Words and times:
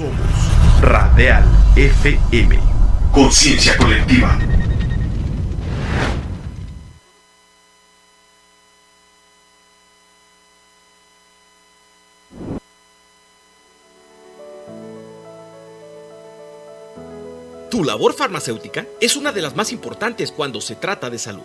Somos 0.00 0.80
Radial 0.80 1.44
FM. 1.76 2.58
Conciencia 3.12 3.76
colectiva. 3.76 4.38
Tu 17.70 17.84
labor 17.84 18.14
farmacéutica 18.14 18.86
es 19.02 19.16
una 19.16 19.32
de 19.32 19.42
las 19.42 19.54
más 19.54 19.70
importantes 19.70 20.32
cuando 20.32 20.62
se 20.62 20.76
trata 20.76 21.10
de 21.10 21.18
salud, 21.18 21.42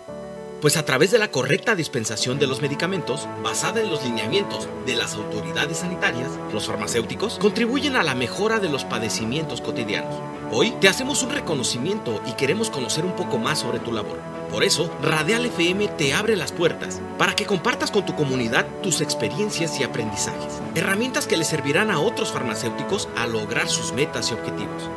pues 0.62 0.78
a 0.78 0.86
través 0.86 1.12
de 1.12 1.20
la 1.20 1.32
correcta 1.32 1.76
dispensación 1.76 2.40
de 2.40 2.48
los 2.48 2.62
medicamentos, 2.62 3.28
basada 3.44 3.82
en 3.82 3.90
los 3.90 4.04
lineamientos 4.04 4.68
de 4.86 4.96
las 4.96 5.16
autoridades 5.16 5.78
sanitarias, 5.78 6.32
los 6.54 6.68
farmacéuticos 6.68 7.38
contribuyen 7.40 7.96
a 7.96 8.04
la 8.04 8.16
mejora 8.16 8.60
de 8.60 8.70
los 8.70 8.86
padecimientos 8.86 9.62
cotidianos. 9.62 10.16
Hoy 10.52 10.72
te 10.80 10.88
hacemos 10.88 11.24
un 11.24 11.32
reconocimiento 11.32 12.22
y 12.28 12.34
queremos 12.34 12.70
conocer 12.70 13.06
un 13.06 13.16
poco 13.16 13.38
más 13.38 13.60
sobre 13.60 13.80
tu 13.80 13.92
labor. 13.92 14.20
Por 14.52 14.64
eso, 14.64 14.90
Radial 15.02 15.46
FM 15.46 15.88
te 15.90 16.14
abre 16.14 16.36
las 16.36 16.52
puertas 16.52 17.02
para 17.18 17.36
que 17.36 17.46
compartas 17.46 17.92
con 17.92 18.06
tu 18.06 18.16
comunidad 18.16 18.66
tus 18.82 19.02
experiencias 19.02 19.80
y 19.80 19.84
aprendizajes, 19.84 20.62
herramientas 20.76 21.28
que 21.28 21.38
le 21.38 21.44
servirán 21.44 21.92
a 21.92 22.00
otros 22.00 22.32
farmacéuticos 22.32 23.10
a 23.18 23.28
lograr 23.28 23.68
sus 23.68 23.92
metas 23.92 24.32
y 24.32 24.34
objetivos. 24.36 24.90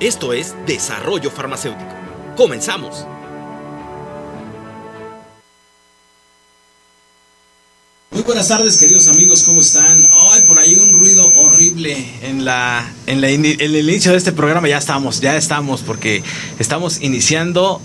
Esto 0.00 0.32
es 0.32 0.56
Desarrollo 0.66 1.30
Farmacéutico. 1.30 1.92
Comenzamos. 2.36 3.06
Buenas 8.26 8.48
tardes, 8.48 8.78
queridos 8.78 9.08
amigos, 9.08 9.42
¿cómo 9.42 9.60
están? 9.60 10.08
Ay, 10.32 10.42
por 10.46 10.58
ahí 10.58 10.74
un 10.76 10.98
ruido 10.98 11.30
horrible 11.36 11.96
en 12.22 12.44
la 12.44 12.90
en, 13.06 13.20
la 13.20 13.28
en 13.28 13.44
el 13.44 13.76
inicio 13.76 14.12
de 14.12 14.18
este 14.18 14.32
programa 14.32 14.68
ya 14.68 14.78
estamos, 14.78 15.20
ya 15.20 15.36
estamos 15.36 15.82
porque 15.82 16.22
estamos 16.58 17.02
iniciando 17.02 17.80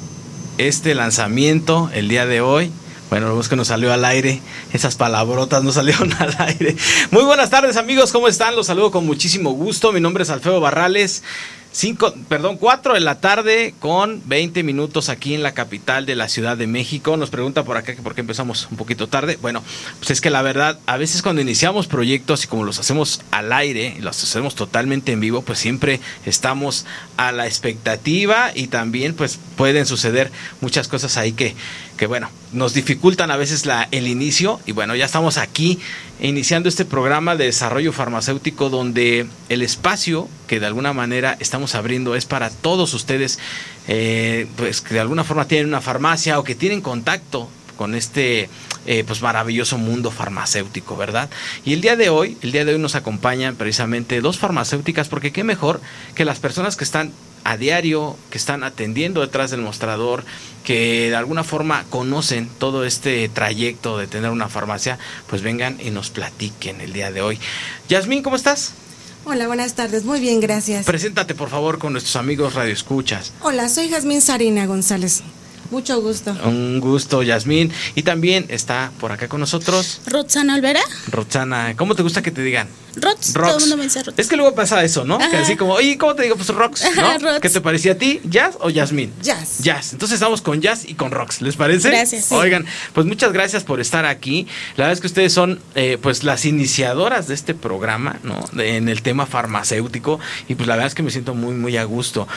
este 0.58 0.96
lanzamiento 0.96 1.90
el 1.94 2.08
día 2.08 2.26
de 2.26 2.42
hoy. 2.42 2.72
Bueno, 3.10 3.34
lo 3.34 3.42
que 3.42 3.56
nos 3.56 3.70
salió 3.70 3.92
al 3.92 4.06
aire. 4.06 4.40
Esas 4.72 4.96
palabrotas 4.96 5.64
no 5.64 5.72
salieron 5.72 6.14
al 6.20 6.36
aire. 6.40 6.76
Muy 7.10 7.24
buenas 7.24 7.50
tardes, 7.50 7.76
amigos. 7.76 8.12
¿Cómo 8.12 8.28
están? 8.28 8.56
Los 8.56 8.68
saludo 8.68 8.92
con 8.92 9.06
muchísimo 9.06 9.50
gusto. 9.52 9.92
Mi 9.92 10.00
nombre 10.00 10.22
es 10.24 10.30
Alfredo 10.30 10.60
Barrales. 10.60 11.24
Cinco, 11.72 12.16
perdón, 12.28 12.58
4 12.58 12.96
de 12.96 13.00
la 13.00 13.20
tarde 13.22 13.76
con 13.80 14.24
20 14.26 14.64
minutos 14.64 15.08
aquí 15.08 15.36
en 15.36 15.44
la 15.44 15.54
capital 15.54 16.08
de 16.08 16.16
la 16.16 16.28
Ciudad 16.28 16.58
de 16.58 16.66
México. 16.66 17.16
Nos 17.16 17.30
pregunta 17.30 17.64
por 17.64 17.78
acá 17.78 17.96
que 17.96 18.02
por 18.02 18.16
qué 18.16 18.22
empezamos 18.22 18.68
un 18.72 18.78
poquito 18.78 19.08
tarde. 19.08 19.38
Bueno, 19.40 19.64
pues 20.00 20.10
es 20.10 20.20
que 20.20 20.32
la 20.32 20.42
verdad, 20.42 20.80
a 20.88 20.98
veces 20.98 21.22
cuando 21.22 21.44
iniciamos 21.44 21.86
proyectos 21.86 22.44
y 22.44 22.48
como 22.48 22.64
los 22.64 22.80
hacemos 22.80 23.22
al 23.30 23.54
aire, 23.54 23.96
y 23.98 24.02
los 24.02 24.24
hacemos 24.24 24.56
totalmente 24.56 25.12
en 25.12 25.20
vivo, 25.20 25.44
pues 25.44 25.60
siempre 25.60 26.00
estamos 26.26 26.88
a 27.18 27.32
la 27.32 27.46
expectativa 27.46 28.52
y 28.56 28.68
también 28.68 29.14
pues 29.14 29.38
pueden 29.56 29.86
suceder 29.86 30.32
muchas 30.62 30.88
cosas 30.88 31.18
ahí 31.18 31.34
que, 31.34 31.56
que 31.98 32.08
bueno, 32.08 32.32
nos 32.52 32.74
dificultan 32.74 33.30
a 33.30 33.38
veces 33.38 33.64
el 33.92 34.08
inicio 34.08 34.60
y 34.66 34.72
bueno, 34.72 34.96
ya 34.96 35.06
estamos 35.06 35.38
aquí 35.38 35.78
iniciando 36.20 36.70
este 36.70 36.86
programa 36.86 37.36
de 37.36 37.46
desarrollo 37.46 37.94
farmacéutico 37.94 38.70
donde 38.70 39.28
el 39.48 39.62
espacio 39.62 40.28
que 40.48 40.60
de 40.60 40.66
alguna 40.66 40.94
manera 40.94 41.38
estamos 41.40 41.76
abriendo 41.76 42.16
es 42.16 42.26
para 42.26 42.50
todos 42.50 42.94
ustedes, 42.94 43.40
eh, 43.88 44.48
pues 44.58 44.82
que 44.82 44.94
de 44.94 45.00
alguna 45.00 45.24
forma 45.24 45.48
tienen 45.48 45.68
una 45.68 45.82
farmacia 45.82 46.40
o 46.40 46.44
que 46.44 46.56
tienen 46.56 46.82
contacto 46.82 47.50
con 47.78 47.96
este 47.96 48.50
eh, 48.86 49.04
pues 49.08 49.22
maravilloso 49.22 49.78
mundo 49.78 50.12
farmacéutico, 50.12 50.98
¿verdad? 50.98 51.30
Y 51.64 51.74
el 51.74 51.82
día 51.82 51.96
de 51.96 52.10
hoy, 52.10 52.38
el 52.42 52.52
día 52.52 52.66
de 52.66 52.74
hoy 52.74 52.80
nos 52.80 52.96
acompañan 52.96 53.56
precisamente 53.56 54.20
dos 54.20 54.38
farmacéuticas, 54.38 55.08
porque 55.08 55.32
qué 55.32 55.44
mejor 55.44 55.80
que 56.16 56.26
las 56.26 56.40
personas 56.40 56.76
que 56.76 56.84
están 56.84 57.14
a 57.44 57.58
diario, 57.58 58.18
que 58.30 58.38
están 58.38 58.64
atendiendo 58.64 59.22
detrás 59.22 59.52
del 59.52 59.62
mostrador, 59.62 60.24
que 60.64 61.10
de 61.10 61.16
alguna 61.16 61.44
forma 61.44 61.86
conocen 61.90 62.50
todo 62.60 62.86
este 62.86 63.28
trayecto 63.30 63.98
de 63.98 64.08
tener 64.08 64.30
una 64.32 64.50
farmacia, 64.50 65.00
pues 65.28 65.42
vengan 65.42 65.78
y 65.80 65.90
nos 65.90 66.10
platiquen 66.10 66.82
el 66.82 66.94
día 66.94 67.12
de 67.12 67.22
hoy. 67.22 67.40
Yasmín, 67.88 68.24
¿cómo 68.24 68.36
estás? 68.36 68.74
Hola, 69.26 69.48
buenas 69.48 69.76
tardes. 69.76 70.06
Muy 70.06 70.20
bien, 70.20 70.40
gracias. 70.40 70.86
Preséntate, 70.86 71.36
por 71.36 71.50
favor, 71.50 71.78
con 71.78 71.94
nuestros 71.94 72.16
amigos 72.16 72.54
Radio 72.54 72.74
Escuchas. 72.74 73.34
Hola, 73.42 73.70
soy 73.70 73.90
Jazmín 73.90 74.22
Sarina 74.22 74.66
González. 74.66 75.24
Mucho 75.72 76.02
gusto. 76.02 76.36
Un 76.46 76.80
gusto, 76.80 77.22
Yasmín. 77.24 77.72
Y 77.96 78.04
también 78.04 78.46
está 78.50 78.92
por 79.00 79.12
acá 79.12 79.28
con 79.28 79.40
nosotros. 79.40 80.02
Roxana 80.08 80.56
Olvera. 80.56 80.82
Roxana, 81.12 81.76
¿cómo 81.78 81.96
te 81.96 82.04
gusta 82.04 82.22
que 82.22 82.32
te 82.32 82.42
digan? 82.42 82.68
Rox, 82.96 83.34
todo 83.34 83.54
el 83.56 83.60
mundo 83.62 83.78
me 83.78 83.84
dice 83.84 84.02
Rox. 84.04 84.18
Es 84.18 84.28
que 84.28 84.36
luego 84.36 84.56
pasa 84.56 84.84
eso, 84.84 85.06
¿no? 85.06 85.20
Que 85.20 85.38
así 85.38 85.56
como, 85.56 85.74
oye, 85.74 85.98
¿cómo 85.98 86.16
te 86.16 86.24
digo? 86.24 86.36
Pues 86.36 86.50
Rox, 86.50 86.84
¿no? 86.96 87.18
Rox. 87.20 87.40
¿Qué 87.40 87.50
te 87.50 87.62
parecía 87.62 87.94
a 87.94 87.96
ti? 87.96 88.20
¿Jazz 88.26 88.58
o 88.60 88.70
Yasmín? 88.70 89.14
Jazz. 89.22 89.60
Jazz. 89.60 89.94
Entonces 89.94 90.16
estamos 90.16 90.42
con 90.42 90.60
Jazz 90.60 90.84
y 90.86 90.96
con 90.96 91.12
Rox. 91.12 91.42
¿Les 91.42 91.56
parece? 91.56 91.90
Gracias, 91.90 92.26
sí. 92.26 92.36
Oigan, 92.36 92.66
pues 92.94 93.06
muchas 93.06 93.32
gracias 93.32 93.64
por 93.64 93.80
estar 93.80 94.06
aquí. 94.06 94.48
La 94.76 94.86
verdad 94.86 94.94
es 94.94 95.02
que 95.02 95.08
ustedes 95.08 95.32
son 95.32 95.60
eh, 95.76 95.98
pues 96.02 96.24
las 96.24 96.46
iniciadoras 96.46 97.28
de 97.28 97.36
este 97.36 97.54
programa, 97.54 98.18
¿no? 98.24 98.44
De- 98.54 98.76
en 98.78 98.90
el 98.90 99.02
tema 99.04 99.26
farmacéutico. 99.28 100.20
Y 100.48 100.56
pues 100.56 100.68
la 100.68 100.76
verdad 100.76 100.88
es 100.88 100.96
que 100.96 101.04
me 101.04 101.12
siento 101.12 101.36
muy, 101.36 101.54
muy 101.54 101.78
a 101.78 101.84
gusto. 101.84 102.28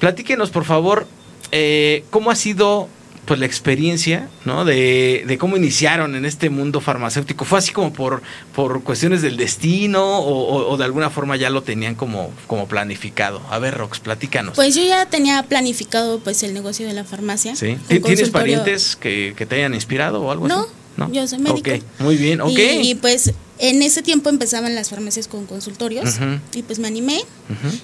Platíquenos, 0.00 0.50
por 0.50 0.64
favor, 0.64 1.06
eh, 1.52 2.04
cómo 2.10 2.30
ha 2.30 2.34
sido 2.36 2.88
pues 3.26 3.38
la 3.38 3.46
experiencia, 3.46 4.28
¿no? 4.44 4.64
De, 4.64 5.22
de 5.26 5.38
cómo 5.38 5.56
iniciaron 5.56 6.16
en 6.16 6.24
este 6.24 6.50
mundo 6.50 6.80
farmacéutico. 6.80 7.44
¿Fue 7.44 7.60
así 7.60 7.70
como 7.72 7.92
por, 7.92 8.22
por 8.56 8.82
cuestiones 8.82 9.22
del 9.22 9.36
destino 9.36 10.02
o, 10.18 10.32
o- 10.32 10.68
o 10.72 10.76
de 10.76 10.84
alguna 10.84 11.10
forma 11.10 11.36
ya 11.36 11.48
lo 11.48 11.62
tenían 11.62 11.94
como, 11.94 12.32
como 12.48 12.66
planificado? 12.66 13.40
A 13.50 13.60
ver, 13.60 13.74
Rox, 13.78 14.00
platícanos. 14.00 14.56
Pues 14.56 14.74
yo 14.74 14.82
ya 14.82 15.06
tenía 15.06 15.44
planificado 15.44 16.18
pues 16.18 16.42
el 16.42 16.54
negocio 16.54 16.88
de 16.88 16.92
la 16.94 17.04
farmacia. 17.04 17.54
¿Sí? 17.54 17.74
con 17.76 17.86
¿Ti- 17.86 18.00
¿Tienes 18.00 18.30
parientes 18.30 18.96
que, 18.96 19.34
que 19.36 19.46
te 19.46 19.56
hayan 19.56 19.74
inspirado 19.74 20.22
o 20.22 20.32
algo 20.32 20.48
No, 20.48 20.62
así? 20.62 20.68
Yo 21.12 21.26
soy 21.26 21.38
médico. 21.38 21.70
Muy 21.98 22.16
bien, 22.16 22.40
ok. 22.40 22.50
Y, 22.50 22.90
y, 22.90 22.94
pues 22.94 23.32
en 23.60 23.82
ese 23.82 24.02
tiempo 24.02 24.30
empezaban 24.30 24.74
las 24.74 24.88
farmacias 24.88 25.28
con 25.28 25.46
consultorios 25.46 26.16
y 26.54 26.62
pues 26.62 26.78
me 26.78 26.88
animé 26.88 27.20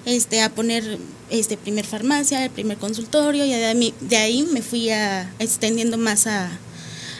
este 0.06 0.40
a 0.42 0.48
poner 0.48 0.98
este 1.30 1.56
primer 1.56 1.84
farmacia, 1.84 2.44
el 2.44 2.50
primer 2.50 2.78
consultorio 2.78 3.44
y 3.44 3.50
de 3.50 3.66
ahí, 3.66 3.94
de 4.00 4.16
ahí 4.16 4.48
me 4.52 4.62
fui 4.62 4.90
a, 4.90 5.30
extendiendo 5.38 5.98
más 5.98 6.26
a, 6.26 6.50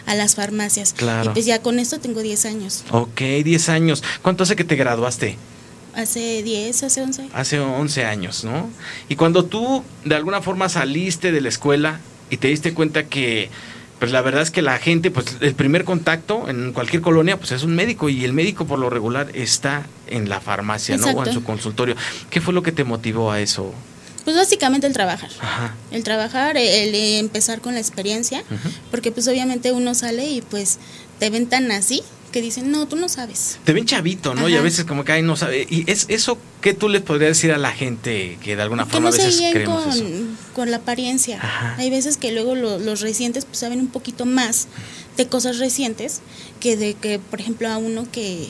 a 0.07 0.15
las 0.15 0.37
farmacias. 0.37 0.95
Claro. 0.95 1.31
Y 1.31 1.35
pues 1.35 1.47
ya 1.47 1.61
con 1.61 1.79
esto 1.79 2.01
tengo 2.01 2.23
10 2.23 2.47
años. 2.47 2.85
Ok, 2.91 3.21
10 3.45 3.69
años. 3.69 4.03
¿Cuánto 4.23 4.45
hace 4.45 4.57
que 4.57 4.65
te 4.65 4.77
graduaste? 4.77 5.37
Hace 5.95 6.43
10, 6.43 6.83
hace 6.83 7.03
11. 7.03 7.29
Hace 7.33 7.61
11 7.61 8.05
años, 8.05 8.45
¿no? 8.45 8.71
Y 9.09 9.17
cuando 9.17 9.45
tú 9.45 9.83
de 10.05 10.15
alguna 10.15 10.41
forma 10.41 10.69
saliste 10.69 11.33
de 11.33 11.41
la 11.41 11.49
escuela 11.49 12.01
y 12.31 12.39
te 12.39 12.49
diste 12.49 12.75
cuenta 12.75 13.07
que, 13.07 13.51
pues 13.99 14.13
la 14.13 14.21
verdad 14.21 14.43
es 14.43 14.51
que 14.51 14.63
la 14.63 14.79
gente, 14.79 15.11
pues 15.11 15.37
el 15.41 15.55
primer 15.55 15.85
contacto 15.85 16.49
en 16.49 16.73
cualquier 16.73 17.03
colonia, 17.03 17.39
pues 17.39 17.53
es 17.53 17.63
un 17.63 17.75
médico 17.75 18.09
y 18.09 18.25
el 18.25 18.33
médico 18.33 18.67
por 18.67 18.79
lo 18.79 18.91
regular 18.91 19.31
está 19.35 19.87
en 20.07 20.29
la 20.29 20.41
farmacia, 20.41 20.97
¿no? 20.97 21.07
O 21.07 21.25
en 21.25 21.33
su 21.33 21.43
consultorio. 21.43 21.97
¿Qué 22.29 22.41
fue 22.41 22.53
lo 22.53 22.63
que 22.63 22.73
te 22.73 22.85
motivó 22.85 23.31
a 23.31 23.41
eso? 23.41 23.73
Pues 24.25 24.37
básicamente 24.37 24.87
el 24.87 24.93
trabajar. 24.93 25.31
Ajá. 25.41 25.75
El 25.93 26.03
trabajar, 26.03 26.57
el, 26.57 26.95
empezar 26.95 27.61
con 27.61 27.75
la 27.75 27.81
experiencia, 27.81 28.43
porque 28.91 29.13
pues 29.13 29.29
obviamente 29.29 29.73
uno 29.73 29.95
sale 29.95 30.29
y 30.29 30.43
pues 30.43 30.79
te 31.19 31.31
ven 31.31 31.47
tan 31.47 31.71
así 31.71 32.03
que 32.37 32.43
dicen, 32.43 32.71
no, 32.71 32.87
tú 32.87 32.97
no 32.97 33.09
sabes. 33.09 33.59
Te 33.65 33.73
ven 33.73 33.87
chavito, 33.87 34.35
¿no? 34.35 34.47
Y 34.47 34.57
a 34.57 34.61
veces 34.61 34.85
como 34.85 35.07
que 35.07 35.13
ay, 35.13 35.23
no 35.23 35.37
sabe. 35.37 35.67
¿Y 35.71 35.91
es 35.91 36.05
eso 36.11 36.37
qué 36.61 36.75
tú 36.75 36.91
le 36.91 37.01
podrías 37.01 37.31
decir 37.31 37.51
a 37.51 37.57
la 37.57 37.73
gente 37.73 38.37
que 38.43 38.57
de 38.57 38.61
alguna 38.61 38.85
que 38.85 38.91
forma 38.91 39.09
no 39.09 39.15
a 39.15 39.19
veces 39.19 39.41
creemos 39.53 39.85
con, 39.85 39.93
eso? 39.95 40.05
con 40.55 40.71
la 40.71 40.77
apariencia. 40.77 41.39
Ajá. 41.39 41.77
Hay 41.79 41.89
veces 41.89 42.19
que 42.19 42.33
luego 42.33 42.55
lo- 42.55 42.79
los 42.79 43.01
recientes 43.01 43.47
pues 43.47 43.57
saben 43.57 43.81
un 43.81 43.87
poquito 43.89 44.27
más 44.27 44.69
de 45.17 45.27
cosas 45.29 45.57
recientes 45.59 46.21
que 46.61 46.77
de 46.77 46.93
que, 46.93 47.19
por 47.19 47.41
ejemplo, 47.41 47.71
a 47.71 47.79
uno 47.79 48.07
que 48.13 48.49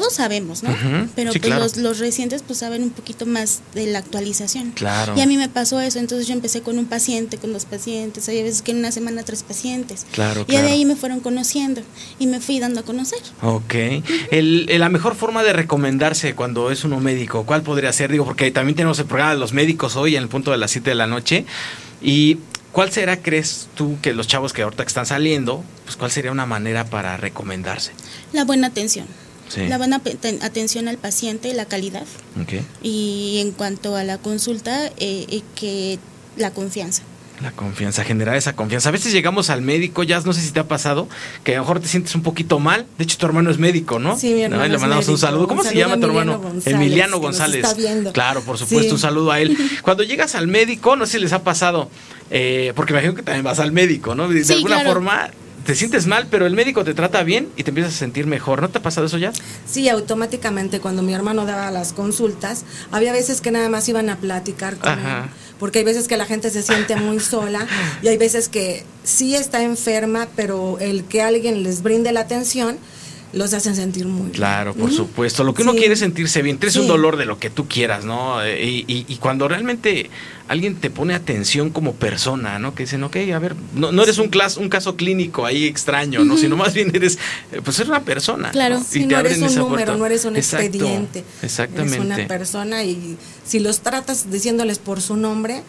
todos 0.00 0.14
sabemos, 0.14 0.62
¿no? 0.62 0.70
Pero 1.14 1.32
sí, 1.32 1.38
pues 1.38 1.48
claro. 1.50 1.62
los, 1.62 1.76
los 1.76 1.98
recientes 2.00 2.42
pues 2.42 2.58
saben 2.58 2.82
un 2.82 2.90
poquito 2.90 3.26
más 3.26 3.60
de 3.74 3.86
la 3.86 4.00
actualización. 4.00 4.72
Claro. 4.72 5.14
Y 5.16 5.20
a 5.20 5.26
mí 5.26 5.36
me 5.36 5.48
pasó 5.48 5.80
eso, 5.80 5.98
entonces 6.00 6.26
yo 6.26 6.32
empecé 6.34 6.62
con 6.62 6.78
un 6.78 6.86
paciente, 6.86 7.38
con 7.38 7.52
dos 7.52 7.64
pacientes, 7.64 8.28
hay 8.28 8.42
veces 8.42 8.62
que 8.62 8.72
en 8.72 8.78
una 8.78 8.90
semana 8.90 9.22
tres 9.22 9.42
pacientes. 9.44 10.06
Claro, 10.12 10.42
y 10.42 10.44
claro. 10.46 10.66
de 10.66 10.72
ahí 10.72 10.84
me 10.84 10.96
fueron 10.96 11.20
conociendo 11.20 11.82
y 12.18 12.26
me 12.26 12.40
fui 12.40 12.58
dando 12.58 12.80
a 12.80 12.82
conocer. 12.82 13.20
Ok. 13.42 13.74
El, 14.30 14.66
el- 14.68 14.80
la 14.80 14.88
mejor 14.88 15.14
forma 15.14 15.42
de 15.44 15.52
recomendarse 15.52 16.34
cuando 16.34 16.70
es 16.70 16.84
uno 16.84 16.98
médico, 17.00 17.44
¿cuál 17.46 17.62
podría 17.62 17.92
ser? 17.92 18.10
Digo, 18.10 18.24
porque 18.24 18.50
también 18.50 18.74
tenemos 18.76 18.98
el 18.98 19.06
programa 19.06 19.32
de 19.34 19.38
los 19.38 19.52
médicos 19.52 19.94
hoy 19.96 20.16
en 20.16 20.22
el 20.22 20.28
punto 20.28 20.50
de 20.50 20.58
las 20.58 20.70
7 20.72 20.90
de 20.90 20.96
la 20.96 21.06
noche. 21.06 21.44
¿Y 22.02 22.38
cuál 22.72 22.90
será, 22.92 23.22
crees 23.22 23.68
tú, 23.74 23.96
que 24.02 24.12
los 24.12 24.26
chavos 24.26 24.52
que 24.52 24.62
ahorita 24.62 24.82
están 24.82 25.06
saliendo, 25.06 25.62
pues 25.84 25.96
cuál 25.96 26.10
sería 26.10 26.32
una 26.32 26.44
manera 26.46 26.84
para 26.84 27.16
recomendarse? 27.16 27.92
La 28.32 28.44
buena 28.44 28.66
atención. 28.66 29.06
Sí. 29.54 29.66
La 29.68 29.78
buena 29.78 30.00
atención 30.42 30.88
al 30.88 30.96
paciente, 30.98 31.54
la 31.54 31.64
calidad. 31.66 32.04
Y 32.82 33.38
en 33.40 33.52
cuanto 33.52 33.96
a 33.96 34.04
la 34.04 34.18
consulta, 34.18 34.86
eh, 34.86 34.92
eh, 35.28 35.42
que 35.54 35.98
la 36.36 36.50
confianza. 36.50 37.02
La 37.42 37.50
confianza, 37.50 38.04
generar 38.04 38.36
esa 38.36 38.54
confianza. 38.54 38.90
A 38.90 38.92
veces 38.92 39.12
llegamos 39.12 39.50
al 39.50 39.60
médico, 39.60 40.04
ya 40.04 40.20
no 40.20 40.32
sé 40.32 40.40
si 40.40 40.52
te 40.52 40.60
ha 40.60 40.68
pasado, 40.68 41.08
que 41.42 41.52
a 41.54 41.56
lo 41.56 41.62
mejor 41.62 41.80
te 41.80 41.88
sientes 41.88 42.14
un 42.14 42.22
poquito 42.22 42.60
mal. 42.60 42.86
De 42.96 43.04
hecho, 43.04 43.18
tu 43.18 43.26
hermano 43.26 43.50
es 43.50 43.58
médico, 43.58 43.98
¿no? 43.98 44.16
Sí, 44.16 44.32
mi 44.34 44.42
hermano 44.42 44.62
¿No? 44.64 44.68
Le 44.68 44.78
mandamos 44.78 45.08
un 45.08 45.18
saludo. 45.18 45.48
¿Cómo 45.48 45.62
Un 45.62 45.66
se 45.66 45.74
llama 45.74 45.98
tu 45.98 46.06
hermano? 46.06 46.38
González, 46.38 46.66
Emiliano 46.80 47.18
González. 47.18 47.64
está 47.64 47.74
viendo. 47.74 48.12
Claro, 48.12 48.40
por 48.42 48.56
supuesto, 48.56 48.84
Sí. 48.90 48.92
un 48.94 48.98
saludo 49.00 49.32
a 49.32 49.40
él. 49.40 49.56
Cuando 49.82 50.04
llegas 50.04 50.36
al 50.36 50.46
médico, 50.46 50.94
no 50.94 51.06
sé 51.06 51.12
si 51.12 51.18
les 51.18 51.32
ha 51.32 51.42
pasado, 51.42 51.90
eh, 52.30 52.72
porque 52.76 52.92
imagino 52.92 53.14
que 53.14 53.22
también 53.22 53.44
vas 53.44 53.58
al 53.58 53.72
médico, 53.72 54.14
¿no? 54.14 54.28
De 54.28 54.44
Sí, 54.44 54.52
alguna 54.52 54.76
claro. 54.76 54.90
forma 54.92 55.30
te 55.64 55.74
sientes 55.74 56.06
mal, 56.06 56.26
pero 56.30 56.46
el 56.46 56.54
médico 56.54 56.84
te 56.84 56.94
trata 56.94 57.22
bien 57.22 57.48
y 57.56 57.62
te 57.62 57.70
empiezas 57.70 57.94
a 57.94 57.96
sentir 57.96 58.26
mejor. 58.26 58.60
¿No 58.60 58.68
te 58.68 58.78
ha 58.78 58.82
pasado 58.82 59.06
eso 59.06 59.18
ya? 59.18 59.32
Sí, 59.66 59.88
automáticamente 59.88 60.80
cuando 60.80 61.02
mi 61.02 61.14
hermano 61.14 61.46
daba 61.46 61.70
las 61.70 61.92
consultas, 61.92 62.64
había 62.92 63.12
veces 63.12 63.40
que 63.40 63.50
nada 63.50 63.68
más 63.68 63.88
iban 63.88 64.10
a 64.10 64.16
platicar 64.16 64.76
con 64.76 64.90
Ajá. 64.90 65.24
él, 65.24 65.30
porque 65.58 65.78
hay 65.80 65.84
veces 65.84 66.06
que 66.06 66.16
la 66.16 66.26
gente 66.26 66.50
se 66.50 66.62
siente 66.62 66.96
muy 66.96 67.20
sola 67.20 67.66
y 68.02 68.08
hay 68.08 68.18
veces 68.18 68.48
que 68.48 68.84
sí 69.04 69.34
está 69.34 69.62
enferma, 69.62 70.28
pero 70.36 70.78
el 70.80 71.04
que 71.04 71.22
alguien 71.22 71.62
les 71.62 71.82
brinde 71.82 72.12
la 72.12 72.20
atención 72.20 72.76
los 73.34 73.52
hacen 73.54 73.74
sentir 73.76 74.06
muy 74.06 74.22
bien. 74.22 74.32
Claro, 74.32 74.74
por 74.74 74.92
supuesto. 74.92 75.44
Lo 75.44 75.54
que 75.54 75.62
uno 75.62 75.72
Sí. 75.72 75.78
quiere 75.78 75.94
es 75.94 76.00
sentirse 76.00 76.40
bien. 76.42 76.58
Un 76.62 76.70
Sí. 76.70 76.86
dolor 76.86 77.16
de 77.16 77.24
lo 77.26 77.38
que 77.38 77.50
tú 77.50 77.66
quieras, 77.68 78.04
¿no? 78.04 78.42
Eh, 78.42 78.64
Y, 78.64 78.84
y- 78.92 79.04
y 79.08 79.16
cuando 79.16 79.46
realmente 79.48 80.08
alguien 80.48 80.76
te 80.76 80.90
pone 80.90 81.14
atención 81.14 81.70
como 81.70 81.94
persona, 81.94 82.58
¿no? 82.58 82.74
Que 82.74 82.84
dicen, 82.84 83.02
ok, 83.04 83.16
a 83.34 83.38
ver, 83.38 83.54
no, 83.74 83.92
no 83.92 84.02
eres 84.02 84.18
un, 84.18 84.30
clas- 84.30 84.56
un 84.58 84.68
caso 84.68 84.96
clínico 84.96 85.46
ahí 85.46 85.64
extraño, 85.64 86.24
¿no? 86.24 86.36
Sino 86.36 86.56
más 86.56 86.72
bien 86.74 86.90
eres, 86.94 87.18
eh, 87.52 87.60
pues 87.64 87.78
eres 87.78 87.88
una 87.88 88.02
persona. 88.04 88.50
Claro. 88.50 88.78
¿no? 88.78 88.84
Sí, 88.84 89.00
Y 89.00 89.06
te 89.06 89.14
no 89.14 89.20
eres 89.20 89.38
un 89.38 89.44
esa 89.44 89.58
número, 89.60 89.76
puerta. 89.84 89.96
no 89.96 90.06
eres 90.06 90.24
un 90.24 90.36
Exacto, 90.36 90.66
expediente. 90.66 91.24
Exactamente. 91.42 91.96
Eres 91.96 92.06
una 92.18 92.28
persona 92.28 92.84
y 92.84 93.16
si 93.46 93.58
los 93.58 93.80
tratas 93.80 94.30
diciéndoles 94.30 94.78
por 94.78 95.00
su 95.02 95.16
nombre, 95.16 95.62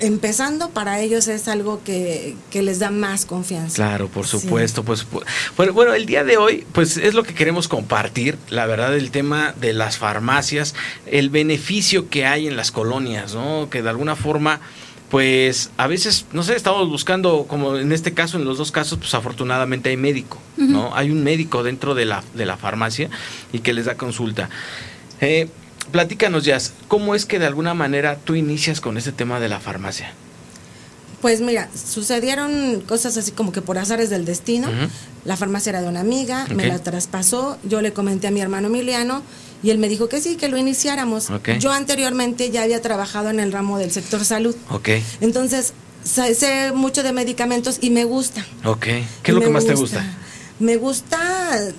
empezando 0.00 0.70
para 0.70 1.00
ellos 1.00 1.28
es 1.28 1.46
algo 1.48 1.80
que, 1.84 2.34
que 2.50 2.62
les 2.62 2.78
da 2.78 2.90
más 2.90 3.24
confianza. 3.26 3.76
Claro, 3.76 4.08
por 4.08 4.26
Sí. 4.26 4.38
supuesto, 4.40 4.82
pues 4.84 5.06
pu- 5.06 5.22
bueno, 5.56 5.72
bueno, 5.72 5.94
el 5.94 6.06
día 6.06 6.24
de 6.24 6.36
hoy 6.36 6.66
pues 6.72 6.96
es 6.96 7.14
lo 7.14 7.22
que 7.22 7.34
queremos 7.34 7.68
compartir, 7.68 8.36
la 8.48 8.66
verdad 8.66 8.94
el 8.96 9.10
tema 9.10 9.54
de 9.60 9.72
las 9.72 9.98
farmacias, 9.98 10.74
el 11.06 11.30
beneficio 11.30 12.08
que 12.08 12.26
hay 12.26 12.46
en 12.46 12.56
las 12.56 12.70
colonias, 12.72 13.34
¿no? 13.34 13.68
Que 13.70 13.82
de 13.82 13.88
alguna 13.90 14.16
forma 14.16 14.60
pues 15.10 15.70
a 15.76 15.88
veces, 15.88 16.26
no 16.32 16.44
sé, 16.44 16.54
estamos 16.54 16.88
buscando, 16.88 17.46
como 17.48 17.76
en 17.76 17.90
este 17.90 18.14
caso, 18.14 18.36
en 18.38 18.44
los 18.44 18.58
dos 18.58 18.70
casos, 18.70 18.96
pues 18.98 19.12
afortunadamente 19.12 19.90
hay 19.90 19.96
médico, 19.96 20.38
¿no? 20.56 20.94
Hay 20.94 21.10
un 21.10 21.24
médico 21.24 21.64
dentro 21.64 21.96
de 21.96 22.04
la, 22.04 22.22
de 22.34 22.46
la 22.46 22.56
farmacia 22.56 23.10
y 23.52 23.58
que 23.58 23.72
les 23.72 23.86
da 23.86 23.96
consulta. 23.96 24.48
Eh, 25.20 25.48
platícanos, 25.92 26.44
Jazz, 26.44 26.72
¿cómo 26.88 27.14
es 27.14 27.26
que 27.26 27.38
de 27.38 27.46
alguna 27.46 27.74
manera 27.74 28.16
tú 28.16 28.34
inicias 28.34 28.80
con 28.80 28.96
este 28.96 29.12
tema 29.12 29.40
de 29.40 29.48
la 29.48 29.60
farmacia? 29.60 30.12
Pues 31.20 31.42
mira, 31.42 31.68
sucedieron 31.74 32.80
cosas 32.88 33.16
así 33.18 33.32
como 33.32 33.52
que 33.52 33.60
por 33.60 33.76
azares 33.76 34.08
del 34.08 34.24
destino. 34.24 34.68
La 35.24 35.36
farmacia 35.36 35.70
era 35.70 35.82
de 35.82 35.88
una 35.88 36.00
amiga, 36.00 36.46
me 36.54 36.66
la 36.66 36.78
traspasó, 36.78 37.58
yo 37.62 37.82
le 37.82 37.92
comenté 37.92 38.26
a 38.26 38.30
mi 38.30 38.40
hermano 38.40 38.68
Emiliano 38.68 39.22
y 39.62 39.68
él 39.68 39.76
me 39.76 39.90
dijo 39.90 40.08
que 40.08 40.20
sí, 40.22 40.36
que 40.36 40.48
lo 40.48 40.56
iniciáramos. 40.56 41.28
Yo 41.58 41.72
anteriormente 41.72 42.50
ya 42.50 42.62
había 42.62 42.80
trabajado 42.80 43.28
en 43.28 43.38
el 43.38 43.52
ramo 43.52 43.78
del 43.78 43.90
sector 43.90 44.24
salud. 44.24 44.56
Ok, 44.70 44.88
Entonces, 45.20 45.74
sé, 46.02 46.72
mucho 46.74 47.02
de 47.02 47.12
medicamentos 47.12 47.78
y 47.82 47.90
me 47.90 48.04
gusta. 48.04 48.44
ok. 48.64 48.80
¿Qué 48.80 49.04
es 49.24 49.34
lo 49.34 49.40
que 49.42 49.50
más 49.50 49.66
te 49.66 49.74
gusta? 49.74 50.02
Me 50.60 50.76
gusta 50.76 51.18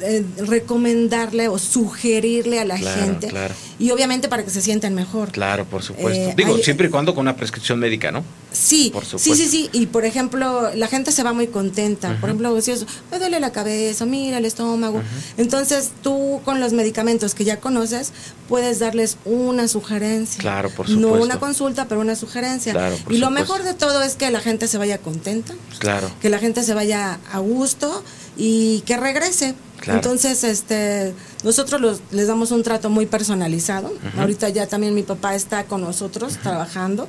eh, 0.02 0.26
recomendarle 0.40 1.48
o 1.48 1.58
sugerirle 1.60 2.60
a 2.60 2.66
la 2.66 2.78
Claro, 2.78 3.02
gente. 3.02 3.28
claro. 3.28 3.54
Y 3.80 3.92
obviamente 3.92 4.28
para 4.28 4.44
que 4.44 4.50
se 4.50 4.62
sientan 4.62 4.94
mejor. 4.96 5.32
Claro, 5.32 5.66
por 5.66 5.84
supuesto. 5.84 6.30
Eh, 6.30 6.34
Digo, 6.36 6.56
hay- 6.56 6.64
siempre 6.64 6.88
y 6.88 6.90
cuando 6.90 7.14
con 7.16 7.22
una 7.22 7.36
prescripción 7.36 7.80
médica, 7.80 8.12
¿no? 8.12 8.24
Sí, 8.52 8.90
Por 8.94 9.04
sí, 9.06 9.12
supuesto. 9.12 9.36
sí, 9.36 9.48
sí. 9.48 9.70
Y 9.72 9.86
por 9.88 10.04
ejemplo, 10.06 10.74
la 10.76 10.88
gente 10.88 11.12
se 11.12 11.24
va 11.24 11.32
muy 11.34 11.48
contenta. 11.48 12.18
Por 12.20 12.30
ejemplo, 12.30 12.60
si 12.62 12.72
es, 12.72 12.86
me 13.12 13.18
duele 13.20 13.40
la 13.40 13.52
cabeza, 13.52 14.06
mira 14.06 14.38
el 14.40 14.46
estómago. 14.46 15.02
Entonces, 15.38 15.92
tú 16.04 16.42
con 16.44 16.60
los 16.60 16.74
medicamentos 16.74 17.34
que 17.34 17.44
ya 17.46 17.60
conoces, 17.60 18.12
puedes 18.50 18.80
darles 18.80 19.18
una 19.26 19.68
sugerencia. 19.68 20.40
Claro, 20.42 20.70
por 20.70 20.90
No 20.90 20.96
supuesto. 21.10 21.24
una 21.26 21.40
consulta, 21.40 21.88
pero 21.88 22.02
una 22.02 22.16
sugerencia. 22.16 22.74
Claro, 22.74 22.98
por 22.98 23.14
y 23.14 23.18
lo 23.18 23.30
mejor 23.32 23.64
de 23.64 23.74
todo 23.74 24.02
es 24.04 24.16
que 24.16 24.30
la 24.32 24.42
gente 24.42 24.68
se 24.68 24.78
vaya 24.78 24.98
contenta, 24.98 25.54
Claro. 25.80 26.12
que 26.22 26.30
la 26.30 26.40
gente 26.40 26.64
se 26.64 26.74
vaya 26.74 27.20
a 27.32 27.40
gusto 27.40 28.04
y 28.44 28.82
que 28.82 28.98
regrese. 28.98 29.54
Claro. 29.80 30.00
Entonces, 30.00 30.44
este, 30.44 31.14
nosotros 31.44 31.80
los- 31.80 32.02
les 32.12 32.26
damos 32.28 32.50
un 32.52 32.64
trato 32.64 32.90
muy 32.90 33.06
personalizado. 33.06 33.94
Ahorita 34.18 34.50
ya 34.50 34.66
también 34.68 34.96
mi 34.96 35.04
papá 35.04 35.36
está 35.36 35.66
con 35.66 35.82
nosotros 35.82 36.38
trabajando 36.42 37.08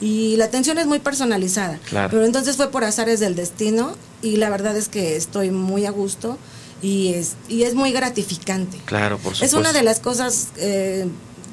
y 0.00 0.36
la 0.36 0.44
atención 0.46 0.76
es 0.78 0.86
muy 0.86 0.98
personalizada. 0.98 1.78
Claro. 1.88 2.10
Pero 2.10 2.24
entonces 2.26 2.56
fue 2.56 2.70
por 2.70 2.84
azares 2.84 3.18
del 3.20 3.34
destino 3.34 3.96
y 4.22 4.36
la 4.36 4.50
verdad 4.50 4.76
es 4.76 4.88
que 4.88 5.16
estoy 5.16 5.50
muy 5.50 5.86
a 5.86 5.90
gusto 5.90 6.36
y 6.82 7.14
es, 7.14 7.32
y 7.48 7.62
es 7.62 7.74
muy 7.74 7.92
gratificante. 7.92 8.78
Claro, 8.84 9.16
por 9.18 9.34
supuesto. 9.34 9.44
Es 9.44 9.52
una 9.58 9.72
de 9.72 9.82
las 9.82 10.00
cosas 10.00 10.48
eh, 10.58 11.06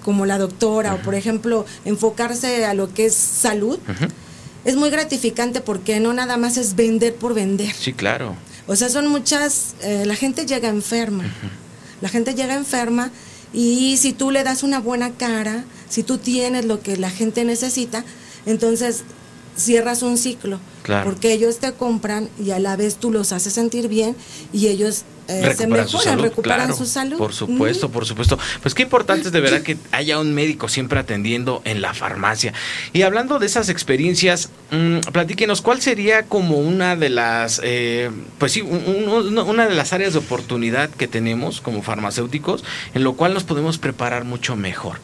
como 0.04 0.26
la 0.26 0.38
doctora 0.38 0.94
o 0.96 0.98
por 0.98 1.16
ejemplo 1.16 1.66
enfocarse 1.86 2.66
a 2.66 2.74
lo 2.74 2.94
que 2.94 3.06
es 3.06 3.14
salud. 3.16 3.78
Es 4.66 4.76
muy 4.76 4.90
gratificante 4.90 5.60
porque 5.62 6.00
no 6.00 6.14
nada 6.14 6.38
más 6.38 6.58
es 6.58 6.76
vender 6.76 7.16
por 7.16 7.34
vender. 7.34 7.74
Sí, 7.74 7.94
claro. 7.94 8.36
O 8.72 8.76
sea, 8.78 8.88
son 8.88 9.08
muchas, 9.10 9.76
eh, 9.82 10.06
la 10.06 10.16
gente 10.16 10.46
llega 10.46 10.70
enferma, 10.70 11.26
la 12.00 12.08
gente 12.08 12.36
llega 12.36 12.54
enferma 12.54 13.12
y 13.52 13.98
si 13.98 14.14
tú 14.14 14.32
le 14.32 14.46
das 14.46 14.64
una 14.64 14.80
buena 14.80 15.12
cara, 15.12 15.66
si 15.90 16.04
tú 16.04 16.18
tienes 16.20 16.64
lo 16.64 16.80
que 16.80 16.96
la 16.96 17.10
gente 17.10 17.44
necesita, 17.44 18.06
entonces 18.46 19.04
cierras 19.58 20.02
un 20.04 20.18
ciclo. 20.18 20.60
Claro. 20.84 21.10
Porque 21.10 21.32
ellos 21.34 21.60
te 21.60 21.74
compran 21.74 22.28
y 22.44 22.52
a 22.52 22.60
la 22.60 22.76
vez 22.76 22.96
tú 22.96 23.12
los 23.12 23.32
haces 23.34 23.54
sentir 23.54 23.88
bien 23.88 24.16
y 24.52 24.68
ellos 24.68 25.04
eh, 25.28 25.54
se 25.56 25.64
su 25.64 25.70
mejoran, 25.70 26.04
salud, 26.04 26.24
recuperan 26.24 26.58
claro, 26.60 26.76
su 26.76 26.86
salud. 26.88 27.18
Por 27.18 27.34
supuesto, 27.34 27.90
por 27.90 28.06
supuesto. 28.08 28.40
Pues 28.64 28.74
qué 28.74 28.82
importante 28.84 29.28
es 29.28 29.32
de 29.32 29.40
verdad 29.42 29.62
que 29.62 29.78
haya 29.92 30.20
un 30.20 30.34
médico 30.34 30.68
siempre 30.68 31.00
atendiendo 31.00 31.62
en 31.66 31.82
la 31.82 31.94
farmacia. 31.94 32.54
Y 32.94 33.04
hablando 33.04 33.38
de 33.38 33.46
esas 33.46 33.70
experiencias, 33.70 34.50
mm, 34.72 35.00
platíquenos, 35.12 35.62
¿cuál 35.62 35.82
sería 35.82 36.24
como 36.24 36.58
una 36.58 36.96
de 36.96 37.10
las, 37.10 37.62
eh, 37.64 38.10
pues 38.40 38.52
sí, 38.52 38.62
un- 38.62 39.08
un- 39.08 39.38
una 39.38 39.68
de 39.68 39.76
las 39.76 39.94
áreas 39.94 40.14
de 40.14 40.20
oportunidad 40.20 40.90
que 40.90 41.08
tenemos 41.08 41.62
como 41.62 41.84
farmacéuticos 41.84 42.64
en 42.96 43.04
lo 43.04 43.14
cual 43.14 43.34
nos 43.36 43.44
podemos 43.44 43.78
preparar 43.78 44.26
mucho 44.26 44.56
mejor? 44.56 44.98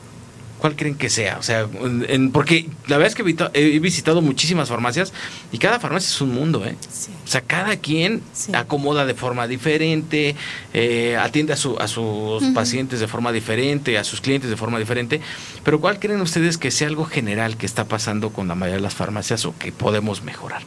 ¿Cuál 0.60 0.76
creen 0.76 0.96
que 0.96 1.10
sea? 1.10 1.38
O 1.40 1.44
sea, 1.44 1.68
en- 2.08 2.32
porque 2.32 2.68
la 2.88 2.98
verdad 2.98 3.08
es 3.08 3.16
que 3.16 3.48
he 3.54 3.80
visitado, 3.80 4.22
muchísimas 4.22 4.70
farmacias 4.70 5.14
y 5.52 5.60
cada 5.60 5.80
farmacia 5.80 6.08
es 6.08 6.20
un 6.22 6.34
mundo, 6.34 6.66
¿eh? 6.66 6.76
Sí. 6.90 7.12
O 7.24 7.28
sea, 7.28 7.42
cada 7.42 7.76
quien 7.78 8.22
Sí. 8.34 8.52
acomoda 8.56 9.06
de 9.06 9.14
forma 9.14 9.48
diferente, 9.48 10.36
eh, 10.74 11.16
atiende 11.20 11.54
a, 11.54 11.58
su- 11.58 11.78
a 11.78 11.88
sus 11.88 12.44
pacientes 12.56 13.00
de 13.00 13.08
forma 13.08 13.32
diferente, 13.32 13.98
a 14.00 14.04
sus 14.04 14.20
clientes 14.22 14.50
de 14.50 14.58
forma 14.58 14.80
diferente. 14.80 15.22
Pero 15.64 15.80
¿cuál 15.80 16.00
creen 16.00 16.22
ustedes 16.22 16.58
que 16.58 16.72
sea 16.72 16.88
algo 16.88 17.06
general 17.06 17.56
que 17.58 17.66
está 17.68 17.86
pasando 17.86 18.32
con 18.32 18.48
la 18.48 18.56
mayoría 18.56 18.78
de 18.78 18.82
las 18.82 18.96
farmacias 18.96 19.46
o 19.46 19.54
que 19.58 19.72
podemos 19.72 20.24
mejorar? 20.24 20.64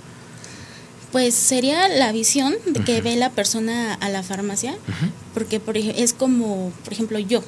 Pues 1.13 1.35
sería 1.35 1.89
la 1.89 2.13
visión 2.13 2.55
de 2.67 2.85
que 2.85 3.01
ve 3.01 3.17
la 3.17 3.31
persona 3.31 3.95
a 3.95 4.09
la 4.09 4.23
farmacia, 4.23 4.77
porque 5.35 5.59
por 5.59 5.77
es 5.77 6.13
como, 6.13 6.73
por 6.85 6.93
ejemplo, 6.93 7.19
yo, 7.19 7.43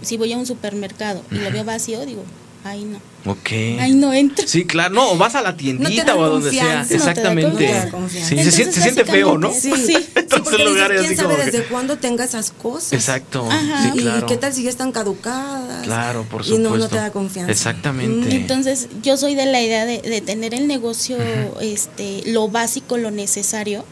si 0.00 0.16
voy 0.16 0.32
a 0.32 0.38
un 0.38 0.46
supermercado 0.46 1.22
y 1.30 1.36
lo 1.36 1.50
veo 1.50 1.64
vacío, 1.64 2.04
digo, 2.06 2.24
ay 2.64 2.84
no, 2.84 2.98
Ok. 3.24 3.50
ay 3.52 3.92
no 3.94 4.12
entro. 4.12 4.46
Sí, 4.48 4.64
claro. 4.64 4.94
No, 4.94 5.10
o 5.12 5.16
vas 5.16 5.34
a 5.36 5.42
la 5.42 5.56
tiendita 5.56 6.04
da 6.04 6.16
o 6.16 6.24
a 6.24 6.28
donde 6.28 6.50
sea. 6.50 6.82
no 6.88 6.94
Exactamente. 6.94 7.66
Sí, 7.68 7.72
se, 7.74 8.34
Entonces, 8.34 8.54
siente, 8.54 8.74
se 8.74 8.82
siente 8.82 9.04
feo, 9.04 9.38
¿no? 9.38 9.52
Sí, 9.52 9.72
Sí. 9.76 9.86
sí, 9.86 9.96
Entonces, 10.14 10.52
dices, 10.52 10.66
lugares 10.68 11.00
¿quién 11.00 11.12
así 11.12 11.16
sabe 11.16 11.28
como 11.34 11.44
que- 11.44 11.50
desde 11.50 11.64
cuándo 11.68 11.98
tenga 11.98 12.24
esas 12.24 12.50
cosas? 12.50 12.92
Exacto. 12.92 13.46
Ajá. 13.50 13.92
Sí, 13.92 13.98
claro. 14.00 14.26
¿Y 14.26 14.28
qué 14.28 14.36
tal 14.36 14.52
si 14.52 14.64
ya 14.64 14.70
están 14.70 14.90
caducadas? 14.92 15.82
Claro, 15.84 16.24
por 16.24 16.40
Y 16.42 16.44
supuesto. 16.44 16.70
no, 16.70 16.76
no 16.76 16.88
te 16.88 16.96
da 16.96 17.12
confianza. 17.12 17.52
Exactamente. 17.52 18.28
Mm. 18.28 18.32
Entonces, 18.32 18.88
yo 19.02 19.16
soy 19.16 19.34
de 19.34 19.46
la 19.46 19.60
idea 19.62 19.86
de, 19.86 20.00
de 20.02 20.20
tener 20.20 20.54
el 20.54 20.66
negocio, 20.66 21.16
este, 21.60 22.22
lo 22.26 22.48
básico, 22.48 22.96
lo 22.98 23.10
necesario 23.10 23.84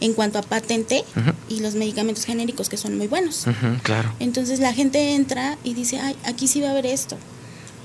en 0.00 0.14
cuanto 0.14 0.38
a 0.38 0.42
patente 0.42 1.04
Ujú. 1.16 1.30
y 1.48 1.60
los 1.60 1.74
medicamentos 1.76 2.24
genéricos 2.24 2.68
que 2.68 2.76
son 2.76 2.98
muy 2.98 3.06
buenos. 3.06 3.46
Ujú, 3.46 3.76
claro. 3.84 4.12
Entonces 4.18 4.58
la 4.58 4.72
gente 4.72 5.14
entra 5.14 5.56
y 5.62 5.74
dice, 5.74 6.00
ay, 6.00 6.16
aquí 6.24 6.48
sí 6.48 6.60
va 6.60 6.68
a 6.68 6.70
haber 6.72 6.86
esto. 6.86 7.16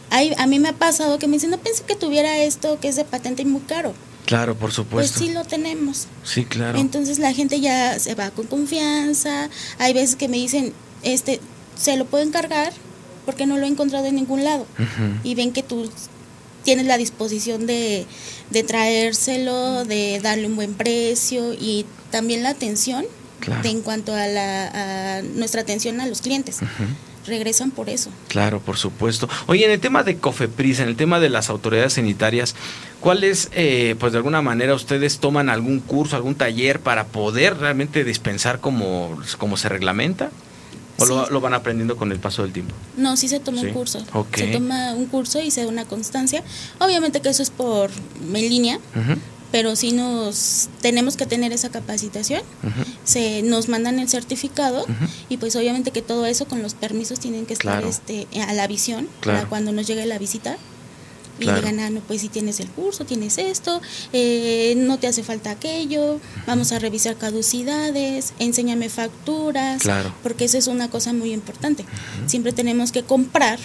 Ay, 0.10 0.34
a 0.38 0.48
mí 0.48 0.60
me 0.60 0.70
ha 0.70 0.74
pasado 0.74 1.20
que 1.20 1.28
me 1.28 1.34
dicen, 1.34 1.50
no 1.52 1.58
pensé 1.58 1.84
que 1.84 1.96
tuviera 1.96 2.38
esto 2.40 2.80
que 2.80 2.88
es 2.88 2.96
de 2.96 3.04
patente 3.06 3.42
y 3.42 3.46
muy 3.46 3.62
caro. 3.62 3.94
Claro, 4.26 4.54
por 4.56 4.62
Pues 4.70 4.76
supuesto. 4.76 5.20
sí 5.20 5.32
lo 5.32 5.46
tenemos. 5.46 6.08
Sí, 6.24 6.44
claro. 6.46 6.78
Entonces 6.80 7.18
la 7.20 7.34
gente 7.34 7.60
ya 7.62 7.98
se 8.00 8.14
va 8.16 8.30
con 8.32 8.46
confianza. 8.48 9.50
Hay 9.80 9.94
veces 9.94 10.16
que 10.16 10.28
me 10.28 10.38
dicen, 10.38 10.74
este, 11.04 11.40
se 11.78 11.96
lo 11.98 12.06
puedo 12.06 12.24
encargar 12.26 12.74
porque 13.26 13.46
no 13.46 13.58
lo 13.58 13.66
he 13.66 13.70
encontrado 13.70 14.06
en 14.06 14.16
ningún 14.16 14.44
lado. 14.44 14.66
Y 15.24 15.36
ven 15.36 15.52
que 15.54 15.64
tú 15.64 15.90
tienes 16.64 16.86
la 16.86 16.98
disposición 16.98 17.66
de, 17.68 18.06
de 18.50 18.64
traérselo, 18.64 19.86
de 19.86 20.20
darle 20.22 20.48
un 20.48 20.56
buen 20.58 20.74
precio 20.74 21.54
y 21.54 21.86
también 22.12 22.44
la 22.44 22.50
atención 22.50 23.06
Claro. 23.40 23.62
de 23.62 23.70
en 23.70 23.82
cuanto 23.82 24.14
a, 24.16 24.26
la, 24.28 25.18
a 25.18 25.22
nuestra 25.22 25.62
atención 25.62 26.02
a 26.02 26.08
los 26.08 26.22
clientes. 26.22 26.58
Regresan 27.28 27.72
por 27.72 27.90
eso. 27.90 28.10
Claro, 28.28 28.60
por 28.60 28.78
supuesto. 28.78 29.30
Oye, 29.48 29.66
en 29.66 29.72
el 29.72 29.80
tema 29.80 30.04
de 30.04 30.18
COFEPRIS, 30.18 30.80
en 30.80 30.88
el 30.90 30.96
tema 30.96 31.20
de 31.20 31.30
las 31.30 31.50
autoridades 31.50 31.94
sanitarias, 31.94 32.56
¿cuáles, 33.00 33.50
eh, 33.54 33.96
pues 34.00 34.12
de 34.14 34.18
alguna 34.18 34.42
manera 34.42 34.74
ustedes 34.74 35.20
toman 35.20 35.50
algún 35.50 35.80
curso, 35.80 36.16
algún 36.16 36.36
taller 36.36 36.80
para 36.80 37.06
poder 37.08 37.58
realmente 37.58 38.04
dispensar 38.04 38.60
como, 38.60 39.18
como 39.38 39.58
se 39.58 39.70
reglamenta? 39.70 40.32
¿O 41.00 41.06
Sí. 41.06 41.10
lo, 41.14 41.30
lo 41.30 41.42
van 41.42 41.54
aprendiendo 41.54 41.96
con 41.96 42.12
el 42.12 42.18
paso 42.18 42.42
del 42.42 42.52
tiempo? 42.54 42.74
No, 42.96 43.18
sí 43.18 43.28
se 43.28 43.40
toma 43.40 43.62
Sí. 43.62 43.68
un 43.68 43.74
curso. 43.74 44.04
Se 44.34 44.48
toma 44.48 44.94
un 44.96 45.06
curso 45.06 45.40
y 45.40 45.52
se 45.52 45.62
da 45.62 45.68
una 45.68 45.86
constancia. 45.86 46.44
Obviamente 46.80 47.22
que 47.22 47.30
eso 47.30 47.44
es 47.44 47.52
por 47.52 47.92
en 48.20 48.34
línea, 48.34 48.80
pero 49.52 49.76
sí 49.76 49.92
nos 49.92 50.70
tenemos 50.82 51.16
que 51.18 51.26
tener 51.26 51.52
esa 51.54 51.70
capacitación. 51.70 52.42
Se 53.04 53.42
nos 53.44 53.70
mandan 53.70 54.00
el 54.00 54.10
certificado 54.10 54.86
y 55.30 55.38
pues 55.38 55.56
obviamente 55.56 55.92
que 55.92 56.02
todo 56.02 56.26
eso 56.26 56.46
con 56.48 56.62
los 56.62 56.74
permisos 56.74 57.20
tienen 57.20 57.46
que 57.46 57.54
estar 57.54 57.80
Claro. 57.80 57.88
este 57.90 58.28
a 58.42 58.54
la 58.54 58.68
visión 58.68 59.08
Claro. 59.22 59.38
para 59.40 59.50
cuando 59.50 59.72
nos 59.72 59.88
llegue 59.88 60.06
la 60.06 60.18
visita. 60.20 60.58
Y 61.40 61.44
Claro. 61.44 61.60
digan, 61.60 61.80
ah, 61.82 61.90
no, 61.92 62.00
pues 62.00 62.22
si 62.22 62.30
tienes 62.30 62.60
el 62.60 62.68
curso, 62.68 63.06
tienes 63.06 63.38
esto, 63.38 63.80
eh, 64.12 64.74
no 64.76 64.98
te 64.98 65.06
hace 65.06 65.22
falta 65.22 65.52
aquello, 65.52 66.20
vamos 66.48 66.72
a 66.72 66.80
revisar 66.80 67.16
caducidades, 67.16 68.34
enséñame 68.40 68.90
facturas, 68.90 69.84
Claro. 69.84 70.12
porque 70.24 70.46
eso 70.46 70.58
es 70.58 70.66
una 70.66 70.90
cosa 70.90 71.14
muy 71.14 71.34
importante. 71.34 71.86
Siempre 72.26 72.54
tenemos 72.54 72.92
que 72.92 73.04
comprar 73.04 73.60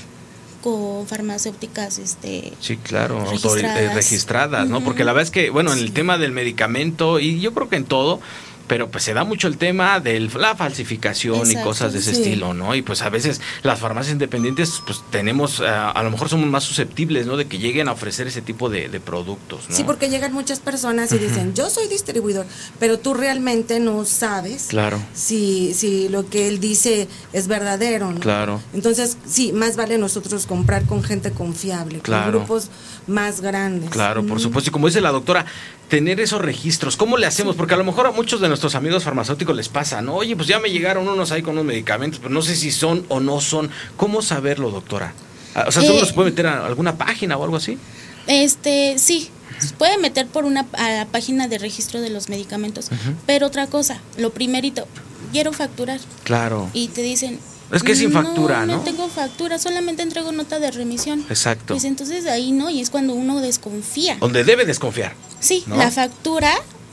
con 0.63 1.07
farmacéuticas 1.07 1.99
este 1.99 2.53
Sí, 2.61 2.77
claro, 2.79 3.19
autori- 3.27 3.61
Registradas. 3.63 3.81
eh, 3.81 3.91
registradas, 3.95 4.69
¿no? 4.69 4.83
Porque 4.83 5.05
la 5.05 5.13
verdad 5.13 5.25
es 5.25 5.31
que, 5.31 5.51
bueno, 5.51 5.73
en 5.73 5.79
el 5.81 5.93
tema 5.93 6.17
del 6.19 6.33
medicamento, 6.33 7.19
y 7.21 7.41
yo 7.41 7.53
creo 7.53 7.69
que 7.69 7.77
en 7.77 7.85
todo, 7.85 8.21
pero 8.67 8.91
pues 8.91 9.05
se 9.05 9.15
da 9.15 9.25
mucho 9.25 9.49
el 9.49 9.57
tema 9.59 10.01
de 10.01 10.19
la 10.21 10.55
falsificación 10.57 11.51
y 11.51 11.57
cosas 11.57 11.93
de 11.93 11.99
ese 11.99 12.15
sí. 12.15 12.23
estilo, 12.23 12.55
¿no? 12.55 12.75
Y 12.75 12.83
pues 12.83 13.03
a 13.03 13.09
veces 13.11 13.41
las 13.63 13.81
farmacias 13.81 14.13
independientes, 14.13 14.81
pues 14.87 15.03
tenemos, 15.11 15.61
ah, 15.61 15.91
a 15.91 16.03
lo 16.03 16.11
mejor 16.11 16.29
somos 16.29 16.49
más 16.49 16.65
susceptibles, 16.65 17.27
¿no? 17.27 17.37
De 17.37 17.47
que 17.47 17.59
lleguen 17.59 17.89
a 17.89 17.93
ofrecer 17.93 18.27
ese 18.27 18.43
tipo 18.43 18.69
de, 18.69 18.89
de 18.89 19.01
productos, 19.01 19.69
¿no? 19.69 19.75
Sí, 19.77 19.85
porque 19.85 20.09
llegan 20.09 20.33
muchas 20.33 20.61
personas 20.61 21.13
y 21.13 21.19
dicen, 21.19 21.55
yo 21.55 21.69
soy 21.71 21.89
distribuidor, 21.89 22.47
pero 22.79 22.99
tú 22.99 23.15
realmente 23.15 23.81
no 23.81 24.05
sabes 24.05 24.67
Claro, 24.69 25.01
si, 25.15 25.75
si 25.75 26.09
lo 26.09 26.29
que 26.29 26.49
él 26.49 26.61
dice 26.61 27.09
es 27.33 27.49
verdadero, 27.49 28.13
¿no? 28.13 28.21
claro. 28.21 28.61
Entonces, 28.75 29.17
sí, 29.27 29.53
más 29.53 29.77
vale 29.77 29.99
nosotros 29.99 30.47
comprar 30.47 30.85
con 30.85 31.03
gente 31.03 31.31
confiable, 31.33 32.01
Claro. 32.01 32.25
con 32.25 32.33
grupos 32.41 32.69
más 33.07 33.41
grandes. 33.41 33.91
Claro, 33.91 34.25
por 34.27 34.41
supuesto. 34.41 34.71
Y 34.71 34.73
como 34.73 34.87
dice 34.87 35.01
la 35.01 35.11
doctora, 35.11 35.45
tener 35.89 36.21
esos 36.21 36.41
registros, 36.41 36.97
¿cómo 36.97 37.19
le 37.19 37.27
hacemos? 37.27 37.57
Porque 37.57 37.75
a 37.75 37.77
lo 37.77 37.85
mejor 37.85 38.07
a 38.07 38.13
muchos 38.13 38.41
de 38.41 38.49
nuestros 38.53 38.75
amigos 38.75 39.03
farmacéuticos 39.05 39.57
les 39.57 39.69
pasa, 39.71 40.03
¿no? 40.03 40.15
Oye, 40.15 40.37
pues 40.37 40.47
ya 40.47 40.61
me 40.61 40.69
llegaron 40.71 41.09
unos 41.09 41.33
ahí 41.33 41.43
con 41.43 41.55
unos 41.55 41.65
medicamentos, 41.65 42.21
pero 42.21 42.33
no 42.33 42.43
sé 42.43 42.55
si 42.55 42.71
son 42.71 43.05
o 43.09 43.19
no 43.19 43.41
son. 43.41 43.71
¿Cómo 43.97 44.21
saberlo, 44.23 44.71
doctora? 44.71 45.15
Ah, 45.55 45.65
O 45.69 45.73
sea, 45.73 45.83
¿seguro 45.83 46.05
Eh, 46.05 46.07
se 46.07 46.13
puede 46.13 46.31
meter 46.31 46.47
a 46.47 46.67
alguna 46.67 46.97
página 46.99 47.37
o 47.39 47.45
algo 47.45 47.57
así? 47.57 47.79
Este, 48.27 48.99
sí, 48.99 49.31
se 49.59 49.75
puede 49.75 49.97
meter 49.99 50.27
por 50.27 50.45
una 50.45 50.67
a 50.75 50.91
la 50.91 51.07
página 51.07 51.49
de 51.49 51.59
registro 51.59 52.01
de 52.01 52.11
los 52.11 52.29
medicamentos, 52.29 52.89
pero 53.27 53.47
otra 53.47 53.67
cosa, 53.67 54.01
lo 54.17 54.31
primerito, 54.31 54.87
quiero 55.33 55.53
facturar 55.53 55.99
Claro. 56.25 56.69
y 56.73 56.89
te 56.89 57.03
dicen 57.03 57.41
Es 57.73 57.83
que 57.83 57.97
sin 57.97 58.13
factura, 58.13 58.67
¿no? 58.67 58.77
No 58.77 58.81
tengo 58.83 59.09
factura, 59.09 59.59
solamente 59.59 60.03
entrego 60.03 60.31
nota 60.31 60.59
de 60.61 60.71
remisión. 60.71 61.25
Exacto. 61.31 61.75
Pues 61.75 61.85
entonces 61.85 62.27
ahí 62.27 62.53
no, 62.53 62.69
y 62.71 62.81
es 62.81 62.91
cuando 62.91 63.15
uno 63.15 63.41
desconfía. 63.41 64.17
Donde 64.21 64.45
debe 64.45 64.65
desconfiar. 64.67 65.15
Sí, 65.41 65.65
¿no? 65.67 65.77
la 65.77 65.91
factura 65.91 66.53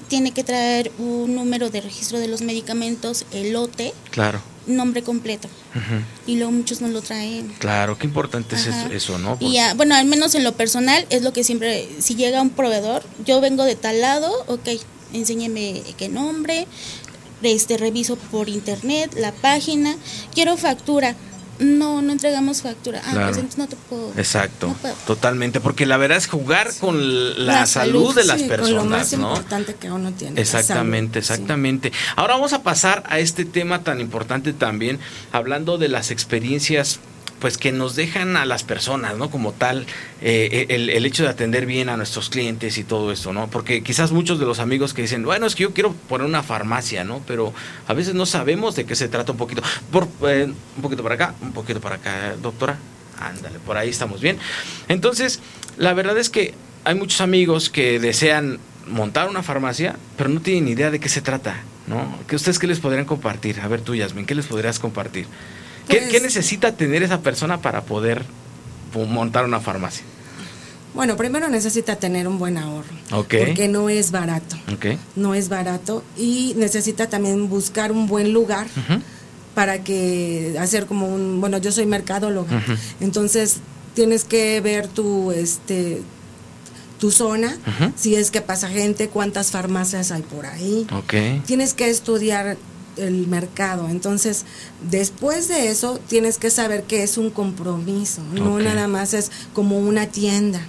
tiene 0.09 0.31
que 0.31 0.43
traer 0.43 0.91
un 0.99 1.35
número 1.35 1.69
de 1.69 1.79
registro 1.81 2.19
de 2.19 2.27
los 2.27 2.41
medicamentos, 2.41 3.25
el 3.31 3.53
lote, 3.53 3.93
Claro. 4.11 4.41
nombre 4.67 5.01
completo. 5.03 5.47
Y 6.27 6.35
luego 6.35 6.51
muchos 6.51 6.81
no 6.81 6.87
lo 6.89 7.01
traen. 7.01 7.47
Claro, 7.59 7.97
qué 7.97 8.05
importante 8.07 8.55
es 8.55 8.67
Ajá. 8.67 8.89
eso, 8.91 9.17
¿no? 9.17 9.37
Y 9.39 9.53
ya, 9.53 9.73
bueno, 9.75 9.95
al 9.95 10.05
menos 10.05 10.35
en 10.35 10.43
lo 10.43 10.51
personal 10.53 11.05
es 11.09 11.21
lo 11.21 11.31
que 11.31 11.43
siempre, 11.43 11.87
si 11.99 12.15
llega 12.15 12.41
un 12.41 12.49
proveedor, 12.49 13.03
yo 13.25 13.39
vengo 13.39 13.63
de 13.63 13.75
tal 13.75 14.01
lado, 14.01 14.31
ok, 14.47 14.67
enséñeme 15.13 15.81
qué 15.97 16.09
nombre, 16.09 16.67
este, 17.41 17.77
reviso 17.77 18.15
por 18.17 18.49
internet 18.49 19.13
la 19.17 19.31
página, 19.31 19.95
quiero 20.33 20.57
factura. 20.57 21.15
No, 21.59 22.01
no 22.01 22.11
entregamos 22.13 22.61
factura. 22.61 23.01
Ah, 23.05 23.11
Claro. 23.11 23.27
pues 23.27 23.37
entonces 23.37 23.57
no 23.57 23.67
te 23.67 23.75
puedo. 23.75 24.11
Exacto, 24.17 24.67
no 24.67 24.73
puedo. 24.75 24.93
totalmente, 25.05 25.59
porque 25.59 25.85
la 25.85 25.97
verdad 25.97 26.17
es 26.17 26.27
jugar 26.27 26.69
con 26.79 27.45
la, 27.45 27.53
La 27.53 27.65
salud, 27.65 28.13
salud, 28.13 28.15
de 28.15 28.23
las 28.23 28.41
Sí, 28.41 28.47
con 28.47 28.73
lo 28.75 28.85
más 28.85 28.99
personas, 29.09 29.13
¿no? 29.19 29.29
importante 29.35 29.75
que 29.75 29.91
uno 29.91 30.11
tiene. 30.13 30.39
Exactamente, 30.39 31.21
salud, 31.21 31.27
sí. 31.27 31.33
exactamente. 31.33 31.91
Ahora 32.15 32.35
vamos 32.35 32.53
a 32.53 32.63
pasar 32.63 33.03
a 33.07 33.19
este 33.19 33.43
tema 33.45 33.83
tan 33.83 33.99
importante 33.99 34.53
también, 34.53 34.99
hablando 35.31 35.77
de 35.77 35.89
las 35.89 36.11
experiencias 36.11 36.99
pues 37.39 37.57
que 37.57 37.71
nos 37.71 37.95
dejan 37.95 38.37
a 38.37 38.45
las 38.45 38.63
personas, 38.63 39.17
¿no? 39.17 39.29
Como 39.29 39.53
tal, 39.53 39.85
eh, 40.21 40.67
el, 40.69 40.89
el 40.89 41.05
hecho 41.05 41.23
de 41.23 41.29
atender 41.29 41.65
bien 41.65 41.89
a 41.89 41.97
nuestros 41.97 42.29
clientes 42.29 42.77
y 42.77 42.83
todo 42.83 43.11
esto, 43.11 43.33
¿no? 43.33 43.49
Porque 43.49 43.81
quizás 43.81 44.11
muchos 44.11 44.39
de 44.39 44.45
los 44.45 44.59
amigos 44.59 44.93
que 44.93 45.01
dicen, 45.01 45.23
bueno, 45.23 45.45
es 45.45 45.55
que 45.55 45.63
yo 45.63 45.73
quiero 45.73 45.93
poner 45.93 46.27
una 46.27 46.43
farmacia, 46.43 47.03
¿no? 47.03 47.21
Pero 47.25 47.53
a 47.87 47.93
veces 47.93 48.13
no 48.13 48.25
sabemos 48.25 48.75
de 48.75 48.85
qué 48.85 48.95
se 48.95 49.07
trata 49.07 49.31
un 49.31 49.37
poquito. 49.37 49.61
Por, 49.91 50.07
eh, 50.27 50.51
un 50.75 50.81
poquito 50.81 51.03
para 51.03 51.15
acá, 51.15 51.35
un 51.41 51.53
poquito 51.53 51.79
para 51.79 51.95
acá, 51.95 52.35
doctora. 52.41 52.77
Ándale, 53.19 53.59
por 53.59 53.77
ahí 53.77 53.89
estamos 53.89 54.21
bien. 54.21 54.37
Entonces, 54.87 55.41
la 55.77 55.93
verdad 55.93 56.17
es 56.17 56.29
que 56.29 56.53
hay 56.85 56.95
muchos 56.95 57.21
amigos 57.21 57.69
que 57.69 57.99
desean 57.99 58.59
montar 58.87 59.29
una 59.29 59.43
farmacia, 59.43 59.95
pero 60.17 60.29
no 60.29 60.41
tienen 60.41 60.67
idea 60.67 60.89
de 60.89 60.99
qué 60.99 61.09
se 61.09 61.21
trata, 61.21 61.61
¿no? 61.87 62.17
¿Qué 62.27 62.35
ustedes 62.35 62.59
qué 62.59 62.67
les 62.67 62.79
podrían 62.79 63.05
compartir? 63.05 63.59
A 63.59 63.67
ver 63.67 63.81
tú, 63.81 63.93
Yasmin, 63.95 64.25
¿qué 64.25 64.35
les 64.35 64.45
podrías 64.45 64.79
compartir? 64.79 65.27
¿Qué, 65.89 66.07
qué 66.09 66.19
necesita 66.21 66.71
tener 66.73 67.03
esa 67.03 67.19
persona 67.21 67.61
para 67.61 67.81
poder 67.81 68.23
montar 68.93 69.45
una 69.45 69.59
farmacia? 69.59 70.03
Bueno, 70.93 71.15
primero 71.17 71.49
necesita 71.49 71.95
tener 71.97 72.27
un 72.27 72.39
buen 72.39 72.57
ahorro. 72.57 72.89
Ok. 73.11 73.35
Porque 73.45 73.67
no 73.67 73.89
es 73.89 74.11
barato. 74.11 74.55
Ok. 74.73 74.97
No 75.15 75.35
es 75.35 75.49
barato. 75.49 76.03
Y 76.17 76.53
necesita 76.57 77.07
también 77.07 77.47
buscar 77.49 77.91
un 77.91 78.07
buen 78.07 78.33
lugar 78.33 78.67
para 79.53 79.83
que 79.83 80.55
hacer 80.59 80.85
como 80.87 81.07
un. 81.07 81.39
Bueno, 81.41 81.57
yo 81.59 81.71
soy 81.71 81.85
mercadóloga. 81.85 82.63
Entonces 82.99 83.57
tienes 83.93 84.23
que 84.23 84.61
ver 84.61 84.87
tu. 84.87 85.31
este 85.31 86.01
tu 86.99 87.11
zona, 87.11 87.47
Ujú. 87.65 87.93
si 87.95 88.15
es 88.15 88.29
que 88.29 88.41
pasa 88.41 88.67
gente, 88.67 89.07
cuántas 89.07 89.51
farmacias 89.51 90.11
hay 90.11 90.21
por 90.21 90.45
ahí. 90.45 90.85
Ok. 90.91 91.13
Tienes 91.45 91.73
que 91.73 91.89
estudiar 91.89 92.57
el 92.97 93.27
mercado. 93.27 93.89
Entonces, 93.89 94.45
después 94.89 95.47
de 95.47 95.69
eso, 95.69 95.99
tienes 96.07 96.37
que 96.37 96.49
saber 96.49 96.83
que 96.83 97.03
es 97.03 97.17
un 97.17 97.29
compromiso. 97.29 98.21
No 98.33 98.59
nada 98.59 98.87
más 98.87 99.13
es 99.13 99.31
como 99.53 99.79
una 99.79 100.07
tienda. 100.07 100.61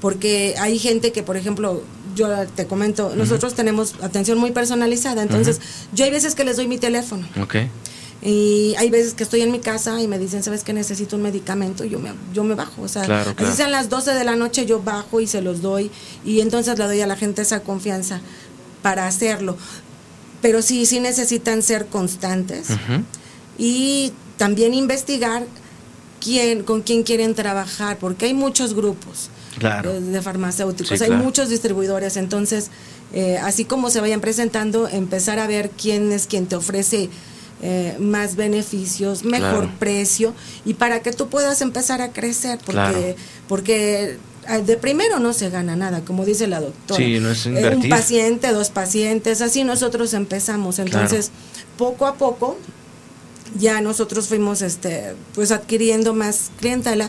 Porque 0.00 0.54
hay 0.58 0.78
gente 0.78 1.10
que, 1.12 1.22
por 1.22 1.36
ejemplo, 1.36 1.82
yo 2.14 2.28
te 2.54 2.66
comento, 2.66 3.14
nosotros 3.16 3.54
tenemos 3.54 3.94
atención 4.02 4.38
muy 4.38 4.52
personalizada. 4.52 5.22
Entonces, 5.22 5.60
yo 5.92 6.04
hay 6.04 6.10
veces 6.10 6.34
que 6.34 6.44
les 6.44 6.56
doy 6.56 6.68
mi 6.68 6.78
teléfono. 6.78 7.26
Ok. 7.40 7.56
Y 8.20 8.74
hay 8.78 8.90
veces 8.90 9.14
que 9.14 9.22
estoy 9.22 9.42
en 9.42 9.52
mi 9.52 9.60
casa 9.60 10.00
y 10.02 10.08
me 10.08 10.18
dicen, 10.18 10.42
¿sabes 10.42 10.64
que 10.64 10.72
necesito 10.72 11.14
un 11.14 11.22
medicamento? 11.22 11.84
Y 11.84 11.90
yo 11.90 12.00
me, 12.00 12.12
yo 12.34 12.42
me 12.42 12.54
bajo. 12.56 12.82
O 12.82 12.88
sea, 12.88 13.04
Claro, 13.04 13.32
claro. 13.34 13.48
así 13.48 13.56
sean 13.56 13.70
las 13.70 13.88
12 13.88 14.12
de 14.14 14.24
la 14.24 14.34
noche, 14.34 14.66
yo 14.66 14.82
bajo 14.82 15.20
y 15.20 15.28
se 15.28 15.40
los 15.40 15.62
doy. 15.62 15.90
Y 16.24 16.40
entonces 16.40 16.76
le 16.78 16.84
doy 16.86 17.00
a 17.00 17.06
la 17.06 17.14
gente 17.16 17.42
esa 17.42 17.60
confianza 17.60 18.20
para 18.82 19.06
hacerlo. 19.06 19.56
Pero 20.42 20.62
sí, 20.62 20.86
sí 20.86 21.00
necesitan 21.00 21.62
ser 21.62 21.86
constantes 21.86 22.68
y 23.58 24.12
también 24.36 24.72
investigar 24.74 25.44
quién, 26.20 26.62
con 26.62 26.82
quién 26.82 27.02
quieren 27.02 27.34
trabajar, 27.34 27.98
porque 27.98 28.26
hay 28.26 28.34
muchos 28.34 28.74
grupos 28.74 29.30
Claro. 29.58 29.90
eh, 29.92 30.00
de 30.00 30.22
farmacéuticos, 30.22 30.98
Sí, 30.98 31.04
hay 31.04 31.10
muchos 31.10 31.48
distribuidores, 31.48 32.16
entonces, 32.16 32.70
eh, 33.12 33.38
así 33.38 33.64
como 33.64 33.90
se 33.90 34.00
vayan 34.00 34.20
presentando, 34.20 34.86
empezar 34.88 35.38
a 35.40 35.46
ver 35.48 35.70
quién 35.70 36.12
es 36.12 36.26
quien 36.28 36.46
te 36.46 36.54
ofrece 36.56 37.10
eh, 37.60 37.96
más 37.98 38.36
beneficios, 38.36 39.24
mejor 39.24 39.62
Claro. 39.64 39.78
precio, 39.80 40.32
y 40.64 40.74
para 40.74 41.02
que 41.02 41.10
tú 41.12 41.28
puedas 41.28 41.60
empezar 41.60 42.00
a 42.00 42.12
crecer, 42.12 42.60
porque, 42.64 43.16
porque 43.48 44.16
de 44.56 44.76
primero 44.78 45.18
no 45.18 45.32
se 45.34 45.50
gana 45.50 45.76
nada, 45.76 46.00
como 46.04 46.24
dice 46.24 46.46
la 46.46 46.60
doctora. 46.60 46.96
Sí, 47.04 47.20
no 47.20 47.30
es 47.30 47.44
Eh, 47.46 47.50
invertir. 47.50 47.84
un 47.84 47.88
paciente, 47.90 48.52
dos 48.52 48.70
pacientes, 48.70 49.42
así 49.42 49.62
nosotros 49.64 50.14
empezamos, 50.14 50.78
entonces, 50.78 51.30
poco 51.76 52.06
a 52.06 52.14
poco 52.14 52.56
ya 53.58 53.80
nosotros 53.80 54.26
fuimos 54.28 54.60
este 54.62 55.14
pues 55.34 55.52
adquiriendo 55.52 56.12
más 56.14 56.50
clientela 56.60 57.08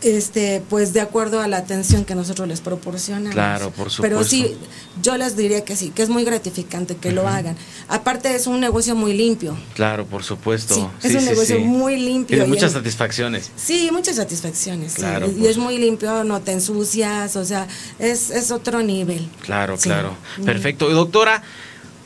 este 0.00 0.62
pues 0.68 0.92
de 0.92 1.00
acuerdo 1.00 1.40
a 1.40 1.48
la 1.48 1.56
atención 1.58 2.04
que 2.04 2.14
nosotros 2.14 2.46
les 2.46 2.60
proporcionamos. 2.60 3.34
Claro, 3.34 3.70
por 3.70 3.88
Pero 4.00 4.22
sí, 4.24 4.42
supuesto. 4.42 4.66
yo 5.02 5.16
les 5.16 5.36
diría 5.36 5.64
que 5.64 5.76
sí, 5.76 5.90
que 5.90 6.02
es 6.02 6.08
muy 6.08 6.24
gratificante 6.24 6.96
que 6.96 7.12
lo 7.12 7.26
hagan. 7.26 7.56
Aparte 7.88 8.34
es 8.34 8.46
un 8.46 8.60
negocio 8.60 8.94
muy 8.94 9.12
limpio. 9.14 9.56
Claro, 9.74 10.06
por 10.06 10.22
supuesto. 10.22 10.74
Sí, 11.00 11.08
es 11.08 11.14
un 11.14 11.24
negocio 11.24 11.58
muy 11.60 11.96
limpio 11.96 12.36
Tiene 12.36 12.48
muchas 12.48 12.72
satisfacciones. 12.72 13.50
Sí, 13.56 13.90
muchas 13.92 14.16
satisfacciones. 14.16 14.92
sí. 14.92 14.98
Claro, 15.00 15.30
y 15.36 15.46
es 15.46 15.58
muy 15.58 15.78
limpio, 15.78 16.24
no 16.24 16.40
te 16.40 16.52
ensucias, 16.52 17.36
o 17.36 17.44
sea, 17.44 17.66
es, 17.98 18.30
es 18.30 18.50
otro 18.50 18.82
nivel. 18.82 19.28
Claro, 19.42 19.76
claro. 19.76 20.14
Perfecto. 20.44 20.90
Y 20.90 20.94
doctora, 20.94 21.42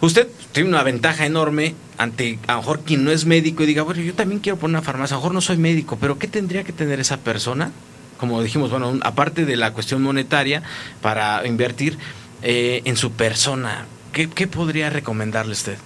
usted 0.07 0.29
tiene 0.53 0.69
una 0.69 0.83
ventaja 0.83 1.25
enorme 1.27 1.75
ante 1.99 2.39
a 2.47 2.53
lo 2.55 2.59
mejor 2.59 2.81
quien 2.81 3.05
no 3.05 3.11
es 3.11 3.25
médico 3.25 3.63
y 3.63 3.67
diga, 3.67 3.83
bueno, 3.83 4.03
yo 4.03 4.15
también 4.15 4.41
quiero 4.41 4.59
poner 4.59 4.77
una 4.77 4.83
farmacia, 4.83 5.15
a 5.15 5.19
lo 5.19 5.21
mejor 5.23 5.35
no 5.35 5.41
soy 5.41 5.57
médico, 5.57 5.97
pero 6.01 6.19
¿qué 6.19 6.27
tendría 6.29 6.65
que 6.65 6.73
tener 6.73 7.01
esa 7.01 7.17
persona? 7.19 7.71
Como 8.19 8.43
dijimos, 8.43 8.71
bueno, 8.71 8.99
aparte 9.03 9.45
de 9.45 9.57
la 9.57 9.73
cuestión 9.73 10.03
monetaria, 10.03 10.63
para 11.01 11.47
invertir 11.47 11.99
eh, 12.43 12.83
en 12.85 12.97
su 12.97 13.13
persona, 13.13 13.87
¿qué, 14.13 14.29
¿qué 14.29 14.47
podría 14.47 14.91
recomendarle 14.91 15.53
usted? 15.53 15.77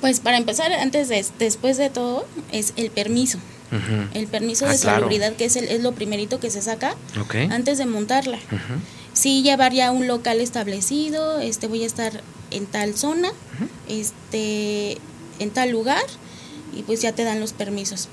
Pues 0.00 0.20
para 0.20 0.36
empezar, 0.38 0.72
antes 0.72 1.08
de, 1.08 1.24
después 1.38 1.76
de 1.76 1.90
todo, 1.90 2.26
es 2.52 2.72
el 2.76 2.90
permiso. 2.90 3.38
El 4.14 4.26
permiso 4.26 4.66
Ah, 4.66 4.72
de 4.72 4.78
claro. 4.78 4.96
salubridad, 4.98 5.34
que 5.34 5.44
es, 5.44 5.54
el, 5.54 5.64
es 5.68 5.80
lo 5.80 5.92
primerito 5.92 6.40
que 6.40 6.50
se 6.50 6.60
saca 6.60 6.96
antes 7.50 7.78
de 7.78 7.86
montarla. 7.86 8.36
Ujú. 8.50 8.80
Sí, 9.12 9.42
llevar 9.42 9.72
ya 9.72 9.92
un 9.92 10.08
local 10.08 10.40
establecido, 10.40 11.38
este 11.40 11.68
voy 11.68 11.84
a 11.84 11.86
estar 11.86 12.20
en 12.50 12.66
tal 12.66 12.96
zona, 12.96 13.30
este 13.88 14.98
en 15.38 15.50
tal 15.50 15.70
lugar 15.70 16.02
y 16.76 16.82
pues 16.82 17.00
ya 17.00 17.12
te 17.12 17.24
dan 17.24 17.40
los 17.40 17.52
permisos. 17.52 18.08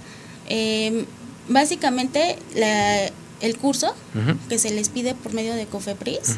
Em, 0.50 1.06
básicamente 1.50 2.38
la- 2.56 3.12
el 3.42 3.58
curso 3.58 3.94
que 4.50 4.58
se 4.58 4.72
les 4.72 4.90
pide 4.90 5.14
por 5.14 5.34
medio 5.34 5.54
de 5.54 5.66
COFEPRIS, 5.68 6.38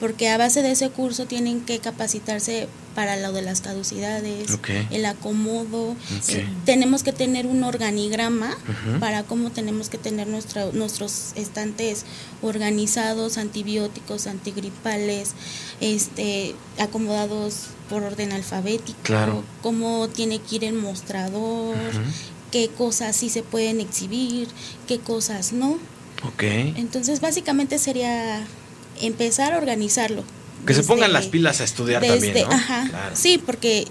porque 0.00 0.28
a 0.28 0.36
base 0.36 0.60
de 0.62 0.72
ese 0.72 0.90
curso 0.90 1.24
tienen 1.26 1.62
que 1.62 1.78
capacitarse 1.78 2.68
para 2.94 3.16
lo 3.16 3.32
de 3.32 3.40
las 3.40 3.62
caducidades, 3.62 4.50
el 4.90 5.06
acomodo, 5.06 5.96
eh, 6.28 6.46
tenemos 6.66 7.02
que 7.02 7.12
tener 7.12 7.46
un 7.46 7.62
organigrama 7.64 8.54
para 9.00 9.22
cómo 9.22 9.50
tenemos 9.50 9.88
que 9.88 9.96
tener 9.96 10.26
nuestra- 10.28 10.70
nuestros 10.72 11.32
estantes 11.36 12.04
organizados, 12.42 13.38
antibióticos, 13.38 14.26
antigripales, 14.26 15.32
este, 15.80 16.54
acomodados 16.78 17.68
por 17.88 18.02
orden 18.02 18.32
alfabético, 18.32 18.98
Claro. 19.02 19.44
cómo 19.62 20.08
tiene 20.08 20.38
que 20.40 20.56
ir 20.56 20.64
el 20.64 20.74
mostrador, 20.74 21.76
Ujú. 21.76 22.00
qué 22.50 22.68
cosas 22.68 23.14
sí 23.16 23.28
se 23.30 23.42
pueden 23.42 23.80
exhibir, 23.80 24.48
qué 24.88 24.98
cosas 24.98 25.52
no. 25.52 25.78
Ok. 26.26 26.42
Entonces, 26.42 27.20
básicamente 27.20 27.78
sería 27.78 28.44
empezar 29.00 29.52
a 29.52 29.58
organizarlo. 29.58 30.24
Que 30.66 30.74
se 30.74 30.82
pongan 30.82 31.12
las 31.12 31.26
pilas 31.26 31.60
a 31.60 31.64
estudiar 31.64 32.00
desde- 32.02 32.14
también, 32.32 32.48
¿no? 32.48 32.54
Ajá, 32.54 32.86
Claro. 32.88 33.14
sí, 33.16 33.38
porque 33.38 33.86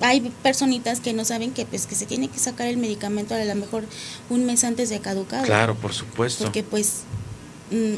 hay 0.00 0.20
personitas 0.42 1.00
que 1.00 1.12
no 1.12 1.24
saben 1.24 1.52
que 1.52 1.66
pues 1.66 1.86
que 1.86 1.94
se 1.94 2.06
tiene 2.06 2.28
que 2.28 2.38
sacar 2.38 2.66
el 2.66 2.76
medicamento 2.78 3.34
a 3.34 3.44
lo 3.44 3.54
mejor 3.54 3.84
un 4.30 4.46
mes 4.46 4.64
antes 4.64 4.88
de 4.88 5.00
caducado. 5.00 5.44
Claro, 5.44 5.74
por 5.74 5.92
supuesto. 5.92 6.44
Porque 6.44 6.62
pues 6.62 7.00
mm, 7.70 7.94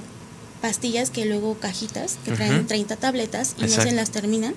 pastillas 0.60 1.10
que 1.10 1.24
luego 1.24 1.54
cajitas 1.58 2.18
que 2.24 2.32
traen 2.32 2.56
Ujú. 2.60 2.64
30 2.66 2.96
tabletas 2.96 3.54
y 3.58 3.62
no 3.62 3.68
se 3.68 3.92
las 3.92 4.10
terminan. 4.10 4.54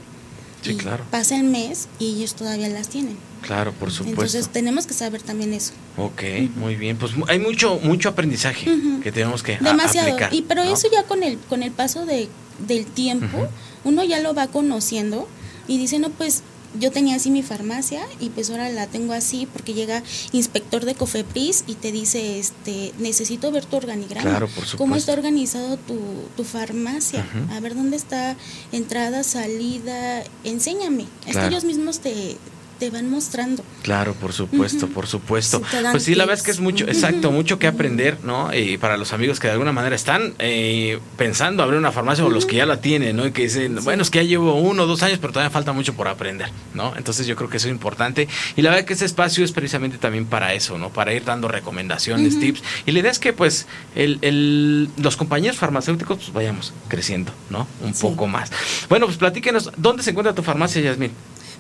Sí, 0.62 0.72
y 0.72 0.76
claro. 0.76 1.04
Pasa 1.10 1.36
el 1.38 1.44
mes 1.44 1.88
y 1.98 2.16
ellos 2.18 2.36
todavía 2.36 2.70
las 2.70 2.88
tienen. 2.88 3.18
Claro, 3.42 3.72
por 3.74 3.90
supuesto. 3.92 4.22
Entonces 4.22 4.50
tenemos 4.50 4.86
que 4.86 4.94
saber 4.94 5.22
también 5.24 5.54
eso. 5.54 5.74
Ok, 5.98 6.22
muy 6.56 6.76
bien. 6.76 6.98
Pues 6.98 7.14
hay 7.28 7.40
mucho 7.40 7.80
mucho 7.82 8.10
aprendizaje 8.10 8.70
que 9.02 9.12
tenemos 9.12 9.42
que 9.42 9.58
Demasiado. 9.58 10.10
aplicar. 10.10 10.34
y 10.34 10.44
pero 10.44 10.64
¿no? 10.64 10.72
eso 10.74 10.88
ya 10.92 11.04
con 11.04 11.24
el 11.24 11.40
con 11.50 11.64
el 11.64 11.72
paso 11.72 12.06
de, 12.06 12.30
del 12.68 12.86
tiempo, 12.86 13.48
uno 13.84 14.04
ya 14.04 14.20
lo 14.20 14.36
va 14.36 14.48
conociendo 14.48 15.28
y 15.68 15.80
dice, 15.80 15.98
no, 15.98 16.10
pues 16.12 16.44
yo 16.80 16.92
tenía 16.92 17.16
así 17.16 17.32
mi 17.32 17.44
farmacia 17.44 18.02
y 18.20 18.30
pues 18.30 18.50
ahora 18.50 18.70
la 18.70 18.88
tengo 18.88 19.14
así 19.14 19.46
porque 19.52 19.74
llega 19.74 20.04
inspector 20.32 20.86
de 20.86 20.96
Cofepris 20.96 21.64
y 21.68 21.76
te 21.76 21.92
dice, 21.92 22.40
este, 22.40 22.94
necesito 23.00 23.52
ver 23.52 23.66
tu 23.66 23.76
organigrama. 23.78 24.30
Claro, 24.30 24.46
por 24.48 24.56
supuesto. 24.56 24.78
¿Cómo 24.78 24.96
está 24.96 25.14
organizado 25.14 25.78
tu, 25.78 26.00
tu 26.38 26.44
farmacia? 26.44 27.26
A 27.52 27.60
ver 27.60 27.76
dónde 27.76 27.98
está 27.98 28.36
entrada, 28.72 29.24
salida, 29.24 30.24
enséñame. 30.44 31.04
Es 31.26 31.34
Claro. 31.34 31.42
que 31.50 31.54
ellos 31.56 31.64
mismos 31.66 32.00
te, 32.00 32.38
te 32.82 32.90
van 32.90 33.12
mostrando. 33.12 33.64
Claro, 33.84 34.16
por 34.16 34.34
supuesto, 34.34 34.88
por 34.88 35.06
supuesto. 35.06 35.62
Pues 35.92 36.02
sí, 36.02 36.16
la 36.16 36.26
verdad 36.26 36.40
es 36.40 36.44
que 36.44 36.50
es 36.50 36.60
mucho, 36.60 36.86
exacto, 36.88 37.30
mucho 37.32 37.60
que 37.60 37.68
aprender, 37.68 38.18
¿no? 38.24 38.52
Y 38.56 38.80
para 38.80 38.98
los 38.98 39.14
amigos 39.14 39.40
que 39.40 39.46
de 39.46 39.54
alguna 39.54 39.72
manera 39.72 39.96
están 39.96 40.34
eh, 40.40 40.98
pensando 41.16 41.62
abrir 41.62 41.78
una 41.78 41.92
farmacia 41.92 42.26
o 42.26 42.30
los 42.32 42.48
que 42.48 42.56
ya 42.56 42.66
la 42.66 42.82
tienen, 42.82 43.18
¿no? 43.18 43.28
Y 43.28 43.34
que 43.34 43.44
dicen, 43.44 43.78
bueno, 43.84 44.02
es 44.02 44.10
que 44.10 44.18
ya 44.18 44.24
llevo 44.24 44.56
uno 44.56 44.82
o 44.82 44.88
dos 44.88 45.04
años, 45.04 45.20
pero 45.22 45.32
todavía 45.32 45.52
falta 45.52 45.74
mucho 45.74 45.94
por 45.94 46.08
aprender, 46.08 46.50
¿no? 46.74 46.94
Entonces 46.98 47.28
yo 47.28 47.36
creo 47.36 47.52
que 47.52 47.58
eso 47.58 47.68
es 47.68 47.72
importante. 47.72 48.28
Y 48.56 48.64
la 48.64 48.72
verdad 48.72 48.84
que 48.86 48.94
ese 48.94 49.06
espacio 49.06 49.46
es 49.46 49.52
precisamente 49.52 50.00
también 50.00 50.26
para 50.26 50.56
eso, 50.56 50.80
¿no? 50.80 50.90
Para 50.90 51.14
ir 51.14 51.24
dando 51.24 51.48
recomendaciones, 51.48 52.40
tips. 52.40 52.64
Y 52.88 52.94
la 52.94 53.00
idea 53.02 53.12
es 53.12 53.20
que, 53.20 53.32
pues, 53.32 53.68
el, 53.94 54.18
el- 54.24 54.90
los 54.98 55.18
compañeros 55.18 55.58
farmacéuticos, 55.58 56.18
pues 56.18 56.34
vayamos 56.34 56.74
creciendo, 56.88 57.32
¿no? 57.52 57.68
Un 57.84 57.94
Sí. 57.94 58.02
poco 58.02 58.26
más. 58.26 58.52
Bueno, 58.90 59.06
pues 59.06 59.20
platíquenos, 59.20 59.70
¿dónde 59.78 60.02
se 60.02 60.10
encuentra 60.10 60.34
tu 60.34 60.42
farmacia, 60.42 60.82
Yasmin? 60.82 61.12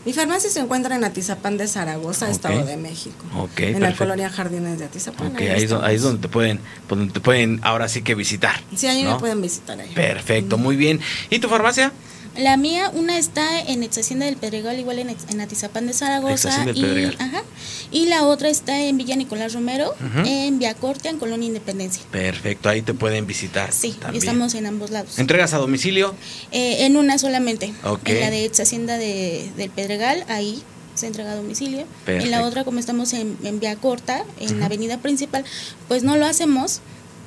Mi 0.04 0.14
farmacia 0.14 0.50
se 0.50 0.60
encuentra 0.60 0.96
en 0.96 1.04
Atizapán 1.04 1.58
de 1.58 1.68
Zaragoza, 1.68 2.26
Ok. 2.26 2.32
Estado 2.32 2.66
de 2.66 2.76
México. 2.78 3.24
Ok, 3.38 3.60
En 3.60 3.74
la 3.74 3.80
perfecto. 3.80 3.98
colonia 4.00 4.30
Jardines 4.30 4.80
de 4.80 4.86
Atizapán. 4.86 5.28
Ok, 5.28 5.42
ahí 5.42 5.68
ahí 5.84 5.96
es 5.96 6.02
donde 6.02 6.22
te 6.22 6.28
pueden, 6.28 6.60
donde 6.90 7.14
te 7.14 7.20
pueden 7.20 7.60
ahora 7.64 7.88
sí 7.88 8.02
que 8.02 8.16
visitar. 8.16 8.60
Sí, 8.76 8.88
ahí 8.88 9.04
¿no? 9.04 9.14
me 9.14 9.20
pueden 9.20 9.42
visitar 9.42 9.80
ahí. 9.80 9.92
Perfecto, 9.94 10.58
muy 10.58 10.76
bien. 10.76 11.00
¿Y 11.30 11.38
tu 11.40 11.50
farmacia? 11.50 11.92
La 12.38 12.56
mía, 12.56 12.90
una 12.94 13.18
está 13.18 13.60
en 13.62 13.84
Ex 13.84 13.98
Hacienda 13.98 14.26
del 14.26 14.38
Pedregal, 14.38 14.80
igual 14.80 15.00
en, 15.00 15.10
en 15.10 15.42
Atizapán 15.42 15.88
de 15.88 15.94
Zaragoza. 15.94 16.66
Del 16.66 16.78
y, 16.78 17.16
ajá, 17.20 17.44
y 17.92 18.06
la 18.06 18.24
otra 18.24 18.50
está 18.50 18.82
en 18.82 18.98
Villa 18.98 19.16
Nicolás 19.18 19.54
Romero, 19.54 19.94
en 20.26 20.58
Vía 20.58 20.74
Corte, 20.74 21.10
en 21.10 21.20
Colonia 21.20 21.48
Independencia. 21.48 22.04
Perfecto, 22.10 22.70
ahí 22.70 22.82
te 22.82 22.94
pueden 22.94 23.28
visitar. 23.28 23.74
Sí, 23.74 23.92
también. 24.00 24.24
estamos 24.24 24.54
en 24.56 24.66
ambos 24.66 24.92
lados. 24.92 25.20
¿Entregas 25.20 25.54
a 25.54 25.58
domicilio? 25.58 26.16
Eh, 26.52 26.86
en 26.86 26.96
una 26.96 27.18
solamente. 27.18 27.74
En 28.06 28.20
la 28.20 28.30
de 28.30 28.46
Ex 28.46 28.62
Hacienda 28.62 28.98
de, 28.98 29.52
del 29.58 29.70
Pedregal, 29.70 30.24
ahí 30.30 30.64
se 30.96 31.08
entrega 31.08 31.34
a 31.34 31.36
domicilio. 31.36 31.86
Perfecto. 32.06 32.26
En 32.26 32.32
la 32.32 32.46
otra, 32.46 32.64
como 32.64 32.80
estamos 32.80 33.12
en, 33.14 33.38
en 33.44 33.60
Vía 33.60 33.76
Corta, 33.76 34.24
en 34.40 34.60
la 34.60 34.68
avenida 34.68 34.98
principal, 35.00 35.44
pues 35.88 36.04
no 36.04 36.16
lo 36.16 36.26
hacemos, 36.26 36.80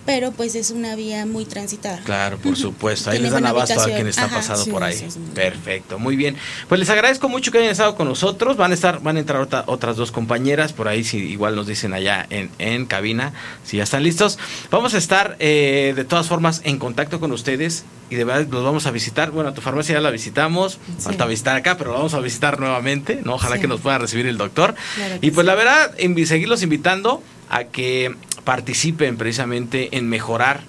pero 0.06 0.32
pues 0.32 0.54
es 0.54 0.70
una 0.70 0.94
vía 0.96 1.24
muy 1.26 1.44
transitada. 1.46 2.00
Claro, 2.04 2.38
por 2.38 2.56
supuesto. 2.56 3.10
Ahí 3.10 3.18
les 3.18 3.32
dan 3.32 3.46
abasto 3.46 3.80
a 3.80 3.84
quien 3.84 4.06
está 4.06 4.24
Ajá. 4.26 4.36
pasado 4.36 4.64
sí, 4.64 4.70
por 4.70 4.82
ahí. 4.84 5.02
Perfecto, 5.34 5.98
muy 5.98 6.16
bien. 6.16 6.36
Pues 6.68 6.78
les 6.78 6.90
agradezco 6.90 7.28
mucho 7.28 7.50
que 7.50 7.58
hayan 7.58 7.70
estado 7.70 7.94
con 7.96 8.08
nosotros. 8.08 8.56
Van 8.56 8.70
a 8.70 8.74
estar, 8.74 9.00
van 9.02 9.16
a 9.16 9.20
entrar 9.20 9.40
otra- 9.40 9.64
otras 9.66 9.96
dos 9.96 10.12
compañeras 10.12 10.72
por 10.72 10.88
ahí, 10.88 11.04
si 11.04 11.18
igual 11.18 11.56
nos 11.56 11.66
dicen 11.66 11.92
allá 11.94 12.26
en, 12.30 12.50
en 12.58 12.86
cabina, 12.86 13.32
si 13.64 13.78
ya 13.78 13.84
están 13.84 14.02
listos. 14.02 14.38
Vamos 14.70 14.94
a 14.94 14.98
estar 14.98 15.36
eh, 15.38 15.92
de 15.96 16.04
todas 16.04 16.26
formas 16.28 16.60
en 16.64 16.78
contacto 16.78 17.18
con 17.20 17.32
ustedes 17.32 17.84
y 18.10 18.16
de 18.16 18.24
verdad 18.24 18.46
los 18.50 18.62
vamos 18.64 18.86
a 18.86 18.90
visitar. 18.90 19.30
Bueno, 19.30 19.50
a 19.50 19.54
tu 19.54 19.60
farmacia 19.62 19.94
ya 19.94 20.00
la 20.00 20.10
visitamos, 20.10 20.74
Sí. 20.74 20.78
falta 21.04 21.24
visitar 21.26 21.56
acá, 21.56 21.76
pero 21.78 21.90
lo 21.92 21.96
vamos 21.96 22.14
a 22.14 22.20
visitar 22.20 22.60
nuevamente, 22.60 23.20
¿no? 23.24 23.34
Ojalá 23.34 23.56
Sí. 23.56 23.62
que 23.62 23.68
nos 23.68 23.80
pueda 23.80 23.98
recibir 23.98 24.26
el 24.26 24.36
doctor. 24.36 24.74
Claro 24.96 25.16
y 25.20 25.30
pues 25.30 25.44
sí. 25.44 25.46
la 25.46 25.54
verdad, 25.54 25.96
invi- 25.98 26.26
seguirlos 26.26 26.62
invitando 26.62 27.22
a 27.50 27.64
que 27.64 28.14
participen 28.44 29.16
precisamente 29.16 29.96
en 29.96 30.08
mejorar 30.08 30.62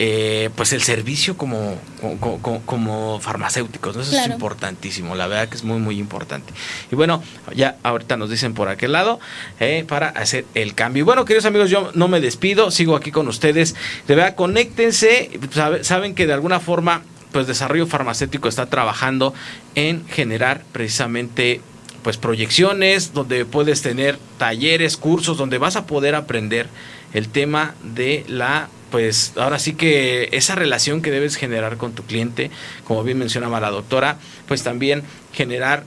eh, 0.00 0.50
pues 0.56 0.72
el 0.72 0.82
servicio 0.82 1.36
como, 1.36 1.78
como, 2.00 2.40
como- 2.42 2.60
como 2.66 3.20
farmacéuticos. 3.20 3.94
¿no? 3.94 4.02
Eso 4.02 4.10
es 4.10 4.16
importantísimo, 4.34 5.14
la 5.14 5.28
verdad 5.28 5.48
que 5.48 5.54
es 5.56 5.62
muy, 5.62 5.78
muy 5.78 5.98
importante. 6.00 6.52
Y 6.90 6.96
bueno, 6.96 7.22
ya 7.54 7.76
ahorita 7.84 8.16
nos 8.16 8.28
dicen 8.28 8.54
por 8.54 8.68
aquel 8.68 8.90
lado 8.92 9.20
eh, 9.60 9.84
para 9.86 10.08
hacer 10.08 10.46
el 10.54 10.74
cambio. 10.74 11.02
Y 11.02 11.04
bueno, 11.04 11.24
queridos 11.24 11.44
amigos, 11.44 11.70
yo 11.70 11.92
no 11.94 12.08
me 12.08 12.20
despido, 12.20 12.72
sigo 12.72 12.96
aquí 12.96 13.12
con 13.12 13.28
ustedes. 13.28 13.76
De 14.08 14.16
verdad, 14.16 14.34
conéctense, 14.34 15.30
sabe- 15.52 15.84
saben 15.84 16.14
que 16.16 16.26
de 16.26 16.32
alguna 16.32 16.58
forma 16.58 17.02
pues 17.30 17.46
desarrollo 17.46 17.86
farmacéutico 17.86 18.48
está 18.48 18.66
trabajando 18.66 19.32
en 19.76 20.06
generar 20.08 20.62
precisamente 20.72 21.60
pues 22.02 22.16
proyecciones 22.16 23.12
donde 23.14 23.44
puedes 23.44 23.80
tener 23.80 24.18
talleres, 24.38 24.96
cursos 24.96 25.36
donde 25.38 25.58
vas 25.58 25.74
a 25.76 25.86
poder 25.86 26.14
aprender 26.16 26.68
el 27.14 27.28
tema 27.28 27.74
de 27.82 28.24
la 28.28 28.68
pues 28.90 29.32
ahora 29.36 29.58
sí 29.58 29.74
que 29.74 30.28
esa 30.30 30.54
relación 30.54 31.02
que 31.02 31.10
debes 31.10 31.34
generar 31.34 31.78
con 31.78 31.94
tu 31.94 32.04
cliente, 32.04 32.52
como 32.84 33.02
bien 33.02 33.18
mencionaba 33.18 33.58
la 33.58 33.70
doctora, 33.70 34.18
pues 34.46 34.62
también 34.62 35.02
generar 35.32 35.82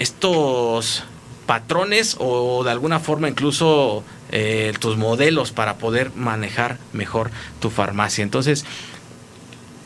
estos 0.00 1.04
patrones 1.46 2.16
o 2.18 2.64
de 2.64 2.72
alguna 2.72 2.98
forma 2.98 3.28
incluso 3.28 4.02
eh, 4.32 4.74
tus 4.80 4.96
modelos 4.96 5.52
para 5.52 5.76
poder 5.76 6.10
manejar 6.16 6.78
mejor 6.92 7.30
tu 7.60 7.70
farmacia. 7.70 8.24
Entonces, 8.24 8.64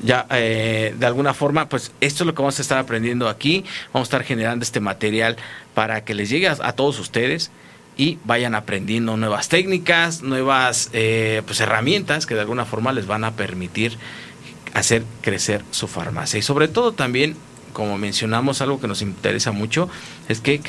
ya 0.03 0.27
eh, 0.31 0.95
de 0.99 1.07
alguna 1.07 1.35
forma, 1.35 1.69
pues 1.69 1.93
esto 2.01 2.25
es 2.25 2.27
lo 2.27 2.35
que 2.35 2.41
vamos 2.41 2.59
a 2.59 2.63
estar 2.63 2.79
aprendiendo 2.79 3.29
aquí. 3.29 3.65
Vamos 3.93 4.07
a 4.07 4.09
estar 4.09 4.25
generando 4.25 4.63
este 4.63 4.81
material 4.81 5.37
para 5.75 6.03
que 6.03 6.15
les 6.15 6.31
llegue 6.31 6.49
a, 6.49 6.57
a 6.63 6.73
todos 6.73 6.99
ustedes 6.99 7.51
y 7.97 8.19
vayan 8.25 8.55
aprendiendo 8.55 9.17
nuevas 9.17 9.49
técnicas, 9.49 10.23
nuevas 10.23 10.91
eh, 10.93 11.43
pues 11.47 11.61
herramientas 11.61 12.27
que 12.27 12.35
de 12.35 12.41
alguna 12.41 12.65
forma 12.65 12.93
les 12.93 13.07
van 13.07 13.25
a 13.25 13.33
permitir 13.33 13.99
hacer 14.75 15.05
crecer 15.21 15.63
su 15.71 15.89
farmacia. 15.89 16.39
Y 16.39 16.43
sobre 16.43 16.69
todo 16.69 16.93
también, 16.93 17.37
como 17.73 17.99
mencionamos, 17.99 18.63
algo 18.63 18.81
que 18.81 18.89
nos 18.89 19.03
interesa 19.03 19.53
mucho 19.53 19.89
es 20.29 20.41
que 20.41 20.61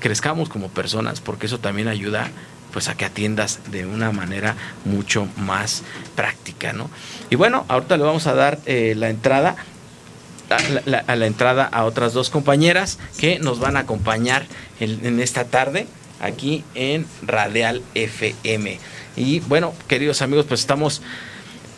crezcamos 0.00 0.48
como 0.48 0.68
personas, 0.68 1.20
porque 1.20 1.46
eso 1.46 1.58
también 1.58 1.88
ayuda 1.88 2.30
pues 2.72 2.88
a 2.88 2.96
que 2.96 3.04
atiendas 3.04 3.60
de 3.70 3.84
una 3.86 4.12
manera 4.12 4.56
mucho 4.84 5.28
más 5.36 5.82
práctica, 6.16 6.72
¿no? 6.72 6.90
Y 7.28 7.36
bueno, 7.36 7.66
ahorita 7.68 7.98
le 7.98 8.02
vamos 8.02 8.26
a 8.26 8.34
dar 8.34 8.58
eh, 8.64 8.94
la 8.96 9.10
entrada 9.10 9.56
a 11.06 11.16
la, 11.16 11.26
entrada 11.26 11.64
a 11.64 11.84
otras 11.84 12.12
dos 12.12 12.30
compañeras 12.30 12.98
que 13.18 13.38
nos 13.38 13.58
van 13.58 13.76
a 13.76 13.80
acompañar 13.80 14.46
en, 14.80 15.20
esta 15.20 15.44
tarde 15.44 15.86
aquí 16.22 16.64
en 16.74 17.06
Radial 17.22 17.82
FM. 17.94 18.78
Y 19.16 19.40
bueno, 19.40 19.74
queridos 19.88 20.22
amigos, 20.22 20.46
pues 20.46 20.60
estamos 20.60 21.02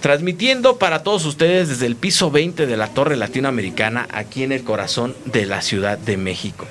transmitiendo 0.01 0.79
para 0.79 1.03
todos 1.03 1.25
ustedes 1.25 1.69
desde 1.69 1.87
el 1.87 1.97
piso 1.97 2.31
20 2.31 2.67
de 2.67 2.77
la 2.77 2.89
Torre 2.89 3.17
Latinoamericana, 3.17 4.07
aquí 4.13 4.43
en 4.43 4.53
el 4.53 4.63
corazón 4.63 5.17
de 5.25 5.47
la 5.47 5.63
Ciudad 5.63 5.99
de 5.99 6.17
México. 6.17 6.67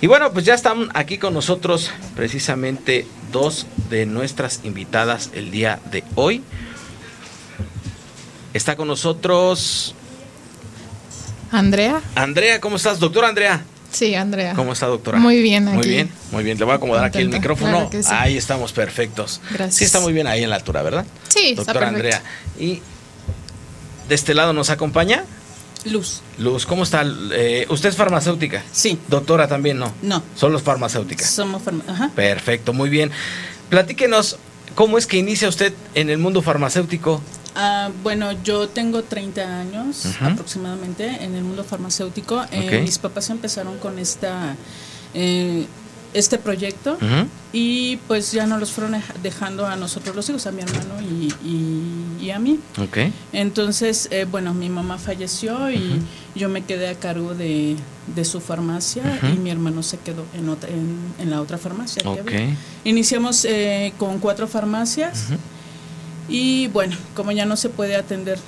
Y 0.00 0.06
bueno, 0.06 0.32
pues 0.32 0.44
ya 0.44 0.54
están 0.54 0.88
aquí 0.94 1.18
con 1.18 1.34
nosotros 1.34 1.90
precisamente 2.14 3.06
dos 3.32 3.66
de 3.90 4.06
nuestras 4.06 4.60
invitadas 4.62 5.30
el 5.34 5.50
día 5.50 5.80
de 5.90 6.04
hoy. 6.14 6.42
Está 8.52 8.76
con 8.76 8.88
nosotros 8.88 9.94
Andrea. 11.50 12.02
Andrea, 12.14 12.60
¿cómo 12.60 12.76
estás? 12.76 12.98
Doctora 12.98 13.28
Andrea. 13.28 13.64
Sí, 13.90 14.14
Andrea. 14.14 14.54
¿Cómo 14.54 14.72
está, 14.72 14.86
doctora? 14.86 15.18
Muy 15.18 15.42
bien, 15.42 15.68
aquí. 15.68 15.76
Muy 15.76 15.88
bien, 15.88 16.10
muy 16.32 16.44
bien. 16.44 16.58
Le 16.58 16.64
voy 16.64 16.72
a 16.72 16.76
acomodar 16.76 17.04
aquí 17.04 17.18
el 17.18 17.28
micrófono. 17.28 17.90
Ahí 18.10 18.36
estamos 18.36 18.72
perfectos. 18.72 19.40
Gracias. 19.50 19.76
Sí, 19.76 19.84
está 19.84 20.00
muy 20.00 20.12
bien 20.12 20.26
ahí 20.26 20.44
en 20.44 20.50
la 20.50 20.56
altura, 20.56 20.82
¿verdad? 20.82 21.06
Sí, 21.28 21.54
doctora 21.54 21.88
Andrea. 21.88 22.22
Y 22.58 22.82
de 24.08 24.14
este 24.14 24.34
lado 24.34 24.52
nos 24.52 24.70
acompaña 24.70 25.24
Luz. 25.90 26.20
Luz, 26.38 26.66
¿cómo 26.66 26.82
está? 26.82 27.04
Eh, 27.32 27.66
¿Usted 27.68 27.90
es 27.90 27.96
farmacéutica? 27.96 28.62
Sí. 28.72 28.98
¿Doctora 29.08 29.46
también 29.46 29.78
no? 29.78 29.92
No. 30.02 30.22
Solo 30.34 30.58
farmacéuticas. 30.58 31.30
Somos 31.30 31.62
farmacéuticas. 31.62 32.10
Perfecto, 32.12 32.72
muy 32.72 32.88
bien. 32.88 33.10
Platíquenos, 33.68 34.38
¿cómo 34.74 34.98
es 34.98 35.06
que 35.06 35.16
inicia 35.16 35.48
usted 35.48 35.72
en 35.94 36.10
el 36.10 36.18
mundo 36.18 36.42
farmacéutico? 36.42 37.22
Ah, 37.56 37.90
bueno, 38.02 38.32
yo 38.44 38.68
tengo 38.68 39.02
30 39.02 39.60
años 39.60 40.04
aproximadamente 40.20 41.24
en 41.24 41.34
el 41.34 41.42
mundo 41.42 41.64
farmacéutico. 41.64 42.44
Eh, 42.52 42.82
mis 42.82 42.98
papás 42.98 43.30
empezaron 43.30 43.78
con 43.78 43.98
esta... 43.98 44.54
Eh, 45.14 45.66
este 46.16 46.38
proyecto 46.38 46.96
y 47.52 47.98
pues 48.08 48.32
ya 48.32 48.46
nos 48.46 48.58
los 48.58 48.72
fueron 48.72 49.00
dejando 49.22 49.66
a 49.66 49.76
nosotros 49.76 50.16
los 50.16 50.28
hijos, 50.30 50.46
a 50.46 50.52
mi 50.52 50.62
hermano 50.62 50.94
y, 51.02 52.30
a 52.30 52.38
mí. 52.38 52.58
Okay. 52.88 53.12
Entonces, 53.32 54.08
eh, 54.10 54.26
bueno, 54.28 54.52
mi 54.52 54.68
mamá 54.68 54.98
falleció 54.98 55.70
y 55.70 56.00
yo 56.34 56.48
me 56.48 56.64
quedé 56.64 56.88
a 56.88 56.94
cargo 56.94 57.34
de, 57.34 57.76
su 58.24 58.40
farmacia 58.40 59.02
y 59.32 59.38
mi 59.38 59.50
hermano 59.50 59.82
se 59.82 59.98
quedó 59.98 60.24
en, 60.34 60.48
otra, 60.48 60.70
en, 60.70 61.30
la 61.30 61.40
otra 61.40 61.58
farmacia. 61.58 62.02
Iniciamos 62.84 63.44
eh, 63.44 63.92
con 63.98 64.18
cuatro 64.18 64.48
farmacias 64.48 65.26
y 66.28 66.68
bueno, 66.68 66.96
como 67.14 67.32
ya 67.32 67.46
no 67.46 67.56
se 67.56 67.68
puede 67.68 67.96
atender 67.96 68.38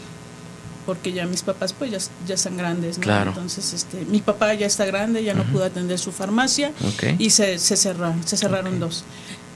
porque 0.88 1.12
ya 1.12 1.26
mis 1.26 1.42
papás 1.42 1.74
pues 1.74 1.90
ya, 1.90 1.98
ya 2.26 2.34
están 2.34 2.56
grandes, 2.56 2.96
¿no? 2.96 3.04
Claro. 3.04 3.30
Entonces, 3.30 3.74
este, 3.74 4.06
mi 4.06 4.20
papá 4.20 4.54
ya 4.54 4.66
está 4.66 4.86
grande, 4.86 5.22
ya 5.22 5.34
no 5.34 5.44
pudo 5.44 5.64
atender 5.64 5.98
su 5.98 6.12
farmacia 6.12 6.72
y 7.18 7.28
se, 7.28 7.58
se 7.58 7.76
cerraron, 7.76 8.26
se 8.26 8.38
cerraron 8.38 8.80
dos. 8.80 9.04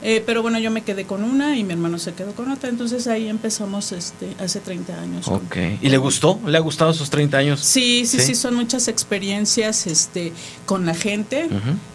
Eh, 0.05 0.21
pero 0.25 0.41
bueno, 0.41 0.59
yo 0.59 0.69
me 0.69 0.83
quedé 0.83 1.05
con 1.05 1.23
una 1.23 1.57
y 1.57 1.63
mi 1.63 1.71
hermano 1.71 1.97
se 1.97 2.13
quedó 2.13 2.33
con 2.33 2.51
otra, 2.51 2.69
entonces 2.69 3.07
ahí 3.07 3.29
empezamos 3.29 3.93
este, 3.93 4.35
hace 4.37 4.59
30 4.59 4.99
años. 4.99 5.27
Ok. 5.29 5.55
¿Y 5.81 5.87
le 5.87 5.97
gustó? 5.97 6.41
¿Le 6.45 6.57
ha 6.57 6.61
gustado 6.61 6.91
esos 6.91 7.09
30 7.09 7.37
años? 7.37 7.61
Sí, 7.61 8.05
sí, 8.05 8.19
sí, 8.19 8.35
son 8.35 8.55
muchas 8.55 8.89
experiencias 8.89 9.87
este, 9.87 10.33
con 10.65 10.85
la 10.85 10.93
gente. 10.93 11.47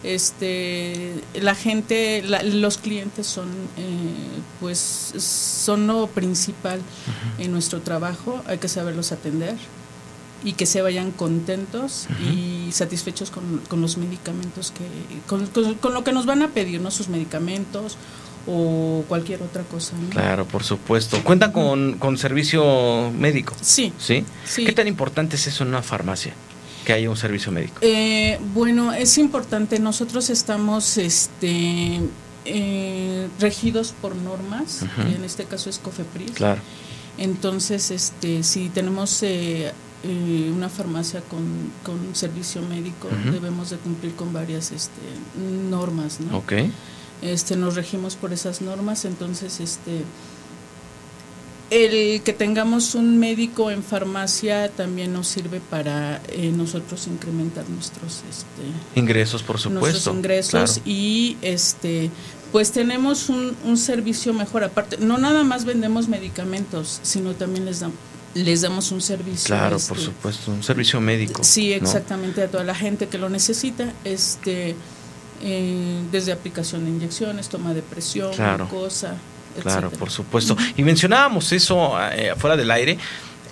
este, 0.03 1.21
la 1.35 1.53
gente, 1.53 2.23
los 2.43 2.79
clientes 2.79 3.27
son, 3.27 3.47
eh, 3.77 4.41
pues, 4.59 4.79
son 4.79 5.85
lo 5.85 6.07
principal 6.07 6.81
en 7.37 7.51
nuestro 7.51 7.81
trabajo, 7.81 8.41
hay 8.47 8.57
que 8.57 8.67
saberlos 8.67 9.11
atender 9.11 9.55
y 10.43 10.53
que 10.53 10.65
se 10.65 10.81
vayan 10.81 11.11
contentos 11.11 12.07
y 12.33 12.71
satisfechos 12.71 13.29
con, 13.29 13.59
con, 13.67 13.81
los 13.81 13.97
medicamentos 13.97 14.71
que 14.71 14.85
con, 15.27 15.47
con, 15.47 15.93
lo 15.93 16.03
que 16.03 16.11
nos 16.11 16.25
van 16.25 16.41
a 16.41 16.49
pedir 16.49 16.79
no 16.81 16.91
sus 16.91 17.09
medicamentos 17.09 17.97
o 18.47 19.03
cualquier 19.07 19.43
otra 19.43 19.63
cosa 19.63 19.93
claro 20.09 20.45
por 20.45 20.63
supuesto. 20.63 21.21
Cuenta 21.23 21.51
con, 21.51 21.97
con 21.99 22.17
servicio 22.17 23.11
médico. 23.11 23.53
Sí, 23.61 23.91
sí 23.97 24.23
qué 24.55 24.71
tan 24.71 24.87
importante 24.87 25.35
es 25.35 25.47
eso 25.47 25.63
en 25.63 25.69
una 25.69 25.81
farmacia 25.81 26.33
que 26.85 26.93
haya 26.93 27.09
un 27.09 27.17
servicio 27.17 27.51
médico 27.51 27.75
eh, 27.81 28.39
bueno 28.53 28.93
es 28.93 29.17
importante. 29.17 29.79
Nosotros 29.79 30.29
estamos 30.29 30.97
este 30.97 31.99
eh, 32.45 33.27
regidos 33.39 33.93
por 34.01 34.15
normas 34.15 34.85
en 34.97 35.23
este 35.25 35.43
caso 35.43 35.69
es 35.69 35.79
COFEPRIS. 35.79 36.31
Claro. 36.31 36.61
Entonces 37.17 37.91
este 37.91 38.43
si 38.43 38.69
tenemos 38.69 39.21
eh, 39.23 39.73
eh, 40.03 40.51
una 40.55 40.69
farmacia 40.69 41.21
con, 41.21 41.43
con 41.83 42.15
servicio 42.15 42.61
médico 42.61 43.09
debemos 43.31 43.69
de 43.69 43.77
cumplir 43.77 44.15
con 44.15 44.31
varias 44.31 44.71
este, 44.71 45.01
normas, 45.69 46.19
¿no? 46.21 46.41
Este, 47.21 47.57
nos 47.57 47.75
regimos 47.75 48.15
por 48.15 48.31
esas 48.31 48.61
normas, 48.61 49.03
entonces 49.03 49.59
este 49.59 50.03
el 51.69 52.21
que 52.21 52.33
tengamos 52.33 52.95
un 52.95 53.19
médico 53.19 53.69
en 53.69 53.83
farmacia 53.83 54.69
también 54.69 55.13
nos 55.13 55.27
sirve 55.27 55.59
para 55.59 56.21
eh, 56.29 56.51
nosotros 56.55 57.05
incrementar 57.07 57.69
nuestros 57.69 58.23
este, 58.29 58.99
ingresos, 58.99 59.43
por 59.43 59.59
supuesto. 59.59 60.13
Nuestros 60.13 60.15
ingresos 60.15 60.81
y 60.85 61.37
este 61.41 62.09
pues 62.51 62.71
tenemos 62.71 63.29
un, 63.29 63.55
un 63.65 63.77
servicio 63.77 64.33
mejor 64.33 64.63
aparte. 64.63 64.97
No 64.97 65.17
nada 65.17 65.43
más 65.43 65.65
vendemos 65.65 66.07
medicamentos, 66.07 66.99
sino 67.03 67.33
también 67.33 67.65
les 67.65 67.81
damos 67.81 67.97
les 68.33 68.61
damos 68.61 68.91
un 68.91 69.01
servicio. 69.01 69.47
Claro, 69.47 69.77
por 69.79 69.97
este, 69.97 70.05
supuesto, 70.05 70.51
un 70.51 70.63
servicio 70.63 71.01
médico. 71.01 71.43
Sí, 71.43 71.73
exactamente, 71.73 72.43
a 72.43 72.47
toda 72.47 72.63
la 72.63 72.75
gente 72.75 73.07
que 73.07 73.17
lo 73.17 73.29
necesita, 73.29 73.93
este, 74.03 74.75
eh, 75.41 76.01
desde 76.11 76.31
aplicación 76.31 76.85
de 76.85 76.91
inyecciones, 76.91 77.49
toma 77.49 77.73
de 77.73 77.81
presión, 77.81 78.31
cosa. 78.69 79.15
Claro, 79.61 79.89
por 79.89 80.11
supuesto. 80.11 80.55
Y 80.77 80.83
mencionábamos 80.83 81.51
eso 81.51 81.97
eh, 82.11 82.33
fuera 82.37 82.55
del 82.55 82.71
aire, 82.71 82.97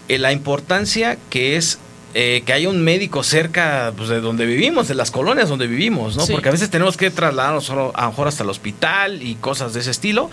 eh, 0.07 0.17
la 0.17 0.31
importancia 0.31 1.17
que 1.29 1.57
es 1.57 1.79
que 2.13 2.51
haya 2.51 2.67
un 2.67 2.83
médico 2.83 3.21
cerca 3.21 3.93
pues, 3.95 4.09
de 4.09 4.21
donde 4.21 4.47
vivimos, 4.47 4.87
de 4.87 4.95
las 4.95 5.11
colonias 5.11 5.49
donde 5.49 5.67
vivimos, 5.67 6.17
¿no? 6.17 6.25
Porque 6.25 6.49
a 6.49 6.51
veces 6.51 6.71
tenemos 6.71 6.97
que 6.97 7.11
trasladarnos 7.11 7.69
a 7.69 7.75
lo 7.75 7.93
mejor 7.93 8.27
hasta 8.27 8.41
el 8.41 8.49
hospital 8.49 9.21
y 9.21 9.35
cosas 9.35 9.75
de 9.75 9.81
ese 9.81 9.91
estilo 9.91 10.31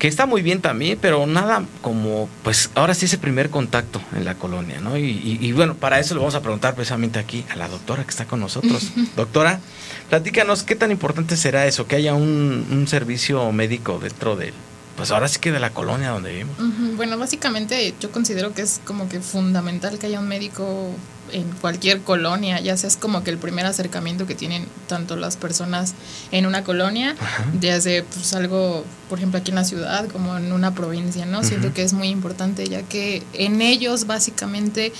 que 0.00 0.08
está 0.08 0.24
muy 0.24 0.40
bien 0.40 0.62
también, 0.62 0.98
pero 1.00 1.26
nada 1.26 1.62
como, 1.82 2.28
pues 2.42 2.70
ahora 2.74 2.94
sí 2.94 3.04
ese 3.04 3.18
primer 3.18 3.50
contacto 3.50 4.00
en 4.16 4.24
la 4.24 4.34
colonia, 4.34 4.80
¿no? 4.80 4.96
Y, 4.96 5.52
bueno, 5.52 5.74
para 5.74 6.00
eso 6.00 6.14
le 6.14 6.20
vamos 6.20 6.34
a 6.34 6.40
preguntar 6.40 6.74
precisamente 6.74 7.18
aquí 7.18 7.44
a 7.50 7.56
la 7.56 7.68
doctora 7.68 8.02
que 8.02 8.08
está 8.08 8.24
con 8.24 8.40
nosotros. 8.40 8.92
doctora, 9.14 9.60
platícanos, 10.08 10.62
¿qué 10.62 10.74
tan 10.74 10.90
importante 10.90 11.36
será 11.36 11.66
eso, 11.66 11.86
que 11.86 11.96
haya 11.96 12.14
un, 12.14 12.66
un 12.70 12.88
servicio 12.88 13.52
médico 13.52 13.98
dentro 14.02 14.36
del, 14.36 14.54
pues 14.96 15.10
ahora 15.10 15.28
sí 15.28 15.38
que 15.38 15.52
de 15.52 15.60
la 15.60 15.70
colonia 15.70 16.10
donde 16.10 16.30
vivimos? 16.30 16.56
Bueno, 16.96 17.16
básicamente 17.18 17.94
yo 18.00 18.10
considero 18.10 18.52
que 18.52 18.62
es 18.62 18.80
como 18.84 19.08
que 19.08 19.20
fundamental 19.20 19.98
que 19.98 20.06
haya 20.06 20.20
un 20.20 20.28
médico 20.28 20.90
en 21.32 21.50
cualquier 21.60 22.00
colonia, 22.00 22.60
ya 22.60 22.76
sea 22.76 22.88
es 22.88 22.96
como 22.96 23.22
que 23.22 23.30
el 23.30 23.38
primer 23.38 23.66
acercamiento 23.66 24.26
que 24.26 24.34
tienen 24.34 24.66
tanto 24.86 25.16
las 25.16 25.36
personas 25.36 25.94
en 26.32 26.46
una 26.46 26.64
colonia, 26.64 27.14
ya 27.60 27.80
sea 27.80 28.04
pues 28.04 28.34
algo, 28.34 28.84
por 29.08 29.18
ejemplo, 29.18 29.38
aquí 29.40 29.50
en 29.50 29.56
la 29.56 29.64
ciudad 29.64 30.08
como 30.08 30.36
en 30.36 30.52
una 30.52 30.74
provincia, 30.74 31.26
¿no? 31.26 31.42
Siento 31.42 31.72
que 31.72 31.82
es 31.82 31.92
muy 31.92 32.08
importante, 32.08 32.66
ya 32.68 32.82
que 32.82 33.22
en 33.32 33.62
ellos 33.62 34.06
básicamente 34.06 34.92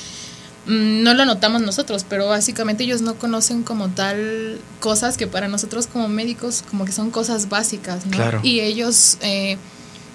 mm, 0.67 1.03
no 1.03 1.15
lo 1.15 1.25
notamos 1.25 1.63
nosotros, 1.63 2.05
pero 2.09 2.29
básicamente 2.29 2.85
ellos 2.85 3.03
no 3.03 3.17
conocen 3.17 3.63
como 3.63 3.89
tal 3.89 4.59
cosas 4.79 5.17
que 5.17 5.27
para 5.27 5.49
nosotros 5.49 5.87
como 5.87 6.09
médicos 6.09 6.65
como 6.71 6.85
que 6.85 6.93
son 6.93 7.11
cosas 7.11 7.49
básicas, 7.49 8.07
¿no? 8.07 8.41
Y 8.43 8.61
ellos 8.61 9.19
eh, 9.21 9.59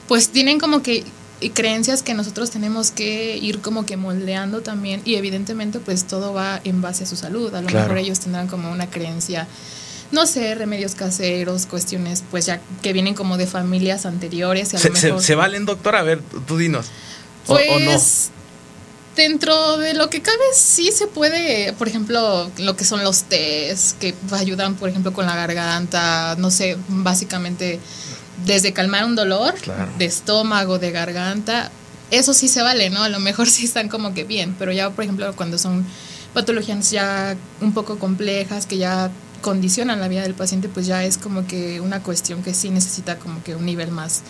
pues 0.07 0.29
tienen 0.29 0.59
como 0.59 0.81
que 0.81 1.03
creencias 1.53 2.01
que 2.01 2.13
nosotros 2.13 2.49
tenemos 2.49 2.91
que 2.91 3.37
ir 3.37 3.59
como 3.59 3.85
que 3.85 3.97
moldeando 3.97 4.61
también 4.61 5.01
y 5.05 5.15
evidentemente 5.15 5.79
pues 5.79 6.05
todo 6.05 6.33
va 6.33 6.61
en 6.63 6.81
base 6.81 7.03
a 7.03 7.07
su 7.07 7.15
salud. 7.15 7.53
A 7.53 7.61
lo 7.61 7.69
mejor 7.69 7.97
ellos 7.97 8.19
tendrán 8.19 8.47
como 8.47 8.71
una 8.71 8.89
creencia, 8.89 9.47
no 10.11 10.25
sé, 10.25 10.55
remedios 10.55 10.95
caseros, 10.95 11.65
cuestiones 11.65 12.23
pues 12.31 12.45
ya 12.45 12.61
que 12.81 12.93
vienen 12.93 13.13
como 13.13 13.37
de 13.37 13.47
familias 13.47 14.05
anteriores. 14.05 14.73
Y 14.73 14.75
a 14.77 14.79
se, 14.79 14.87
lo 14.89 14.93
mejor... 14.93 15.21
se, 15.21 15.35
valen, 15.35 15.65
doctor? 15.65 15.95
A 15.95 16.03
ver, 16.03 16.21
tú 16.47 16.57
dinos. 16.57 16.87
Pues, 17.45 18.31
Dentro 19.15 19.77
de 19.77 19.93
lo 19.93 20.09
que 20.09 20.21
cabe 20.21 20.43
sí 20.53 20.91
se 20.91 21.07
puede, 21.07 21.71
por 21.73 21.87
ejemplo, 21.87 22.51
lo 22.57 22.75
que 22.75 22.83
son 22.83 23.01
los 23.01 23.23
test 23.23 23.97
que 23.97 24.13
ayudan, 24.31 24.75
por 24.75 24.89
ejemplo, 24.89 25.13
con 25.13 25.25
la 25.25 25.37
garganta, 25.37 26.35
no 26.37 26.51
sé, 26.51 26.75
básicamente 26.89 27.79
desde 28.45 28.73
calmar 28.73 29.05
un 29.05 29.15
dolor 29.15 29.53
de 29.97 30.05
estómago, 30.05 30.79
de 30.79 30.91
garganta, 30.91 31.71
eso 32.11 32.33
sí 32.33 32.47
se 32.47 32.61
vale, 32.61 32.89
¿no? 32.89 33.03
A 33.03 33.09
lo 33.09 33.19
mejor 33.19 33.47
sí 33.49 33.65
están 33.65 33.89
como 33.89 34.13
que 34.13 34.23
bien, 34.23 34.55
pero 34.57 34.71
ya, 34.71 34.89
por 34.89 35.03
ejemplo, 35.03 35.33
cuando 35.35 35.57
son 35.57 35.85
patologías 36.33 36.91
ya 36.91 37.35
un 37.61 37.73
poco 37.73 37.97
complejas, 37.97 38.65
que 38.65 38.77
ya 38.77 39.09
condicionan 39.41 39.99
la 39.99 40.07
vida 40.07 40.23
del 40.23 40.33
paciente, 40.33 40.69
pues 40.69 40.85
ya 40.85 41.03
es 41.03 41.17
como 41.17 41.47
que 41.47 41.79
una 41.79 42.01
cuestión 42.01 42.43
que 42.43 42.53
sí 42.53 42.69
necesita 42.71 43.17
como 43.19 43.43
que 43.43 43.55
un 43.55 43.65
nivel 43.65 43.91
más 43.91 44.23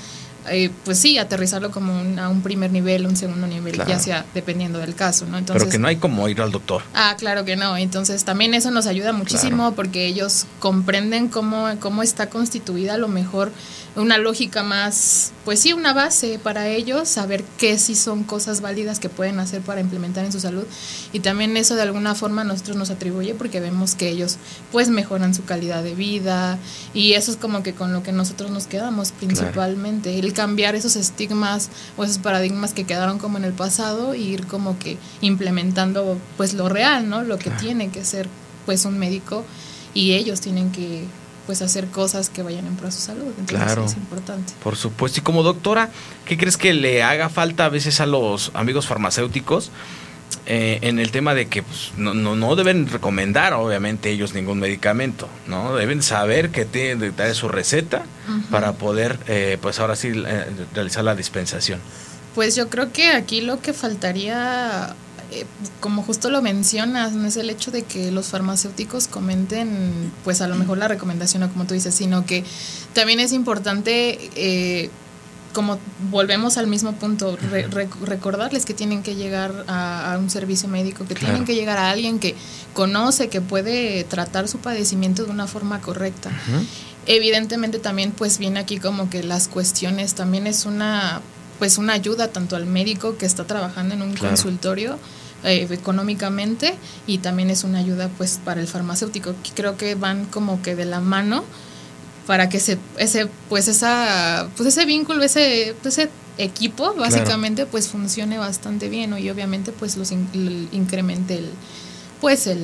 eh, 0.49 0.69
pues 0.83 0.99
sí, 0.99 1.17
aterrizarlo 1.17 1.71
como 1.71 1.99
un, 1.99 2.19
a 2.19 2.29
un 2.29 2.41
primer 2.41 2.71
nivel, 2.71 3.05
un 3.07 3.15
segundo 3.15 3.47
nivel, 3.47 3.73
Claro. 3.73 3.89
ya 3.89 3.99
sea 3.99 4.25
dependiendo 4.33 4.79
del 4.79 4.93
caso, 4.95 5.25
¿no? 5.25 5.37
Entonces, 5.37 5.63
Pero 5.63 5.71
que 5.71 5.79
no 5.79 5.87
hay 5.87 5.95
como 5.97 6.27
ir 6.29 6.41
al 6.41 6.51
doctor. 6.51 6.83
Ah, 6.93 7.15
claro 7.17 7.45
que 7.45 7.55
no. 7.55 7.77
Entonces 7.77 8.23
también 8.25 8.53
eso 8.53 8.71
nos 8.71 8.85
ayuda 8.85 9.11
muchísimo 9.11 9.73
porque 9.73 10.05
ellos 10.05 10.45
comprenden 10.59 11.29
cómo, 11.29 11.67
cómo 11.79 12.03
está 12.03 12.29
constituida 12.29 12.93
a 12.93 12.97
lo 12.97 13.07
mejor 13.07 13.51
una 13.95 14.17
lógica 14.17 14.63
más, 14.63 15.31
pues 15.45 15.59
sí, 15.61 15.73
una 15.73 15.93
base 15.93 16.37
para 16.37 16.67
ellos, 16.67 17.07
saber 17.07 17.43
qué 17.57 17.77
sí 17.79 17.95
son 17.95 18.23
cosas 18.23 18.59
válidas 18.61 18.99
que 18.99 19.09
pueden 19.09 19.39
hacer 19.39 19.61
para 19.61 19.79
implementar 19.79 20.25
en 20.25 20.31
su 20.31 20.39
salud. 20.39 20.65
Y 21.13 21.21
también 21.21 21.55
eso 21.55 21.75
de 21.75 21.83
alguna 21.83 22.13
forma 22.13 22.41
a 22.41 22.45
nosotros 22.45 22.75
nos 22.75 22.89
atribuye 22.89 23.35
porque 23.35 23.59
vemos 23.59 23.95
que 23.95 24.09
ellos 24.09 24.37
pues 24.71 24.89
mejoran 24.89 25.33
su 25.33 25.45
calidad 25.45 25.81
de 25.83 25.95
vida 25.95 26.57
y 26.93 27.13
eso 27.13 27.31
es 27.31 27.37
como 27.37 27.63
que 27.63 27.73
con 27.73 27.93
lo 27.93 28.03
que 28.03 28.11
nosotros 28.11 28.51
nos 28.51 28.67
quedamos 28.67 29.11
principalmente. 29.13 30.19
El 30.19 30.33
cambiar 30.33 30.75
esos 30.75 30.97
estigmas 30.97 31.69
o 31.95 32.03
esos 32.03 32.17
paradigmas 32.17 32.73
que 32.73 32.85
quedaron 32.85 33.17
como 33.17 33.37
en 33.37 33.45
el 33.45 33.53
pasado 33.53 34.13
e 34.13 34.19
ir 34.19 34.45
como 34.45 34.77
que 34.77 34.97
implementando 35.21 36.19
pues 36.35 36.53
lo 36.53 36.67
real, 36.67 37.09
¿no? 37.09 37.23
Lo 37.23 37.37
que 37.37 37.49
tiene 37.49 37.89
que 37.89 38.03
ser 38.03 38.27
pues 38.65 38.83
un 38.83 38.97
médico 38.97 39.45
y 39.93 40.13
ellos 40.13 40.41
tienen 40.41 40.71
que 40.71 41.05
pues 41.45 41.61
hacer 41.61 41.87
cosas 41.87 42.29
que 42.29 42.41
vayan 42.43 42.65
en 42.67 42.75
pro 42.75 42.87
de 42.87 42.91
su 42.91 43.01
salud. 43.01 43.27
Entonces 43.37 43.57
Claro. 43.65 43.85
es 43.85 43.93
importante. 43.95 44.53
Por 44.63 44.75
supuesto. 44.75 45.19
Y 45.19 45.23
como 45.23 45.43
doctora, 45.43 45.89
¿qué 46.25 46.37
crees 46.37 46.57
que 46.57 46.73
le 46.73 47.03
haga 47.03 47.29
falta 47.29 47.65
a 47.65 47.69
veces 47.69 47.99
a 48.01 48.05
los 48.05 48.51
amigos 48.53 48.87
farmacéuticos 48.87 49.71
eh, 50.47 50.79
en 50.81 50.99
el 50.99 51.11
tema 51.11 51.33
de 51.33 51.47
que 51.47 51.63
pues, 51.63 51.91
no, 51.97 52.13
no, 52.13 52.35
no 52.35 52.55
deben 52.55 52.87
recomendar, 52.87 53.53
obviamente, 53.53 54.09
ellos 54.09 54.33
ningún 54.33 54.59
medicamento, 54.59 55.27
¿no? 55.47 55.75
Deben 55.75 56.03
saber 56.03 56.49
que 56.51 56.65
tienen 56.65 56.99
que 56.99 57.11
dar 57.11 57.33
su 57.35 57.47
receta 57.47 58.03
para 58.51 58.73
poder, 58.73 59.19
eh, 59.27 59.57
pues 59.61 59.79
ahora 59.79 59.95
sí, 59.95 60.11
eh, 60.13 60.45
realizar 60.73 61.03
la 61.03 61.15
dispensación. 61.15 61.79
Pues 62.33 62.55
yo 62.55 62.69
creo 62.69 62.91
que 62.91 63.11
aquí 63.11 63.41
lo 63.41 63.61
que 63.61 63.71
faltaría, 63.73 64.95
eh, 65.31 65.45
como 65.79 66.03
justo 66.03 66.29
lo 66.29 66.41
mencionas, 66.41 67.13
no 67.13 67.27
es 67.27 67.37
el 67.37 67.49
hecho 67.49 67.71
de 67.71 67.83
que 67.83 68.11
los 68.11 68.27
farmacéuticos 68.27 69.07
comenten, 69.07 70.11
pues 70.23 70.41
a 70.41 70.47
lo 70.47 70.55
mejor 70.55 70.77
la 70.77 70.87
recomendación 70.87 71.43
o 71.43 71.49
como 71.49 71.65
tú 71.65 71.73
dices, 71.73 71.93
sino 71.95 72.25
que 72.25 72.43
también 72.93 73.19
es 73.19 73.31
importante, 73.33 74.29
eh, 74.35 74.89
como 75.53 75.79
volvemos 76.11 76.57
al 76.57 76.67
mismo 76.67 76.91
punto, 76.93 77.37
re- 77.37 77.67
re- 77.67 77.87
recordarles 78.03 78.65
que 78.65 78.73
tienen 78.73 79.03
que 79.03 79.15
llegar 79.15 79.63
a, 79.67 80.13
a 80.13 80.17
un 80.17 80.29
servicio 80.29 80.67
médico, 80.67 81.05
que 81.07 81.13
Claro. 81.15 81.33
tienen 81.33 81.45
que 81.45 81.55
llegar 81.55 81.77
a 81.77 81.91
alguien 81.91 82.19
que 82.19 82.35
conoce, 82.73 83.29
que 83.29 83.39
puede 83.41 84.03
tratar 84.03 84.47
su 84.49 84.57
padecimiento 84.59 85.23
de 85.23 85.31
una 85.31 85.47
forma 85.47 85.79
correcta. 85.79 86.29
Evidentemente 87.07 87.79
también 87.79 88.11
pues 88.11 88.37
viene 88.39 88.59
aquí 88.59 88.79
como 88.79 89.09
que 89.09 89.23
las 89.23 89.47
cuestiones 89.47 90.15
también 90.15 90.47
es 90.47 90.65
una 90.65 91.21
pues 91.59 91.77
una 91.77 91.93
ayuda 91.93 92.27
tanto 92.29 92.55
al 92.55 92.65
médico 92.65 93.17
que 93.17 93.25
está 93.25 93.45
trabajando 93.45 93.95
en 93.95 94.01
un 94.01 94.13
Claro. 94.13 94.29
consultorio 94.29 94.99
eh, 95.43 95.67
económicamente 95.71 96.75
y 97.07 97.19
también 97.19 97.49
es 97.49 97.63
una 97.63 97.79
ayuda 97.79 98.09
pues 98.17 98.39
para 98.43 98.61
el 98.61 98.67
farmacéutico 98.67 99.33
que 99.43 99.51
creo 99.53 99.77
que 99.77 99.95
van 99.95 100.25
como 100.25 100.61
que 100.61 100.75
de 100.75 100.85
la 100.85 100.99
mano 100.99 101.43
para 102.27 102.49
que 102.49 102.59
se, 102.59 102.77
ese 102.97 103.27
pues 103.49 103.67
esa 103.67 104.47
pues 104.57 104.69
ese 104.69 104.85
vínculo 104.85 105.23
ese 105.23 105.75
pues, 105.81 105.97
ese 105.99 106.09
equipo 106.37 106.93
básicamente 106.95 107.65
pues 107.65 107.87
funcione 107.87 108.37
bastante 108.37 108.89
bien 108.89 109.11
¿no? 109.11 109.17
y 109.17 109.29
obviamente 109.29 109.71
pues 109.71 109.95
los 109.97 110.11
in- 110.11 110.27
el- 110.33 110.67
incremente 110.71 111.37
el 111.37 111.49
pues 112.21 112.47
el 112.47 112.57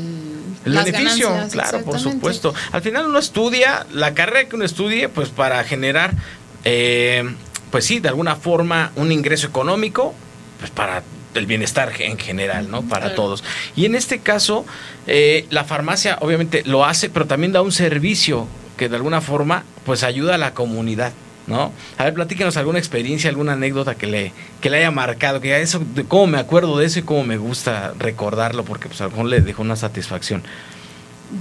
El 0.65 0.73
las 0.73 0.85
beneficio, 0.85 1.29
ganancias, 1.29 1.51
claro, 1.69 1.85
por 1.85 1.99
supuesto. 1.99 2.53
Al 2.71 2.81
final 2.81 3.05
uno 3.07 3.19
estudia, 3.19 3.85
la 3.93 4.13
carrera 4.13 4.47
que 4.47 4.55
uno 4.55 4.65
estudie, 4.65 5.07
pues 5.09 5.29
para 5.29 5.63
generar, 5.65 6.15
eh, 6.63 7.23
pues 7.71 7.85
sí, 7.85 7.99
de 7.99 8.09
alguna 8.09 8.35
forma 8.35 8.91
un 8.95 9.11
ingreso 9.11 9.47
económico, 9.47 10.13
pues 10.59 10.69
para 10.71 11.03
el 11.33 11.45
bienestar 11.45 11.93
en 11.99 12.17
general, 12.17 12.69
¿no? 12.69 12.81
Para 12.83 13.03
Claro. 13.07 13.15
todos. 13.15 13.43
Y 13.75 13.85
en 13.85 13.95
este 13.95 14.19
caso, 14.19 14.65
eh, 15.07 15.45
la 15.49 15.63
farmacia 15.63 16.17
obviamente 16.21 16.63
lo 16.65 16.85
hace, 16.85 17.09
pero 17.09 17.25
también 17.25 17.53
da 17.53 17.61
un 17.61 17.71
servicio 17.71 18.47
que 18.77 18.89
de 18.89 18.97
alguna 18.97 19.21
forma, 19.21 19.63
pues 19.85 20.03
ayuda 20.03 20.35
a 20.35 20.37
la 20.37 20.53
comunidad. 20.53 21.13
¿No? 21.47 21.73
A 21.97 22.03
ver, 22.05 22.13
platíquenos 22.13 22.55
alguna 22.55 22.77
experiencia, 22.77 23.29
alguna 23.29 23.53
anécdota 23.53 23.95
que 23.95 24.05
le, 24.05 24.31
que 24.61 24.69
le 24.69 24.77
haya 24.77 24.91
marcado, 24.91 25.41
que 25.41 25.59
eso, 25.59 25.81
de 25.95 26.05
cómo 26.05 26.27
me 26.27 26.37
acuerdo 26.37 26.77
de 26.77 26.85
eso 26.85 26.99
y 26.99 27.01
cómo 27.01 27.23
me 27.23 27.37
gusta 27.37 27.93
recordarlo, 27.97 28.63
porque 28.63 28.87
pues 28.87 29.01
a 29.01 29.05
lo 29.05 29.09
mejor 29.09 29.25
le 29.25 29.41
dejó 29.41 29.63
una 29.63 29.75
satisfacción. 29.75 30.43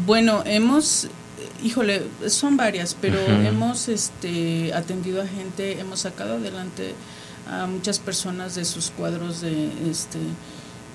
Bueno, 0.07 0.43
hemos, 0.47 1.09
híjole, 1.63 2.03
son 2.29 2.57
varias, 2.57 2.97
pero 3.01 3.19
hemos 3.27 3.89
este, 3.89 4.73
atendido 4.75 5.23
a 5.23 5.27
gente, 5.27 5.81
hemos 5.81 6.01
sacado 6.01 6.35
adelante 6.37 6.95
a 7.51 7.67
muchas 7.67 7.99
personas 7.99 8.55
de 8.55 8.65
sus 8.65 8.91
cuadros 8.91 9.41
de, 9.41 9.69
este, 9.91 10.19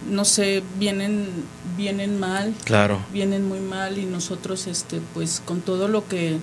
no 0.10 0.26
sé, 0.26 0.64
vienen, 0.78 1.28
vienen 1.78 2.20
mal, 2.20 2.54
Claro. 2.64 3.00
vienen 3.12 3.48
muy 3.48 3.60
mal 3.60 3.98
y 3.98 4.06
nosotros, 4.06 4.68
este, 4.68 5.02
pues, 5.14 5.42
con 5.44 5.62
todo 5.62 5.88
lo 5.88 6.08
que, 6.08 6.38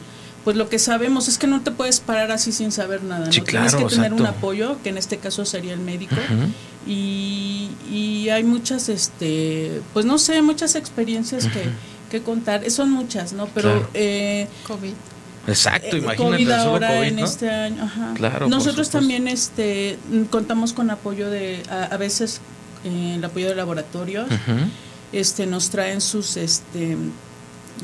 pues, 0.45 0.57
lo 0.57 0.69
que 0.69 0.79
sabemos 0.79 1.29
es 1.29 1.39
que 1.39 1.47
no 1.47 1.63
te 1.63 1.71
puedes 1.71 2.01
parar 2.01 2.31
así 2.33 2.51
sin 2.53 2.73
saber 2.73 3.03
nada, 3.05 3.27
¿no? 3.27 3.33
Sí, 3.33 3.41
Tienes 3.43 3.73
claro, 3.73 3.87
que 3.89 3.95
tener 3.95 4.13
un 4.13 4.27
apoyo, 4.27 4.77
que 4.83 4.89
en 4.91 4.99
este 4.99 5.19
caso 5.19 5.45
sería 5.45 5.73
el 5.73 5.81
médico. 5.81 6.17
Y, 6.87 7.71
y 7.91 8.29
hay 8.31 8.43
muchas 8.43 8.89
este 8.89 9.81
pues 9.93 10.05
no 10.05 10.19
sé 10.19 10.43
muchas 10.43 10.75
experiencias 10.75 11.47
que, 11.47 11.63
que 12.13 12.23
contar 12.23 12.69
son 12.71 12.91
muchas 12.93 13.33
no 13.33 13.47
pero 13.55 13.71
Claro. 13.73 13.89
eh, 13.95 14.47
COVID. 14.69 14.95
Exacto, 15.49 15.97
eh, 15.97 15.99
imagínate 15.99 16.37
COVID 16.37 16.51
ahora 16.53 16.89
COVID, 16.95 17.07
en 17.09 17.17
¿no? 17.17 17.25
este 17.25 17.51
año 17.51 17.83
ajá. 17.83 18.13
Claro, 18.15 18.49
nosotros 18.49 18.91
también 18.91 19.27
este 19.27 19.99
mm, 20.11 20.23
contamos 20.37 20.73
con 20.73 20.91
apoyo 20.91 21.29
de 21.31 21.63
a, 21.69 21.85
a 21.95 21.97
veces 21.97 22.41
eh, 22.85 23.15
el 23.17 23.25
apoyo 23.25 23.49
de 23.49 23.57
laboratorios 23.57 24.29
este 25.13 25.47
nos 25.47 25.71
traen 25.71 26.01
sus 26.01 26.37
este 26.37 26.97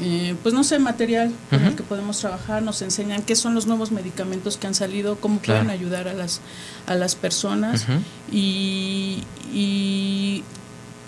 eh, 0.01 0.37
pues 0.43 0.55
no 0.55 0.63
sé 0.63 0.79
material 0.79 1.33
con 1.51 1.65
el 1.65 1.75
que 1.75 1.83
podemos 1.83 2.19
trabajar 2.21 2.63
nos 2.63 2.81
enseñan 2.83 3.23
qué 3.23 3.35
son 3.35 3.55
los 3.57 3.67
nuevos 3.67 3.91
medicamentos 3.91 4.57
que 4.57 4.67
han 4.69 4.75
salido 4.75 5.17
cómo 5.17 5.41
Claro. 5.41 5.65
pueden 5.65 5.77
ayudar 5.77 6.07
a 6.07 6.13
las 6.15 6.41
a 6.87 6.95
las 6.95 7.17
personas 7.17 7.87
y, 8.31 9.25
y 9.53 10.45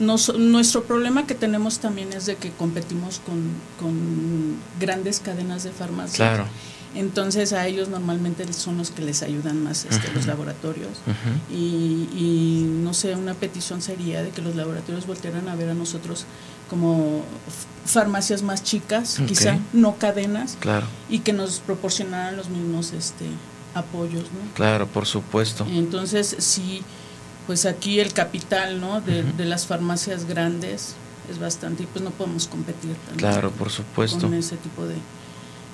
nos- 0.00 0.34
nuestro 0.36 0.82
problema 0.84 1.26
que 1.26 1.34
tenemos 1.34 1.78
también 1.78 2.12
es 2.12 2.26
de 2.26 2.36
que 2.36 2.50
competimos 2.50 3.20
con, 3.24 3.36
con 3.78 4.56
grandes 4.80 5.20
cadenas 5.20 5.62
de 5.62 5.70
farmacia. 5.70 6.16
Claro. 6.16 6.46
Entonces 6.92 7.52
a 7.52 7.68
ellos 7.68 7.88
normalmente 7.88 8.52
son 8.52 8.76
los 8.76 8.90
que 8.90 9.02
les 9.02 9.22
ayudan 9.22 9.62
más 9.62 9.84
este, 9.88 10.12
los 10.12 10.26
laboratorios. 10.26 10.90
Y, 11.48 12.08
y, 12.16 12.66
no 12.82 12.94
sé, 12.94 13.14
una 13.14 13.34
petición 13.34 13.80
sería 13.80 14.24
de 14.24 14.30
que 14.30 14.42
los 14.42 14.56
laboratorios 14.56 15.06
voltearan 15.06 15.48
a 15.48 15.54
ver 15.54 15.68
a 15.68 15.74
nosotros 15.74 16.24
como 16.68 17.22
farmacias 17.84 18.42
más 18.42 18.64
chicas, 18.64 19.20
quizá, 19.26 19.58
no 19.72 19.96
cadenas, 19.98 20.56
Claro, 20.60 20.86
y 21.08 21.20
que 21.20 21.32
nos 21.32 21.60
proporcionaran 21.60 22.36
los 22.36 22.48
mismos 22.48 22.92
este, 22.92 23.26
apoyos, 23.74 24.24
¿no? 24.24 24.52
claro, 24.54 24.86
por 24.88 25.06
supuesto. 25.06 25.66
Entonces, 25.70 26.34
sí, 26.38 26.82
pues 27.46 27.66
aquí 27.66 28.00
el 28.00 28.12
capital, 28.12 28.80
¿no? 28.80 29.00
De, 29.00 29.24
las 29.44 29.66
farmacias 29.66 30.24
grandes 30.26 30.94
es 31.30 31.38
bastante 31.38 31.82
y 31.84 31.86
pues 31.86 32.02
no 32.04 32.10
podemos 32.10 32.46
competir 32.48 32.94
Claro, 33.16 33.50
por 33.50 33.70
supuesto. 33.70 34.20
con 34.20 34.34
ese 34.34 34.56
tipo 34.56 34.84
de, 34.86 34.96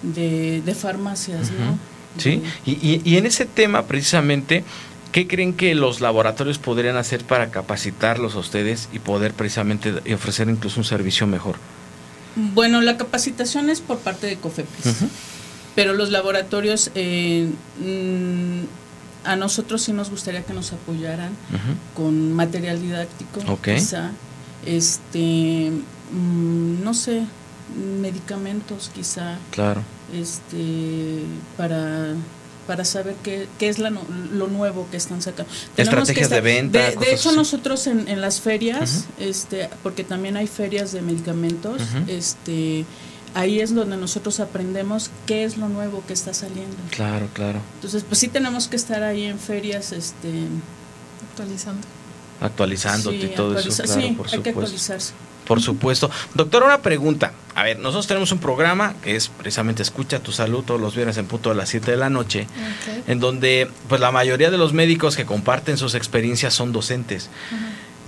de, 0.02 0.62
de 0.62 0.74
farmacias. 0.74 1.50
¿no? 1.50 1.78
Sí, 2.18 2.42
y, 2.64 2.72
y, 2.72 3.02
y 3.04 3.16
en 3.16 3.26
ese 3.26 3.44
tema 3.46 3.82
precisamente, 3.86 4.64
¿qué 5.12 5.26
creen 5.26 5.52
que 5.54 5.74
los 5.74 6.00
laboratorios 6.00 6.58
podrían 6.58 6.96
hacer 6.96 7.24
para 7.24 7.50
capacitarlos 7.50 8.34
a 8.34 8.38
ustedes 8.38 8.88
y 8.92 8.98
poder 8.98 9.32
precisamente 9.34 9.92
ofrecer 10.14 10.48
incluso 10.48 10.80
un 10.80 10.84
servicio 10.84 11.26
mejor? 11.26 11.56
Bueno, 12.36 12.80
la 12.82 12.96
capacitación 12.98 13.70
es 13.70 13.80
por 13.80 13.98
parte 13.98 14.26
de 14.26 14.36
COFEPRIS, 14.36 14.94
pero 15.74 15.94
los 15.94 16.10
laboratorios, 16.10 16.90
eh, 16.94 17.48
mm, 17.80 18.60
a 19.26 19.36
nosotros 19.36 19.82
sí 19.82 19.92
nos 19.92 20.10
gustaría 20.10 20.42
que 20.42 20.52
nos 20.52 20.72
apoyaran 20.72 21.32
con 21.94 22.32
material 22.32 22.80
didáctico, 22.80 23.58
quizá, 23.62 24.10
este, 24.64 25.72
mm, 26.12 26.82
no 26.82 26.94
sé, 26.94 27.24
medicamentos 28.00 28.90
quizá, 28.94 29.38
Claro, 29.50 29.82
este 30.14 31.22
para 31.56 32.14
para 32.66 32.84
saber 32.84 33.14
qué, 33.22 33.46
qué 33.60 33.68
es 33.68 33.78
la 33.78 33.90
lo 33.90 34.48
nuevo 34.48 34.88
que 34.90 34.96
están 34.96 35.22
sacando. 35.22 35.50
Tenemos 35.76 36.08
Estrategias 36.08 36.30
de 36.30 36.40
venta, 36.40 36.78
De, 36.90 36.96
de 36.96 37.14
hecho, 37.14 37.28
así. 37.28 37.38
nosotros 37.38 37.86
en, 37.86 38.08
en 38.08 38.20
las 38.20 38.40
ferias, 38.40 39.06
este, 39.20 39.70
porque 39.84 40.02
también 40.02 40.36
hay 40.36 40.48
ferias 40.48 40.90
de 40.90 41.00
medicamentos, 41.00 41.80
este, 42.08 42.84
ahí 43.36 43.60
es 43.60 43.74
donde 43.74 43.96
nosotros 43.96 44.40
aprendemos 44.40 45.10
qué 45.26 45.44
es 45.44 45.56
lo 45.58 45.68
nuevo 45.68 46.02
que 46.06 46.12
está 46.14 46.34
saliendo. 46.34 46.76
claro, 46.90 47.28
claro. 47.34 47.60
Entonces, 47.74 48.02
pues 48.02 48.18
sí 48.18 48.28
tenemos 48.28 48.66
que 48.68 48.76
estar 48.76 49.02
ahí 49.02 49.24
en 49.24 49.38
ferias, 49.38 49.92
este, 49.92 50.46
Actualizando. 51.30 51.86
Actualizándote 52.40 53.20
sí, 53.20 53.26
y 53.26 53.34
todo 53.34 53.58
eso, 53.58 53.68
actualiza- 53.70 53.84
claro, 53.84 54.00
sí, 54.00 54.14
por 54.14 54.26
hay 54.26 54.30
que 54.30 54.36
supuesto. 54.36 54.60
actualizarse. 54.60 55.12
Por 55.46 55.62
supuesto. 55.62 56.10
Doctor, 56.34 56.64
una 56.64 56.82
pregunta. 56.82 57.32
A 57.54 57.62
ver, 57.62 57.78
nosotros 57.78 58.06
tenemos 58.08 58.32
un 58.32 58.38
programa 58.38 58.94
que 59.02 59.14
es 59.16 59.28
precisamente 59.28 59.82
Escucha 59.82 60.18
tu 60.18 60.32
Salud 60.32 60.64
todos 60.64 60.80
los 60.80 60.94
viernes 60.96 61.16
en 61.18 61.26
punto 61.26 61.50
de 61.50 61.54
las 61.54 61.68
7 61.68 61.92
de 61.92 61.96
la 61.96 62.10
noche, 62.10 62.42
Ok. 62.50 63.08
en 63.08 63.20
donde 63.20 63.70
pues 63.88 64.00
la 64.00 64.10
mayoría 64.10 64.50
de 64.50 64.58
los 64.58 64.72
médicos 64.72 65.14
que 65.16 65.24
comparten 65.24 65.76
sus 65.78 65.94
experiencias 65.94 66.52
son 66.52 66.72
docentes. 66.72 67.30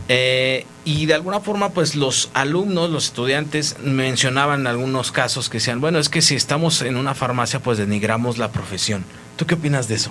Eh, 0.08 0.64
y 0.86 1.04
de 1.06 1.14
alguna 1.14 1.40
forma, 1.40 1.68
pues 1.70 1.94
los 1.94 2.30
alumnos, 2.32 2.88
los 2.90 3.04
estudiantes 3.06 3.76
mencionaban 3.82 4.60
en 4.60 4.66
algunos 4.66 5.12
casos 5.12 5.50
que 5.50 5.58
decían, 5.58 5.80
bueno, 5.82 5.98
es 5.98 6.08
que 6.08 6.22
si 6.22 6.34
estamos 6.34 6.80
en 6.82 6.96
una 6.96 7.14
farmacia, 7.14 7.60
pues 7.60 7.76
denigramos 7.78 8.38
la 8.38 8.50
profesión. 8.50 9.04
¿Tú 9.36 9.44
qué 9.46 9.54
opinas 9.54 9.86
de 9.88 9.96
eso? 9.96 10.10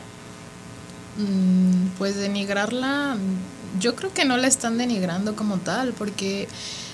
Mm, 1.18 1.88
Pues 1.98 2.16
denigrarla, 2.16 3.18
yo 3.80 3.96
creo 3.96 4.14
que 4.14 4.24
no 4.24 4.38
la 4.38 4.48
están 4.48 4.78
denigrando 4.78 5.36
como 5.36 5.58
tal, 5.58 5.94
porque 5.94 6.48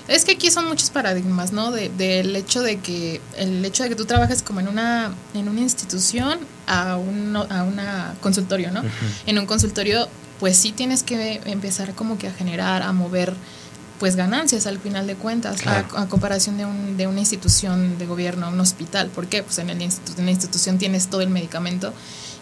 es 0.08 0.24
que 0.24 0.32
aquí 0.32 0.50
son 0.50 0.66
muchos 0.66 0.88
paradigmas, 0.90 1.52
¿no? 1.52 1.70
De- 1.70 1.90
Del 1.90 2.34
hecho 2.36 2.62
de 2.62 2.78
que 2.78 3.20
el 3.36 3.62
hecho 3.64 3.82
de 3.82 3.90
que 3.90 3.96
tú 3.96 4.06
trabajes 4.06 4.42
como 4.42 4.60
en 4.60 4.68
una 4.68 5.14
en 5.34 5.48
una 5.48 5.60
institución 5.60 6.38
a 6.66 6.96
un 6.96 7.36
a 7.36 7.64
una 7.64 8.14
consultorio, 8.22 8.70
¿no? 8.70 8.82
En 9.26 9.38
un 9.38 9.44
consultorio, 9.46 10.08
pues 10.44 10.58
sí 10.58 10.72
tienes 10.72 11.02
que 11.02 11.40
empezar 11.46 11.94
como 11.94 12.18
que 12.18 12.28
a 12.28 12.32
generar, 12.32 12.82
a 12.82 12.92
mover 12.92 13.32
pues 13.98 14.14
ganancias 14.14 14.66
al 14.66 14.78
final 14.78 15.06
de 15.06 15.14
cuentas, 15.14 15.62
Claro. 15.62 15.86
a, 15.96 16.02
a 16.02 16.08
comparación 16.08 16.58
de, 16.58 16.66
un, 16.66 16.98
de 16.98 17.06
una 17.06 17.20
institución 17.20 17.96
de 17.96 18.04
gobierno, 18.04 18.48
un 18.50 18.60
hospital. 18.60 19.08
¿Por 19.08 19.26
qué? 19.28 19.42
Pues 19.42 19.56
en, 19.58 19.70
el 19.70 19.80
institu- 19.80 20.18
en 20.18 20.26
la 20.26 20.32
institución 20.32 20.76
tienes 20.76 21.06
todo 21.08 21.22
el 21.22 21.30
medicamento 21.30 21.94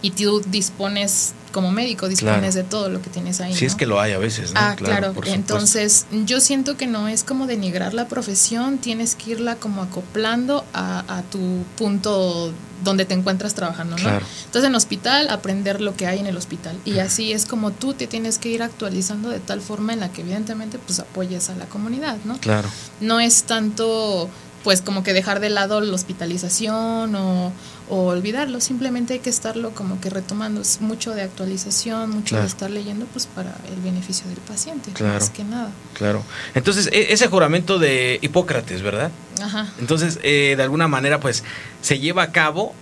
y 0.03 0.11
tú 0.11 0.43
dispones, 0.47 1.33
como 1.53 1.71
médico, 1.71 2.09
dispones 2.09 2.55
Claro. 2.55 2.55
de 2.55 2.62
todo 2.65 2.88
lo 2.88 3.01
que 3.01 3.09
tienes 3.11 3.41
ahí. 3.41 3.55
Si 3.55 3.65
es 3.67 3.73
¿no? 3.73 3.79
que 3.79 3.87
lo 3.87 4.01
hay 4.01 4.12
a 4.12 4.19
veces, 4.19 4.53
¿no? 4.53 4.61
Ah, 4.61 4.75
claro. 4.77 5.09
supuesto. 5.09 5.35
Entonces, 5.35 6.07
yo 6.27 6.41
siento 6.41 6.77
que 6.77 6.87
no 6.87 7.09
es 7.09 7.25
como 7.25 7.47
denigrar 7.47 7.95
la 7.95 8.09
profesión, 8.09 8.79
tienes 8.79 9.15
que 9.15 9.31
irla 9.33 9.57
como 9.57 9.83
acoplando 9.83 10.65
a, 10.75 11.05
a 11.19 11.23
tu 11.23 11.65
punto 11.77 12.53
donde 12.83 13.05
te 13.05 13.15
encuentras 13.15 13.55
trabajando, 13.55 13.97
¿no? 13.97 14.03
Claro. 14.03 14.27
Entonces, 14.47 14.69
en 14.69 14.75
hospital, 14.75 15.29
aprender 15.29 15.81
lo 15.81 15.95
que 15.95 16.09
hay 16.09 16.19
en 16.19 16.27
el 16.27 16.37
hospital. 16.37 16.77
Y 16.85 16.99
así 16.99 17.33
es 17.33 17.47
como 17.47 17.71
tú 17.71 17.95
te 17.95 18.09
tienes 18.09 18.38
que 18.38 18.49
ir 18.49 18.61
actualizando 18.61 19.29
de 19.29 19.38
tal 19.38 19.61
forma 19.61 19.93
en 19.93 20.01
la 20.01 20.11
que, 20.11 20.23
evidentemente, 20.23 20.81
pues 20.85 20.99
apoyes 20.99 21.49
a 21.49 21.55
la 21.55 21.67
comunidad, 21.67 22.17
¿no? 22.25 22.38
Claro. 22.38 22.69
no 23.01 23.21
es 23.21 23.45
tanto 23.45 24.29
pues 24.65 24.81
como 24.81 25.03
que 25.03 25.12
dejar 25.12 25.41
de 25.41 25.51
lado 25.51 25.81
la 25.81 25.93
hospitalización 25.93 27.15
o, 27.17 27.53
o 27.94 28.07
olvidarlo, 28.07 28.59
simplemente 28.62 29.12
hay 29.12 29.18
que 29.20 29.28
estarlo 29.28 29.72
como 29.72 30.00
que 30.00 30.09
retomando, 30.09 30.62
es 30.62 30.81
mucho 30.81 31.11
de 31.14 31.20
actualización, 31.20 32.09
mucho 32.09 32.31
Claro. 32.31 32.44
de 32.44 32.48
estar 32.48 32.70
leyendo 32.70 33.05
pues 33.05 33.26
para 33.26 33.55
el 33.68 33.78
beneficio 33.83 34.26
del 34.28 34.38
paciente, 34.38 34.92
Claro. 34.92 35.12
más 35.20 35.28
que 35.28 35.44
nada. 35.44 35.68
Claro. 35.92 36.24
Entonces, 36.55 36.88
e- 36.90 37.12
ese 37.12 37.26
juramento 37.28 37.78
de 37.78 38.18
Hipócrates, 38.22 38.81
¿verdad? 38.81 39.11
Ajá. 39.42 39.70
Entonces, 39.78 40.18
eh, 40.22 40.55
de 40.57 40.62
alguna 40.62 40.88
manera, 40.88 41.20
pues, 41.20 41.44
se 41.83 41.98
lleva 41.98 42.22
a 42.22 42.33
cabo, 42.33 42.74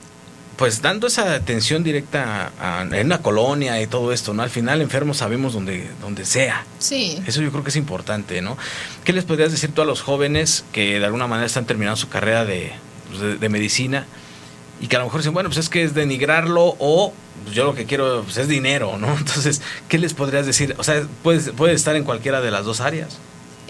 pues, 0.57 0.81
dando 0.81 1.09
esa 1.09 1.35
atención 1.35 1.83
directa 1.83 2.53
a- 2.61 2.79
a- 2.79 2.83
en 2.83 3.07
una 3.07 3.19
colonia 3.21 3.83
y 3.83 3.89
todo 3.89 4.13
esto, 4.13 4.33
¿no? 4.33 4.45
Al 4.45 4.51
final, 4.51 4.81
enfermos 4.81 5.17
sabemos 5.17 5.55
donde, 5.55 5.91
donde 6.01 6.25
sea. 6.25 6.65
Sí. 6.79 7.19
Eso 7.27 7.43
yo 7.43 7.51
creo 7.51 7.65
que 7.65 7.71
es 7.71 7.77
importante, 7.77 8.43
¿no? 8.43 8.57
¿Qué 9.03 9.13
les 9.13 9.25
podrías 9.25 9.51
decir 9.51 9.73
tú 9.73 9.83
a 9.83 9.87
los 9.87 10.03
jóvenes 10.03 10.63
que 10.71 11.01
de 11.01 11.05
alguna 11.05 11.27
manera 11.27 11.47
están 11.47 11.65
terminando 11.67 11.97
su 11.97 12.09
carrera 12.09 12.45
de, 12.45 12.71
pues, 13.09 13.21
de, 13.21 13.37
de 13.39 13.49
medicina 13.49 14.07
y 14.81 14.87
que 14.89 14.97
a 14.97 14.99
lo 14.99 15.07
mejor 15.07 15.21
dicen, 15.21 15.35
bueno, 15.35 15.49
pues 15.49 15.59
es 15.59 15.69
que 15.69 15.83
es 15.83 15.95
denigrarlo 15.95 16.75
o 16.79 17.13
pues, 17.45 17.55
yo 17.55 17.65
lo 17.65 17.75
que 17.75 17.85
quiero 17.85 18.23
pues, 18.23 18.37
es 18.39 18.49
dinero, 18.49 18.97
¿no? 18.99 19.13
Entonces, 19.19 19.61
¿qué 19.89 19.99
les 19.99 20.15
podrías 20.15 20.47
decir? 20.47 20.75
O 20.79 20.85
sea, 20.85 21.07
puedes, 21.23 21.51
puede 21.51 21.75
estar 21.75 21.97
en 21.97 22.05
cualquiera 22.05 22.41
de 22.41 22.51
las 22.51 22.65
dos 22.65 22.81
áreas. 22.81 23.19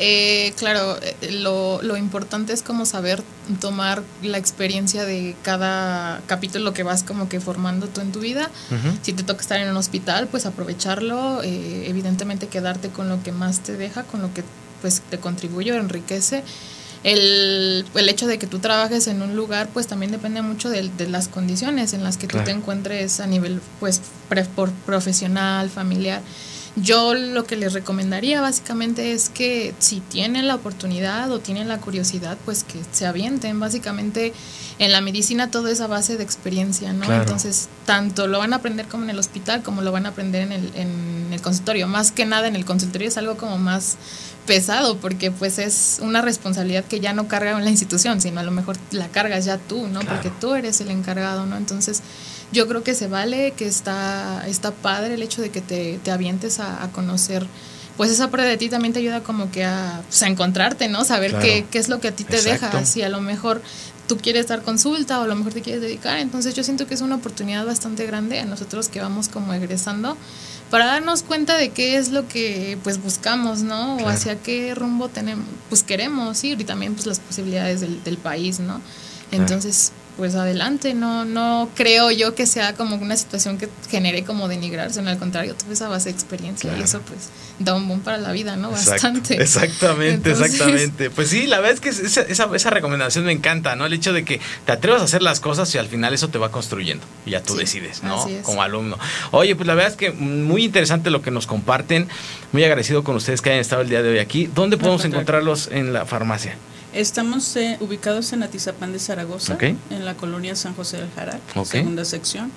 Eh, 0.02 0.54
claro, 0.56 0.96
eh, 1.02 1.30
lo, 1.30 1.82
lo 1.82 1.98
importante 1.98 2.54
es 2.54 2.62
como 2.62 2.86
saber 2.86 3.22
tomar 3.60 4.02
la 4.22 4.38
experiencia 4.38 5.04
de 5.04 5.36
cada 5.42 6.22
capítulo 6.26 6.72
que 6.72 6.84
vas 6.84 7.02
como 7.02 7.28
que 7.28 7.38
formando 7.38 7.86
tú 7.86 8.00
en 8.00 8.10
tu 8.10 8.20
vida. 8.20 8.50
Si 9.02 9.12
te 9.12 9.24
toca 9.24 9.42
estar 9.42 9.60
en 9.60 9.68
un 9.68 9.76
hospital, 9.76 10.26
pues 10.28 10.46
aprovecharlo, 10.46 11.42
eh, 11.42 11.84
evidentemente 11.86 12.48
quedarte 12.48 12.88
con 12.88 13.10
lo 13.10 13.22
que 13.22 13.32
más 13.32 13.60
te 13.60 13.76
deja, 13.76 14.04
con 14.04 14.22
lo 14.22 14.32
que 14.32 14.42
pues 14.80 15.02
te 15.10 15.18
contribuye 15.18 15.72
o 15.72 15.76
enriquece. 15.76 16.44
El, 17.02 17.86
el 17.94 18.08
hecho 18.10 18.26
de 18.26 18.38
que 18.38 18.46
tú 18.46 18.58
trabajes 18.58 19.06
en 19.06 19.22
un 19.22 19.34
lugar, 19.34 19.68
pues 19.72 19.86
también 19.86 20.12
depende 20.12 20.42
mucho 20.42 20.68
de, 20.68 20.88
de 20.90 21.08
las 21.08 21.28
condiciones 21.28 21.94
en 21.94 22.02
las 22.04 22.18
que 22.18 22.26
Claro. 22.26 22.44
tú 22.44 22.50
te 22.50 22.56
encuentres 22.56 23.20
a 23.20 23.26
nivel 23.26 23.60
pues 23.80 24.02
pre- 24.28 24.44
por 24.44 24.70
profesional, 24.70 25.70
familiar. 25.70 26.20
Yo 26.76 27.14
lo 27.14 27.44
que 27.44 27.56
les 27.56 27.72
recomendaría 27.72 28.40
básicamente 28.40 29.12
es 29.12 29.28
que 29.28 29.74
si 29.80 30.00
tienen 30.00 30.46
la 30.46 30.54
oportunidad 30.54 31.30
o 31.32 31.40
tienen 31.40 31.66
la 31.68 31.78
curiosidad, 31.78 32.38
pues 32.44 32.62
que 32.62 32.78
se 32.92 33.06
avienten. 33.06 33.58
Básicamente 33.58 34.32
en 34.78 34.92
la 34.92 35.00
medicina 35.00 35.50
todo 35.50 35.66
es 35.66 35.80
a 35.80 35.88
base 35.88 36.16
de 36.16 36.22
experiencia, 36.22 36.92
¿no? 36.92 37.06
Claro. 37.06 37.22
Entonces, 37.22 37.68
tanto 37.86 38.28
lo 38.28 38.38
van 38.38 38.52
a 38.52 38.56
aprender 38.56 38.86
como 38.86 39.02
en 39.02 39.10
el 39.10 39.18
hospital, 39.18 39.62
como 39.64 39.82
lo 39.82 39.90
van 39.90 40.06
a 40.06 40.10
aprender 40.10 40.42
en 40.42 40.52
el, 40.52 40.70
en 40.76 41.30
el 41.32 41.40
consultorio. 41.42 41.88
Más 41.88 42.12
que 42.12 42.24
nada 42.24 42.46
en 42.46 42.54
el 42.54 42.64
consultorio 42.64 43.08
es 43.08 43.16
algo 43.16 43.36
como 43.36 43.58
más 43.58 43.96
pesado 44.50 44.96
porque 44.96 45.30
pues 45.30 45.60
es 45.60 45.98
una 46.02 46.22
responsabilidad 46.22 46.84
que 46.84 46.98
ya 46.98 47.12
no 47.12 47.28
carga 47.28 47.52
en 47.52 47.62
la 47.64 47.70
institución, 47.70 48.20
sino 48.20 48.40
a 48.40 48.42
lo 48.42 48.50
mejor 48.50 48.76
la 48.90 49.06
cargas 49.06 49.44
ya 49.44 49.58
tú, 49.58 49.86
¿no? 49.86 50.00
Claro. 50.00 50.16
Porque 50.16 50.32
tú 50.40 50.54
eres 50.54 50.80
el 50.80 50.90
encargado, 50.90 51.46
¿no? 51.46 51.56
Entonces, 51.56 52.02
yo 52.50 52.66
creo 52.66 52.82
que 52.82 52.94
se 52.94 53.06
vale, 53.06 53.52
que 53.52 53.68
está, 53.68 54.42
está 54.48 54.72
padre 54.72 55.14
el 55.14 55.22
hecho 55.22 55.40
de 55.40 55.50
que 55.50 55.60
te, 55.60 56.00
te 56.02 56.10
avientes 56.10 56.58
a, 56.58 56.82
a 56.82 56.90
conocer. 56.90 57.46
Pues 57.96 58.10
esa 58.10 58.28
prueba 58.30 58.50
de 58.50 58.56
ti 58.56 58.68
también 58.68 58.92
te 58.92 58.98
ayuda 58.98 59.22
como 59.22 59.52
que 59.52 59.64
a, 59.64 60.02
pues, 60.08 60.20
a 60.24 60.26
encontrarte, 60.26 60.88
¿no? 60.88 61.04
Saber 61.04 61.30
Claro. 61.30 61.44
qué, 61.44 61.66
qué 61.70 61.78
es 61.78 61.88
lo 61.88 62.00
que 62.00 62.08
a 62.08 62.12
ti 62.16 62.24
te 62.24 62.36
Exacto. 62.38 62.66
deja. 62.76 62.84
Si 62.86 63.02
a 63.02 63.08
lo 63.08 63.20
mejor 63.20 63.62
tú 64.08 64.16
quieres 64.16 64.48
dar 64.48 64.62
consulta 64.62 65.20
o 65.20 65.22
a 65.22 65.26
lo 65.28 65.36
mejor 65.36 65.52
te 65.52 65.62
quieres 65.62 65.80
dedicar. 65.80 66.18
Entonces 66.18 66.54
yo 66.54 66.64
siento 66.64 66.88
que 66.88 66.94
es 66.94 67.02
una 67.02 67.14
oportunidad 67.14 67.64
bastante 67.64 68.04
grande 68.04 68.40
a 68.40 68.44
nosotros 68.46 68.88
que 68.88 69.00
vamos 69.00 69.28
como 69.28 69.52
egresando 69.54 70.16
para 70.70 70.86
darnos 70.86 71.22
cuenta 71.22 71.56
de 71.56 71.70
qué 71.70 71.96
es 71.96 72.10
lo 72.10 72.28
que 72.28 72.78
pues 72.82 73.02
buscamos, 73.02 73.62
¿no? 73.62 73.96
O 73.96 74.08
hacia 74.08 74.36
qué 74.36 74.74
rumbo 74.74 75.08
tenemos, 75.08 75.46
pues 75.68 75.82
queremos 75.82 76.42
ir 76.44 76.60
y 76.60 76.64
también 76.64 76.94
pues 76.94 77.06
las 77.06 77.20
posibilidades 77.20 77.80
del, 77.80 78.02
del 78.04 78.16
país, 78.16 78.60
¿no? 78.60 78.80
Entonces, 79.32 79.92
pues 80.16 80.34
adelante, 80.34 80.92
no, 80.94 81.24
no 81.24 81.70
creo 81.74 82.10
yo 82.10 82.34
que 82.34 82.46
sea 82.46 82.74
como 82.74 82.96
una 82.96 83.16
situación 83.16 83.56
que 83.58 83.68
genere 83.90 84.22
como 84.24 84.48
denigrar, 84.48 84.92
sino 84.92 85.08
al 85.10 85.18
contrario, 85.18 85.54
tuve 85.54 85.72
esa 85.72 85.88
base 85.88 86.10
de 86.10 86.14
experiencia 86.14 86.68
Claro. 86.70 86.80
y 86.80 86.84
eso 86.84 87.00
pues 87.02 87.30
da 87.58 87.74
un 87.74 87.88
boom 87.88 88.00
para 88.00 88.18
la 88.18 88.32
vida, 88.32 88.56
¿no? 88.56 88.70
Exacto, 88.70 88.90
Bastante. 88.92 89.34
Exactamente, 89.42 90.30
Entonces- 90.30 90.52
exactamente. 90.54 91.10
Pues 91.14 91.28
sí, 91.28 91.46
la 91.46 91.58
verdad 91.60 91.74
es 91.74 91.80
que 91.80 91.88
esa, 92.06 92.22
esa, 92.22 92.48
esa 92.54 92.70
recomendación 92.70 93.24
me 93.24 93.32
encanta, 93.32 93.76
¿no? 93.76 93.86
El 93.86 93.92
hecho 93.92 94.12
de 94.12 94.24
que 94.24 94.40
te 94.66 94.72
atrevas 94.72 95.00
a 95.00 95.04
hacer 95.04 95.22
las 95.22 95.40
cosas 95.40 95.74
y 95.74 95.78
al 95.78 95.88
final 95.88 96.12
eso 96.14 96.28
te 96.28 96.38
va 96.38 96.50
construyendo 96.50 97.04
y 97.26 97.30
ya 97.30 97.42
tú 97.42 97.54
Sí, 97.54 97.60
decides, 97.60 98.02
¿no? 98.02 98.26
Como 98.42 98.62
alumno. 98.62 98.98
Oye, 99.30 99.56
pues 99.56 99.66
la 99.66 99.74
verdad 99.74 99.90
es 99.92 99.96
que 99.96 100.10
muy 100.12 100.64
interesante 100.64 101.10
lo 101.10 101.22
que 101.22 101.30
nos 101.30 101.46
comparten. 101.46 102.08
Muy 102.52 102.64
agradecido 102.64 103.04
con 103.04 103.16
ustedes 103.16 103.40
que 103.42 103.50
hayan 103.50 103.60
estado 103.60 103.82
el 103.82 103.88
día 103.88 104.02
de 104.02 104.10
hoy 104.10 104.18
aquí. 104.18 104.48
¿Dónde 104.54 104.76
podemos 104.76 105.04
encontrarlos 105.04 105.68
en 105.72 105.92
la 105.92 106.04
farmacia? 106.06 106.56
Estamos 106.92 107.54
eh, 107.56 107.76
ubicados 107.80 108.32
en 108.32 108.42
Atizapán 108.42 108.92
de 108.92 108.98
Zaragoza, 108.98 109.56
en 109.60 110.04
la 110.04 110.14
colonia 110.14 110.56
San 110.56 110.74
José 110.74 110.96
del 110.96 111.08
Jaral, 111.14 111.40
Ok. 111.54 111.66
segunda 111.66 112.04
sección, 112.04 112.50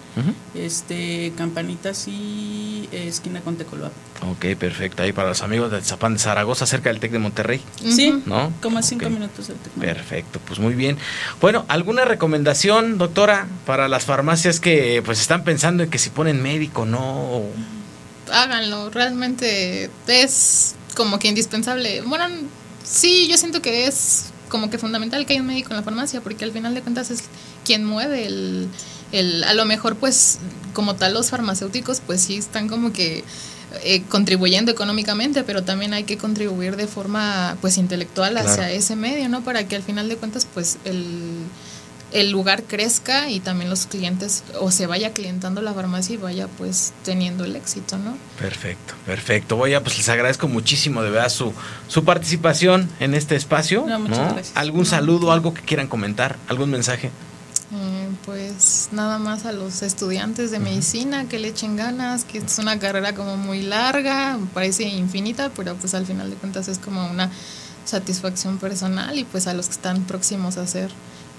este 0.56 1.32
Campanitas 1.38 2.08
y 2.08 2.90
eh, 2.92 3.08
esquina 3.08 3.42
con 3.42 3.58
Tecoloapan. 3.58 3.94
Ok, 4.32 4.58
perfecto. 4.58 5.04
Ahí 5.04 5.12
para 5.12 5.30
los 5.30 5.42
amigos 5.44 5.70
del 5.72 5.84
Zapán 5.84 6.14
de 6.14 6.20
Zaragoza, 6.20 6.66
cerca 6.66 6.90
del 6.90 7.00
TEC 7.00 7.12
de 7.12 7.20
Monterrey, 7.20 7.62
Sí. 7.88 8.24
¿no? 8.26 8.52
como 8.62 8.80
a 8.80 8.82
cinco 8.82 9.08
minutos 9.10 9.50
del 9.50 9.58
Tecnológico. 9.58 9.82
Perfecto, 10.00 10.40
pues 10.48 10.60
muy 10.60 10.74
bien. 10.74 10.98
Bueno, 11.40 11.66
¿alguna 11.68 12.04
recomendación, 12.04 12.98
doctora, 12.98 13.48
para 13.68 13.88
las 13.88 14.06
farmacias 14.06 14.60
que 14.60 15.04
pues 15.06 15.22
están 15.22 15.44
pensando 15.44 15.84
en 15.84 15.92
que 15.92 16.00
si 16.00 16.10
ponen 16.10 16.42
médico, 16.42 16.86
no? 16.86 17.44
háganlo, 18.32 18.90
realmente 18.90 19.92
es 20.08 20.74
como 20.96 21.20
que 21.20 21.28
indispensable. 21.28 22.02
Bueno, 22.02 22.26
sí, 22.84 23.28
yo 23.30 23.38
siento 23.38 23.62
que 23.62 23.88
es 23.88 24.26
como 24.50 24.70
que 24.70 24.78
fundamental 24.78 25.26
que 25.26 25.34
haya 25.34 25.42
un 25.42 25.48
médico 25.48 25.72
en 25.72 25.78
la 25.78 25.84
farmacia, 25.84 26.22
porque 26.22 26.44
al 26.46 26.52
final 26.52 26.74
de 26.76 26.82
cuentas 26.82 27.10
es 27.12 27.24
quien 27.66 27.84
mueve 27.86 28.26
el, 28.28 28.68
el 29.12 29.44
a 29.46 29.54
lo 29.54 29.66
mejor 29.66 29.96
pues 29.96 30.40
como 30.74 30.96
tal 30.96 31.14
los 31.14 31.30
farmacéuticos 31.30 32.02
pues 32.06 32.22
sí 32.22 32.38
están 32.38 32.68
como 32.68 32.94
que 32.94 33.24
eh, 33.84 34.04
contribuyendo 34.10 34.72
económicamente, 34.72 35.44
pero 35.44 35.64
también 35.64 35.94
hay 35.94 36.04
que 36.04 36.18
contribuir 36.20 36.76
de 36.76 36.86
forma 36.88 37.58
pues 37.62 37.78
intelectual 37.78 38.38
hacia 38.38 38.56
Claro. 38.56 38.74
ese 38.74 38.96
medio, 38.96 39.28
¿no? 39.30 39.44
Para 39.44 39.68
que 39.68 39.76
al 39.76 39.82
final 39.84 40.08
de 40.10 40.18
cuentas 40.18 40.46
pues 40.54 40.78
el 40.86 41.06
el 42.14 42.30
lugar 42.30 42.64
crezca 42.64 43.30
y 43.30 43.40
también 43.40 43.70
los 43.70 43.88
clientes 43.88 44.44
o 44.62 44.72
se 44.72 44.86
vaya 44.86 45.14
clientando 45.14 45.62
la 45.62 45.74
farmacia 45.74 46.14
y 46.14 46.18
vaya 46.18 46.48
pues 46.48 46.94
teniendo 47.04 47.44
el 47.44 47.56
éxito, 47.56 47.98
¿no? 47.98 48.16
Perfecto, 48.40 48.94
perfecto. 49.06 49.58
Voy 49.58 49.74
a, 49.74 49.82
pues 49.82 49.98
les 49.98 50.10
agradezco 50.10 50.48
muchísimo 50.48 51.02
de 51.02 51.10
verdad 51.10 51.30
su, 51.30 51.54
su 51.88 52.06
participación 52.06 52.90
en 53.00 53.16
este 53.16 53.36
espacio. 53.36 53.86
No, 53.88 54.00
muchas 54.00 54.34
gracias. 54.34 54.52
¿Algún 54.56 54.86
saludo, 54.86 55.32
algo 55.32 55.54
que 55.54 55.62
quieran 55.62 55.88
comentar? 55.88 56.38
¿Algún 56.48 56.70
mensaje? 56.70 57.08
Eh, 57.76 58.10
pues 58.26 58.90
nada 58.92 59.18
más 59.18 59.46
a 59.46 59.52
los 59.52 59.82
estudiantes 59.82 60.52
de 60.52 60.60
medicina 60.60 61.28
que 61.28 61.40
le 61.40 61.48
echen 61.48 61.76
ganas, 61.76 62.26
que 62.26 62.38
es 62.38 62.60
una 62.60 62.78
carrera 62.78 63.16
como 63.16 63.38
muy 63.38 63.64
larga, 63.64 64.38
parece 64.54 64.84
infinita, 64.84 65.50
pero 65.56 65.74
pues 65.76 65.96
al 65.96 66.06
final 66.06 66.30
de 66.30 66.36
cuentas 66.36 66.68
es 66.68 66.78
como 66.78 67.10
una 67.10 67.32
satisfacción 67.86 68.60
personal 68.60 69.18
y 69.18 69.24
pues 69.24 69.48
a 69.48 69.54
los 69.54 69.66
que 69.66 69.74
están 69.74 70.04
próximos 70.04 70.58
a 70.58 70.62
hacer 70.62 70.92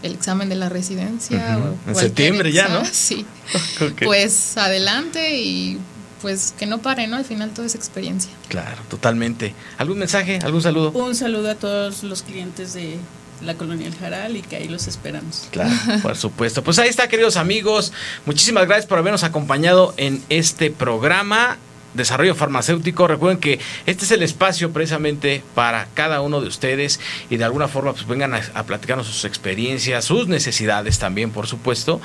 el 0.05 0.12
examen 0.12 0.48
de 0.50 0.55
la 0.55 0.68
residencia. 0.68 1.59
O 1.86 1.88
En 1.88 1.96
septiembre 1.96 2.52
ya, 2.52 2.68
¿no? 2.68 2.84
Sí. 2.84 3.26
Pues 4.05 4.57
adelante 4.57 5.36
y 5.38 5.78
pues 6.22 6.55
que 6.59 6.66
no 6.66 6.78
pare, 6.78 7.07
¿no? 7.07 7.16
Al 7.16 7.24
final 7.24 7.50
toda 7.50 7.66
esa 7.66 7.76
experiencia. 7.76 8.32
Claro, 8.48 8.80
totalmente. 8.88 9.55
¿Algún 9.76 9.98
mensaje? 9.98 10.38
¿Algún 10.42 10.62
saludo? 10.62 10.90
Un 10.92 11.14
saludo 11.14 11.50
a 11.50 11.55
todos 11.55 12.02
los 12.02 12.22
clientes 12.22 12.72
de 12.72 12.96
la 13.42 13.55
colonia 13.55 13.86
El 13.86 13.94
Jaral 13.94 14.36
y 14.36 14.42
que 14.42 14.57
ahí 14.57 14.68
los 14.68 14.86
esperamos. 14.86 15.48
Claro, 15.50 15.74
por 16.02 16.16
supuesto. 16.16 16.62
Pues 16.62 16.78
ahí 16.78 16.88
está, 16.88 17.09
queridos 17.09 17.36
amigos. 17.36 17.92
Muchísimas 18.26 18.66
gracias 18.66 18.86
por 18.86 18.98
habernos 18.98 19.22
acompañado 19.22 19.94
en 19.96 20.22
este 20.28 20.70
programa. 20.70 21.59
Desarrollo 21.95 22.34
farmacéutico. 22.34 23.07
Recuerden 23.07 23.38
que 23.38 23.61
este 23.86 24.05
es 24.05 24.11
el 24.11 24.22
espacio 24.22 24.72
precisamente 24.72 25.42
para 25.55 25.86
cada 25.95 26.20
uno 26.20 26.40
de 26.40 26.49
ustedes 26.49 27.01
y 27.30 27.36
de 27.36 27.45
alguna 27.45 27.68
forma 27.68 27.92
pues 27.92 28.07
vengan 28.07 28.34
a, 28.34 28.42
a 28.55 28.64
platicarnos 28.64 29.07
sus 29.07 29.24
experiencias, 29.24 30.05
sus 30.05 30.28
necesidades 30.28 30.99
también, 30.99 31.30
por 31.30 31.47
supuesto. 31.47 32.01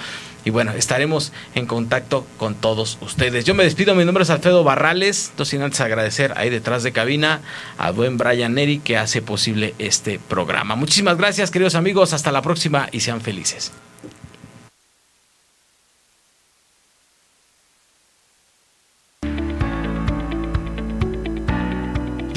Y 0.46 0.52
bueno, 0.52 0.72
estaremos 0.72 1.34
en 1.54 1.66
contacto 1.66 2.26
con 2.38 2.56
todos 2.56 2.98
ustedes. 3.02 3.46
Yo 3.46 3.56
me 3.56 3.64
despido, 3.64 3.94
mi 3.96 4.06
nombre 4.06 4.24
es 4.24 4.30
Alfredo 4.30 4.64
Barrales. 4.64 5.30
Entonces, 5.32 5.52
sin 5.52 5.62
antes 5.62 5.82
agradecer 5.82 6.34
ahí 6.38 6.50
detrás 6.50 6.84
de 6.84 6.92
cabina 6.92 7.42
a 7.78 7.92
buen 7.92 8.18
Brian 8.18 8.54
Neri 8.54 8.80
que 8.80 8.98
hace 8.98 9.22
posible 9.22 9.74
este 9.80 10.20
programa. 10.20 10.76
Muchísimas 10.76 11.18
gracias, 11.18 11.52
queridos 11.52 11.76
amigos. 11.76 12.14
Hasta 12.14 12.32
la 12.32 12.42
próxima 12.42 12.88
y 12.92 13.02
sean 13.02 13.22
felices. 13.22 13.72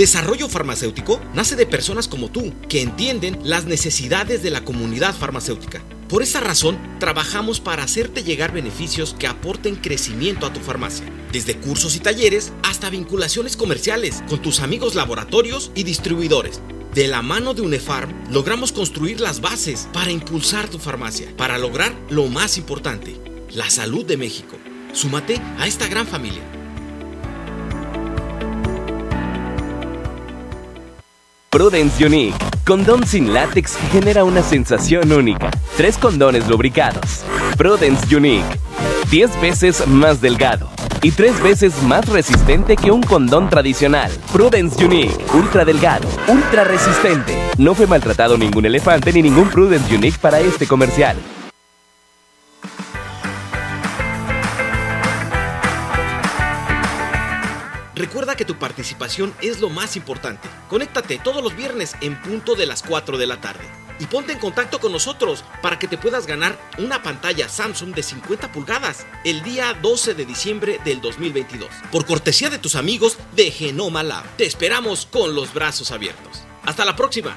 Desarrollo 0.03 0.49
farmacéutico 0.49 1.21
nace 1.33 1.55
de 1.55 1.65
personas 1.65 2.09
como 2.09 2.29
tú, 2.29 2.53
que 2.69 2.83
entienden 2.83 3.39
las 3.45 3.67
necesidades 3.67 4.43
de 4.43 4.51
la 4.51 4.65
comunidad 4.65 5.15
farmacéutica. 5.15 5.81
Por 6.09 6.25
esa 6.25 6.41
razón, 6.41 6.77
trabajamos 6.99 7.61
para 7.61 7.85
hacerte 7.85 8.25
llegar 8.25 8.51
beneficios 8.51 9.15
que 9.17 9.29
aporten 9.29 9.77
crecimiento 9.77 10.45
a 10.45 10.53
tu 10.53 10.59
farmacia, 10.59 11.07
desde 11.31 11.57
cursos 11.57 11.95
y 11.95 12.01
talleres 12.01 12.53
hasta 12.65 12.91
vinculaciones 12.91 13.57
comerciales 13.57 14.25
con 14.29 14.43
tus 14.43 14.59
amigos 14.59 14.97
laboratorios 14.97 15.71
y 15.77 15.85
distribuidores. 15.85 16.61
De 16.93 17.07
la 17.07 17.23
mano 17.23 17.55
de 17.55 17.63
UNEFARM, 17.63 18.33
logramos 18.33 18.73
construir 18.73 19.21
las 19.21 19.41
bases 19.41 19.89
para 19.93 20.11
impulsar 20.11 20.69
tu 20.69 20.81
farmacia, 20.81 21.29
para 21.37 21.59
lograr 21.59 21.95
lo 22.11 22.27
más 22.27 22.59
importante, 22.59 23.15
la 23.55 23.71
salud 23.71 24.05
de 24.05 24.17
México. 24.17 24.57
Súmate 24.93 25.41
a 25.61 25.69
esta 25.69 25.87
gran 25.87 26.09
familia. 26.09 26.43
Prudence 31.53 32.03
Unique. 32.03 32.35
Condón 32.65 33.07
sin 33.07 33.35
látex 33.35 33.77
genera 33.91 34.25
una 34.25 34.43
sensación 34.43 35.13
única. 35.13 35.51
Tres 35.77 35.99
condones 35.99 36.49
lubricados. 36.49 37.25
Prudence 37.59 38.17
Unique. 38.17 38.59
10 39.11 39.39
veces 39.39 39.87
más 39.87 40.23
delgado. 40.23 40.71
Y 41.03 41.11
tres 41.11 41.43
veces 41.43 41.75
más 41.83 42.09
resistente 42.09 42.75
que 42.75 42.91
un 42.91 43.03
condón 43.03 43.51
tradicional. 43.51 44.11
Prudence 44.33 44.83
Unique. 44.83 45.15
Ultra 45.35 45.67
delgado. 45.67 46.09
Ultra 46.27 46.65
resistente. 46.65 47.37
No 47.59 47.75
fue 47.75 47.87
maltratado 47.87 48.39
ningún 48.39 48.65
elefante 48.65 49.13
ni 49.13 49.21
ningún 49.21 49.51
Prudence 49.51 49.95
Unique 49.95 50.17
para 50.19 50.41
este 50.41 50.67
comercial. 50.67 51.19
Recuerda 58.03 58.35
que 58.35 58.45
tu 58.45 58.57
participación 58.57 59.33
es 59.43 59.61
lo 59.61 59.69
más 59.69 59.95
importante. 59.95 60.49
Conéctate 60.69 61.21
todos 61.23 61.41
los 61.41 61.55
viernes 61.55 61.95
en 62.01 62.21
punto 62.21 62.57
de 62.57 62.67
las 62.67 62.83
4 62.83 63.17
de 63.17 63.29
la 63.29 63.41
tarde. 63.41 63.63
Y 64.01 64.07
ponte 64.07 64.33
en 64.33 64.41
contacto 64.41 64.81
con 64.81 64.91
nosotros 64.91 65.45
para 65.63 65.79
que 65.79 65.87
te 65.87 65.97
puedas 65.97 66.27
ganar 66.27 66.59
una 66.79 67.01
pantalla 67.05 67.49
Samsung 67.49 67.95
de 67.95 68.03
50 68.03 68.51
pulgadas 68.51 69.07
el 69.25 69.45
día 69.45 69.73
12 69.75 70.15
de 70.15 70.25
diciembre 70.25 70.81
del 70.85 71.01
2022. 71.01 71.71
Por 71.93 72.05
cortesía 72.05 72.51
de 72.51 72.59
tus 72.59 72.75
amigos 72.75 73.19
de 73.37 73.53
Genoma 73.53 74.03
Lab. 74.03 74.25
Te 74.37 74.47
esperamos 74.47 75.07
con 75.07 75.37
los 75.37 75.55
brazos 75.55 75.93
abiertos. 75.93 76.43
Hasta 76.65 76.85
la 76.85 76.97
próxima. 76.97 77.37